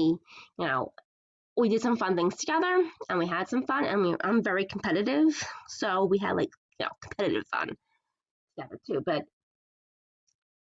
you 0.60 0.66
know, 0.66 0.93
we 1.58 1.70
did 1.70 1.82
some 1.82 1.97
fun 1.97 2.16
things 2.16 2.36
together 2.36 2.84
and 3.10 3.20
we 3.20 3.28
had 3.28 3.47
some 3.47 3.66
fun 3.66 3.86
and 3.86 4.01
we, 4.01 4.16
I'm 4.22 4.43
very 4.43 4.66
competitive. 4.66 5.41
So 5.68 6.06
we 6.06 6.18
had 6.18 6.34
like, 6.34 6.49
you 6.80 6.86
know, 6.86 6.91
competitive 7.01 7.45
fun 7.47 7.70
together 8.58 8.80
too. 8.88 9.01
But 9.06 9.24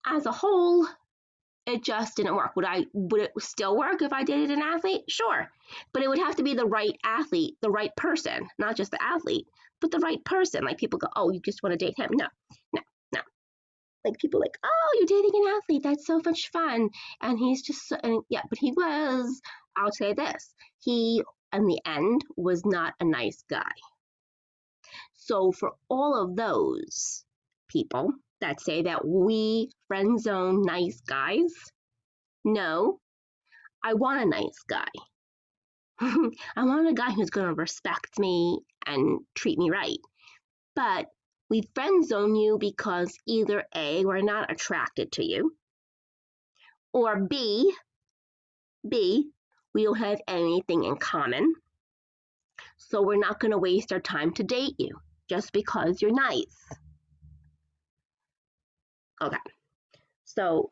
as 0.06 0.26
a 0.26 0.32
whole, 0.32 0.88
it 1.66 1.84
just 1.84 2.16
didn't 2.16 2.36
work. 2.36 2.56
Would 2.56 2.66
I 2.66 2.86
would 2.94 3.22
it 3.22 3.32
still 3.40 3.78
work 3.78 4.02
if 4.02 4.14
I 4.14 4.24
dated 4.24 4.52
an 4.52 4.62
athlete? 4.62 5.04
Sure. 5.10 5.50
But 5.92 6.02
it 6.02 6.08
would 6.08 6.20
have 6.20 6.38
to 6.38 6.44
be 6.44 6.54
the 6.54 6.66
right 6.66 6.98
athlete, 7.04 7.56
the 7.62 7.70
right 7.70 7.94
person, 7.98 8.48
not 8.58 8.78
just 8.78 8.92
the 8.92 9.04
athlete, 9.04 9.48
but 9.82 9.92
the 9.92 10.00
right 10.00 10.24
person. 10.24 10.64
Like 10.64 10.78
people 10.78 10.98
go, 10.98 11.10
"Oh, 11.16 11.30
you 11.30 11.42
just 11.42 11.62
want 11.62 11.78
to 11.78 11.86
date 11.86 12.00
him." 12.00 12.10
No. 12.14 12.28
No. 12.74 12.82
Like 14.08 14.20
people 14.20 14.39
like, 14.39 14.58
"Oh, 14.64 14.97
you're 14.97 15.22
dating 15.22 15.41
an 15.45 15.58
athlete. 15.58 15.84
That's 15.84 16.08
so 16.08 16.22
much 16.26 16.49
fun." 16.51 16.89
And 17.22 17.38
he's 17.38 17.62
just 17.62 17.91
and 18.03 18.24
yeah, 18.30 18.41
but 18.49 18.60
he 18.60 18.72
was 18.72 19.41
I'll 19.76 19.91
say 19.91 20.14
this. 20.14 20.53
He 20.80 21.24
in 21.53 21.66
the 21.66 21.80
end 21.86 22.22
was 22.36 22.66
not 22.66 22.93
a 22.99 23.05
nice 23.05 23.43
guy. 23.49 23.72
So 25.14 25.51
for 25.51 25.74
all 25.89 26.16
of 26.16 26.36
those 26.36 27.26
people, 27.70 28.14
that 28.41 28.62
say 28.62 28.84
that 28.84 29.05
we 29.05 29.70
friend 29.88 30.20
zone 30.20 30.62
nice 30.64 31.01
guys. 31.01 31.53
No, 32.45 32.99
I 33.84 33.93
want 33.93 34.22
a 34.24 34.30
nice 34.30 34.64
guy. 34.68 34.88
I 35.99 36.64
want 36.64 36.88
a 36.88 36.93
guy 36.93 37.12
who's 37.12 37.30
going 37.30 37.47
to 37.47 37.53
respect 37.53 38.20
me 38.20 38.60
and 38.86 39.20
treat 39.36 39.58
me 39.58 39.70
right. 39.70 39.97
But 40.76 41.08
we 41.50 41.70
friend 41.74 42.06
zone 42.06 42.36
you 42.36 42.58
because 42.60 43.18
either 43.26 43.64
A, 43.76 44.06
we're 44.06 44.22
not 44.22 44.52
attracted 44.52 45.12
to 45.14 45.26
you, 45.26 45.56
or 46.93 47.16
B, 47.18 47.74
B, 48.88 49.30
we 49.74 49.84
don't 49.84 49.98
have 49.98 50.22
anything 50.28 50.84
in 50.84 50.98
common. 50.98 51.54
So 52.78 53.02
we're 53.02 53.18
not 53.18 53.39
going 53.39 53.52
to 53.52 53.58
waste 53.58 53.91
our 53.91 54.00
time 54.00 54.34
to 54.36 54.43
date 54.43 54.76
you 54.78 55.00
just 55.30 55.52
because 55.52 56.02
you're 56.02 56.14
nice. 56.14 56.56
Okay. 59.22 59.38
So 60.26 60.72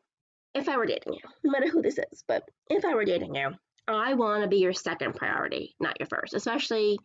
if 0.54 0.68
I 0.68 0.76
were 0.76 0.86
dating 0.86 1.14
you, 1.14 1.20
no 1.44 1.50
matter 1.50 1.68
who 1.68 1.82
this 1.82 1.98
is, 1.98 2.24
but 2.26 2.44
if 2.70 2.84
I 2.84 2.94
were 2.94 3.04
dating 3.04 3.34
you, 3.34 3.50
I 3.88 4.14
want 4.14 4.42
to 4.42 4.48
be 4.48 4.58
your 4.58 4.72
second 4.72 5.14
priority, 5.14 5.74
not 5.80 5.98
your 6.00 6.06
first. 6.06 6.34
Especially, 6.34 6.98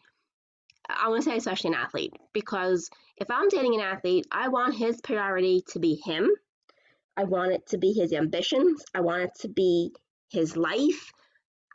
I 0.97 1.09
want 1.09 1.23
to 1.23 1.29
say 1.29 1.37
especially 1.37 1.69
an 1.69 1.75
athlete, 1.75 2.13
because 2.33 2.89
if 3.17 3.29
I'm 3.29 3.49
dating 3.49 3.75
an 3.75 3.81
athlete, 3.81 4.27
I 4.31 4.49
want 4.49 4.75
his 4.75 4.99
priority 5.01 5.63
to 5.69 5.79
be 5.79 5.95
him. 5.95 6.29
I 7.17 7.25
want 7.25 7.53
it 7.53 7.67
to 7.67 7.77
be 7.77 7.93
his 7.93 8.13
ambitions. 8.13 8.83
I 8.93 9.01
want 9.01 9.23
it 9.23 9.31
to 9.41 9.49
be 9.49 9.93
his 10.29 10.55
life. 10.55 11.11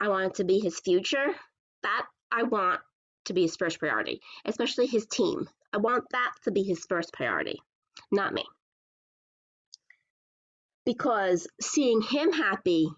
I 0.01 0.09
want 0.09 0.27
it 0.27 0.35
to 0.37 0.45
be 0.45 0.59
his 0.59 0.81
future. 0.81 1.35
That 1.83 2.07
I 2.33 2.45
want 2.45 2.81
to 3.27 3.33
be 3.33 3.43
his 3.43 3.57
first 3.57 3.79
priority, 3.79 4.21
especially 4.45 4.87
his 4.87 5.07
team. 5.07 5.49
I 5.73 5.79
want 5.79 6.05
that 6.11 6.33
to 6.45 6.51
be 6.51 6.63
his 6.63 6.85
first 6.89 7.13
priority, 7.13 7.61
not 8.11 8.33
me 8.33 8.45
because 10.87 11.49
seeing 11.61 12.01
him 12.01 12.33
happy 12.33 12.89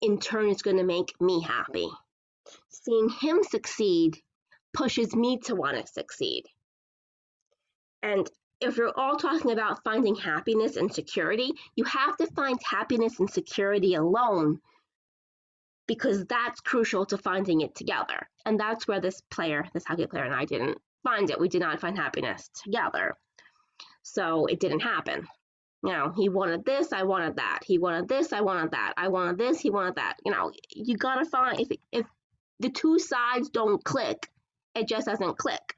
in 0.00 0.18
turn 0.18 0.48
is 0.48 0.62
going 0.62 0.78
to 0.78 0.82
make 0.82 1.14
me 1.20 1.40
happy. 1.42 1.88
Seeing 2.70 3.08
him 3.08 3.44
succeed 3.44 4.16
pushes 4.74 5.14
me 5.14 5.38
to 5.44 5.54
want 5.54 5.78
to 5.78 5.92
succeed. 5.92 6.44
And 8.02 8.28
if 8.60 8.76
you're 8.76 8.98
all 8.98 9.16
talking 9.16 9.52
about 9.52 9.82
finding 9.84 10.14
happiness 10.14 10.76
and 10.76 10.92
security, 10.92 11.52
you 11.76 11.84
have 11.84 12.16
to 12.18 12.26
find 12.28 12.58
happiness 12.62 13.18
and 13.18 13.30
security 13.30 13.94
alone 13.94 14.60
because 15.86 16.24
that's 16.26 16.60
crucial 16.60 17.06
to 17.06 17.18
finding 17.18 17.60
it 17.60 17.74
together. 17.74 18.28
And 18.46 18.58
that's 18.58 18.86
where 18.88 19.00
this 19.00 19.20
player, 19.30 19.66
this 19.72 19.84
hockey 19.84 20.06
player, 20.06 20.24
and 20.24 20.34
I 20.34 20.44
didn't 20.44 20.78
find 21.02 21.30
it. 21.30 21.40
We 21.40 21.48
did 21.48 21.60
not 21.60 21.80
find 21.80 21.96
happiness 21.96 22.50
together. 22.62 23.16
So 24.02 24.46
it 24.46 24.60
didn't 24.60 24.80
happen. 24.80 25.26
You 25.82 25.92
know, 25.92 26.12
he 26.16 26.30
wanted 26.30 26.64
this, 26.64 26.92
I 26.94 27.02
wanted 27.02 27.36
that. 27.36 27.60
He 27.64 27.78
wanted 27.78 28.08
this, 28.08 28.32
I 28.32 28.40
wanted 28.40 28.70
that. 28.70 28.94
I 28.96 29.08
wanted 29.08 29.36
this, 29.36 29.60
he 29.60 29.68
wanted 29.70 29.96
that. 29.96 30.16
You 30.24 30.32
know, 30.32 30.50
you 30.70 30.96
gotta 30.96 31.26
find 31.26 31.60
if 31.60 31.68
if 31.92 32.06
the 32.60 32.70
two 32.70 32.98
sides 32.98 33.50
don't 33.50 33.84
click, 33.84 34.30
it 34.74 34.88
just 34.88 35.06
doesn't 35.06 35.38
click. 35.38 35.76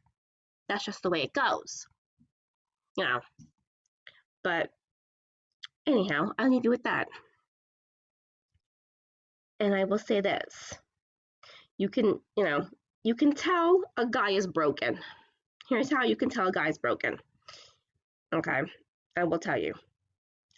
That's 0.69 0.85
just 0.85 1.03
the 1.03 1.11
way 1.11 1.23
it 1.23 1.33
goes. 1.33 1.87
You 2.97 3.05
know. 3.05 3.21
But 4.43 4.71
anyhow, 5.87 6.31
I'll 6.39 6.51
leave 6.51 6.65
you 6.65 6.71
with 6.71 6.85
that. 6.85 7.09
And 9.61 9.75
I 9.75 9.85
will 9.85 9.99
say 9.99 10.21
this. 10.21 10.75
You 11.79 11.89
can, 11.89 12.21
you 12.37 12.45
know, 12.45 12.67
you 13.05 13.15
can 13.15 13.33
tell 13.33 13.81
a 13.97 14.07
guy 14.07 14.31
is 14.31 14.47
broken. 14.47 14.99
Here's 15.69 15.91
how 15.91 16.05
you 16.05 16.17
can 16.17 16.29
tell 16.29 16.49
a 16.49 16.53
guy 16.53 16.69
is 16.69 16.79
broken. 16.79 17.19
Okay, 18.35 18.63
I 19.17 19.25
will 19.25 19.39
tell 19.39 19.59
you. 19.59 19.75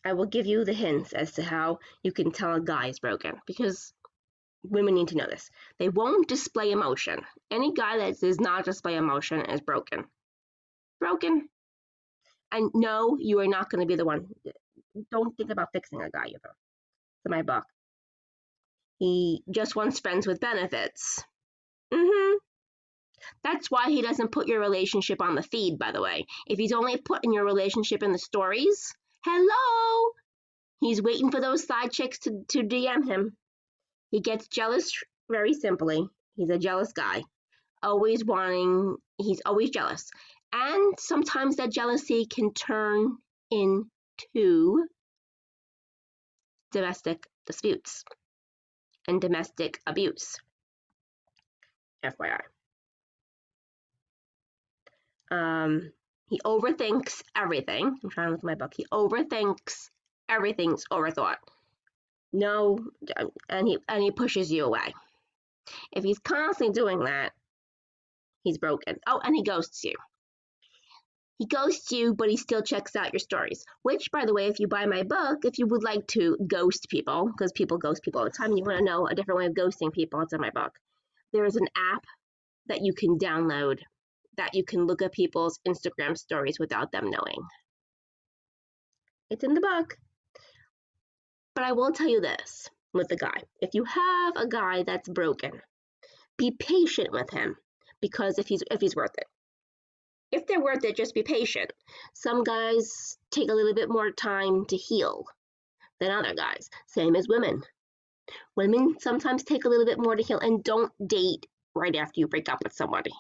I 0.05 0.13
will 0.13 0.27
give 0.27 0.47
you 0.47 0.65
the 0.65 0.73
hints 0.73 1.13
as 1.13 1.33
to 1.33 1.43
how 1.43 1.79
you 2.03 2.13
can 2.13 2.31
tell 2.31 2.55
a 2.55 2.61
guy 2.61 2.87
is 2.87 2.99
broken 2.99 3.35
because 3.47 3.93
women 4.63 4.95
need 4.95 5.09
to 5.09 5.17
know 5.17 5.27
this. 5.27 5.51
They 5.79 5.89
won't 5.89 6.29
display 6.29 6.71
emotion. 6.71 7.21
Any 7.51 7.73
guy 7.73 7.99
that 7.99 8.21
does 8.21 8.41
not 8.41 8.65
display 8.65 8.97
emotion 8.97 9.41
is 9.47 9.61
broken. 9.61 10.05
Broken. 11.01 11.49
And 12.51 12.71
no, 12.75 13.17
you 13.21 13.41
are 13.41 13.47
not 13.47 13.71
going 13.71 13.81
to 13.81 13.87
be 13.87 13.97
the 13.97 14.05
one. 14.05 14.29
Don't 15.11 15.37
think 15.37 15.51
about 15.51 15.73
fixing 15.73 16.03
a 16.03 16.11
guy 16.11 16.27
either. 16.27 16.55
In 17.25 17.31
my 17.31 17.43
book. 17.43 17.65
He 18.99 19.43
just 19.51 19.77
wants 19.77 20.01
friends 20.01 20.27
with 20.27 20.41
benefits. 20.41 21.23
Mm-hmm. 21.93 22.37
That's 23.45 23.71
why 23.71 23.91
he 23.91 24.03
doesn't 24.03 24.33
put 24.33 24.49
your 24.49 24.61
relationship 24.61 25.21
on 25.21 25.35
the 25.35 25.43
feed, 25.43 25.79
by 25.79 25.93
the 25.93 26.03
way. 26.03 26.27
If 26.47 26.59
he's 26.59 26.73
only 26.73 26.97
putting 26.97 27.33
your 27.33 27.45
relationship 27.45 28.03
in 28.03 28.13
the 28.13 28.19
stories, 28.19 28.93
Hello! 29.25 30.13
He's 30.81 31.03
waiting 31.03 31.33
for 31.33 31.41
those 31.41 31.67
side 31.67 31.91
chicks 31.91 32.21
to, 32.21 32.45
to 32.49 32.63
DM 32.63 33.07
him. 33.07 33.37
He 34.11 34.21
gets 34.21 34.49
jealous 34.49 34.93
very 35.31 35.55
simply. 35.55 36.09
He's 36.37 36.51
a 36.51 36.59
jealous 36.59 36.93
guy. 36.93 37.23
Always 37.83 38.25
wanting, 38.25 38.97
he's 39.19 39.43
always 39.45 39.71
jealous. 39.71 40.11
And 40.53 40.95
sometimes 40.99 41.57
that 41.57 41.71
jealousy 41.71 42.27
can 42.27 42.53
turn 42.55 43.17
into 43.51 44.87
domestic 46.73 47.27
disputes 47.47 48.05
and 49.07 49.21
domestic 49.21 49.81
abuse. 49.87 50.37
FYI. 52.05 52.41
Um, 55.31 55.93
he 56.29 56.41
overthinks 56.45 57.23
everything. 57.37 57.99
I'm 58.03 58.11
trying 58.11 58.29
to 58.29 58.31
look 58.33 58.41
at 58.41 58.45
my 58.45 58.55
book. 58.55 58.73
He 58.77 58.87
overthinks 58.93 59.91
everything's 60.29 60.85
overthought. 60.91 61.37
No, 62.33 62.79
um, 63.17 63.31
and 63.49 63.67
he 63.67 63.79
and 63.89 64.03
he 64.03 64.11
pushes 64.11 64.51
you 64.53 64.65
away. 64.65 64.95
If 65.93 66.05
he's 66.05 66.19
constantly 66.19 66.73
doing 66.73 67.01
that, 67.05 67.33
he's 68.43 68.59
broken. 68.59 68.99
Oh, 69.07 69.21
and 69.23 69.35
he 69.35 69.43
ghosts 69.43 69.85
you. 69.85 69.95
He 71.39 71.47
ghosts 71.47 71.93
you, 71.93 72.15
but 72.15 72.29
he 72.29 72.37
still 72.37 72.63
checks 72.63 72.97
out 72.97 73.13
your 73.13 73.21
stories. 73.21 73.65
Which, 73.83 74.11
by 74.11 74.25
the 74.27 74.35
way, 74.35 74.49
if 74.49 74.59
you 74.59 74.67
buy 74.67 74.87
my 74.87 75.05
book, 75.05 75.45
if 75.45 75.59
you 75.59 75.67
would 75.69 75.85
like 75.85 76.07
to 76.09 76.37
ghost 76.47 76.89
people, 76.91 77.27
because 77.27 77.53
people 77.53 77.79
ghost 77.79 78.03
people 78.03 78.21
all 78.21 78.25
the 78.25 78.31
time, 78.33 78.51
and 78.51 78.59
you 78.59 78.65
want 78.65 78.79
to 78.79 78.85
know 78.85 79.07
a 79.07 79.15
different 79.15 79.39
way 79.39 79.47
of 79.47 79.55
ghosting 79.55 79.93
people, 79.93 80.21
it's 80.21 80.33
in 80.33 80.41
my 80.41 80.51
book. 80.51 80.73
There 81.33 81.45
is 81.45 81.57
an 81.57 81.69
app 81.77 82.05
that 82.67 82.83
you 82.83 82.93
can 82.93 83.19
download 83.19 83.79
that 84.37 84.55
you 84.55 84.65
can 84.65 84.87
look 84.87 85.03
at 85.03 85.13
people's 85.13 85.61
Instagram 85.67 86.17
stories 86.17 86.59
without 86.59 86.93
them 86.93 87.11
knowing. 87.11 87.43
It's 89.31 89.45
in 89.45 89.55
the 89.55 89.61
book. 89.61 89.97
But 91.59 91.67
I 91.67 91.73
will 91.73 91.91
tell 91.91 92.07
you 92.07 92.21
this 92.21 92.71
with 92.93 93.09
the 93.09 93.17
guy. 93.17 93.43
If 93.61 93.71
you 93.73 93.83
have 93.83 94.37
a 94.37 94.47
guy 94.47 94.85
that's 94.85 95.09
broken, 95.09 95.61
be 96.37 96.53
patient 96.53 97.11
with 97.11 97.31
him 97.31 97.57
because 98.01 98.39
if 98.39 98.47
he's 98.47 98.63
if 98.71 98.81
he's 98.81 98.95
worth 98.95 99.19
it. 99.19 99.27
If 100.31 100.47
they're 100.47 100.63
worth 100.63 100.85
it, 100.85 100.95
just 100.95 101.17
be 101.17 101.25
patient. 101.25 101.73
Some 102.15 102.45
guys 102.45 103.19
take 103.33 103.51
a 103.51 103.55
little 103.55 103.75
bit 103.75 103.89
more 103.89 104.13
time 104.13 104.67
to 104.67 104.77
heal 104.77 105.25
than 105.99 106.13
other 106.13 106.33
guys. 106.33 106.71
Same 106.87 107.17
as 107.17 107.27
women. 107.27 107.65
Women 108.55 108.95
sometimes 109.01 109.43
take 109.43 109.65
a 109.65 109.69
little 109.69 109.85
bit 109.85 109.99
more 109.99 110.15
to 110.15 110.23
heal 110.23 110.39
and 110.39 110.63
don't 110.63 110.93
date 111.09 111.45
right 111.75 111.97
after 111.97 112.21
you 112.21 112.29
break 112.29 112.49
up 112.49 112.61
with 112.63 112.73
somebody 112.73 113.11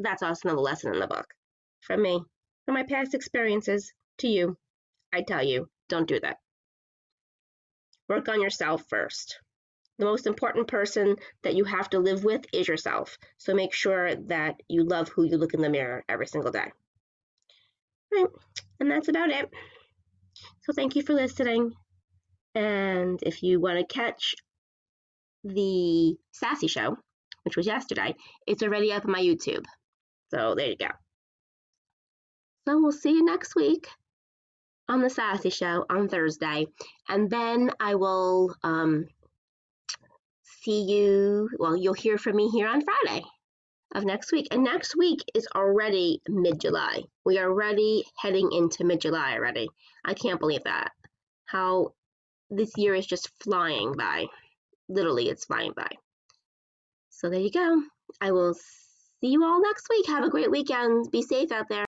that's 0.00 0.24
also 0.24 0.48
another 0.48 0.60
lesson 0.60 0.92
in 0.92 0.98
the 0.98 1.06
book 1.06 1.32
from 1.82 2.02
me, 2.02 2.20
from 2.64 2.74
my 2.74 2.82
past 2.82 3.14
experiences 3.14 3.92
to 4.18 4.26
you. 4.26 4.56
I 5.12 5.22
tell 5.22 5.44
you, 5.44 5.68
don't 5.88 6.08
do 6.08 6.18
that. 6.18 6.38
Work 8.08 8.28
on 8.28 8.40
yourself 8.40 8.84
first. 8.88 9.38
The 9.98 10.04
most 10.04 10.26
important 10.26 10.68
person 10.68 11.16
that 11.42 11.54
you 11.54 11.64
have 11.64 11.90
to 11.90 11.98
live 11.98 12.24
with 12.24 12.44
is 12.52 12.68
yourself. 12.68 13.18
So 13.36 13.52
make 13.52 13.74
sure 13.74 14.14
that 14.14 14.62
you 14.68 14.84
love 14.84 15.08
who 15.08 15.24
you 15.24 15.36
look 15.36 15.54
in 15.54 15.60
the 15.60 15.68
mirror 15.68 16.04
every 16.08 16.26
single 16.26 16.52
day. 16.52 16.70
Right, 18.12 18.26
and 18.80 18.90
that's 18.90 19.08
about 19.08 19.30
it. 19.30 19.50
So 20.62 20.72
thank 20.72 20.94
you 20.94 21.02
for 21.02 21.14
listening. 21.14 21.74
And 22.54 23.18
if 23.22 23.42
you 23.42 23.60
want 23.60 23.78
to 23.78 23.94
catch 23.94 24.36
the 25.44 26.16
Sassy 26.32 26.68
Show, 26.68 26.96
which 27.42 27.56
was 27.56 27.66
yesterday, 27.66 28.14
it's 28.46 28.62
already 28.62 28.92
up 28.92 29.04
on 29.04 29.12
my 29.12 29.20
YouTube. 29.20 29.64
So 30.30 30.54
there 30.54 30.68
you 30.68 30.76
go. 30.76 30.88
So 32.66 32.80
we'll 32.80 32.92
see 32.92 33.10
you 33.10 33.24
next 33.24 33.54
week 33.56 33.88
on 34.88 35.02
the 35.02 35.10
Sassy 35.10 35.50
Show 35.50 35.84
on 35.90 36.08
Thursday, 36.08 36.66
and 37.08 37.30
then 37.30 37.70
I 37.78 37.94
will 37.94 38.54
um, 38.62 39.06
see 40.42 40.82
you. 40.82 41.48
Well, 41.58 41.76
you'll 41.76 41.94
hear 41.94 42.18
from 42.18 42.36
me 42.36 42.48
here 42.48 42.68
on 42.68 42.82
Friday 42.82 43.22
of 43.94 44.04
next 44.04 44.32
week, 44.32 44.48
and 44.50 44.64
next 44.64 44.96
week 44.96 45.20
is 45.34 45.46
already 45.54 46.20
mid 46.28 46.60
July. 46.60 47.02
We 47.24 47.38
are 47.38 47.50
already 47.50 48.04
heading 48.18 48.50
into 48.52 48.84
mid 48.84 49.00
July 49.00 49.34
already. 49.34 49.68
I 50.04 50.14
can't 50.14 50.40
believe 50.40 50.64
that. 50.64 50.90
How 51.46 51.94
this 52.50 52.72
year 52.76 52.94
is 52.94 53.06
just 53.06 53.30
flying 53.42 53.94
by. 53.96 54.26
Literally, 54.88 55.28
it's 55.28 55.44
flying 55.44 55.72
by. 55.76 55.88
So 57.10 57.28
there 57.28 57.40
you 57.40 57.50
go. 57.50 57.82
I 58.20 58.32
will 58.32 58.54
see 58.54 59.28
you 59.28 59.44
all 59.44 59.60
next 59.60 59.88
week. 59.90 60.06
Have 60.06 60.24
a 60.24 60.30
great 60.30 60.50
weekend. 60.50 61.10
Be 61.10 61.22
safe 61.22 61.52
out 61.52 61.68
there. 61.68 61.76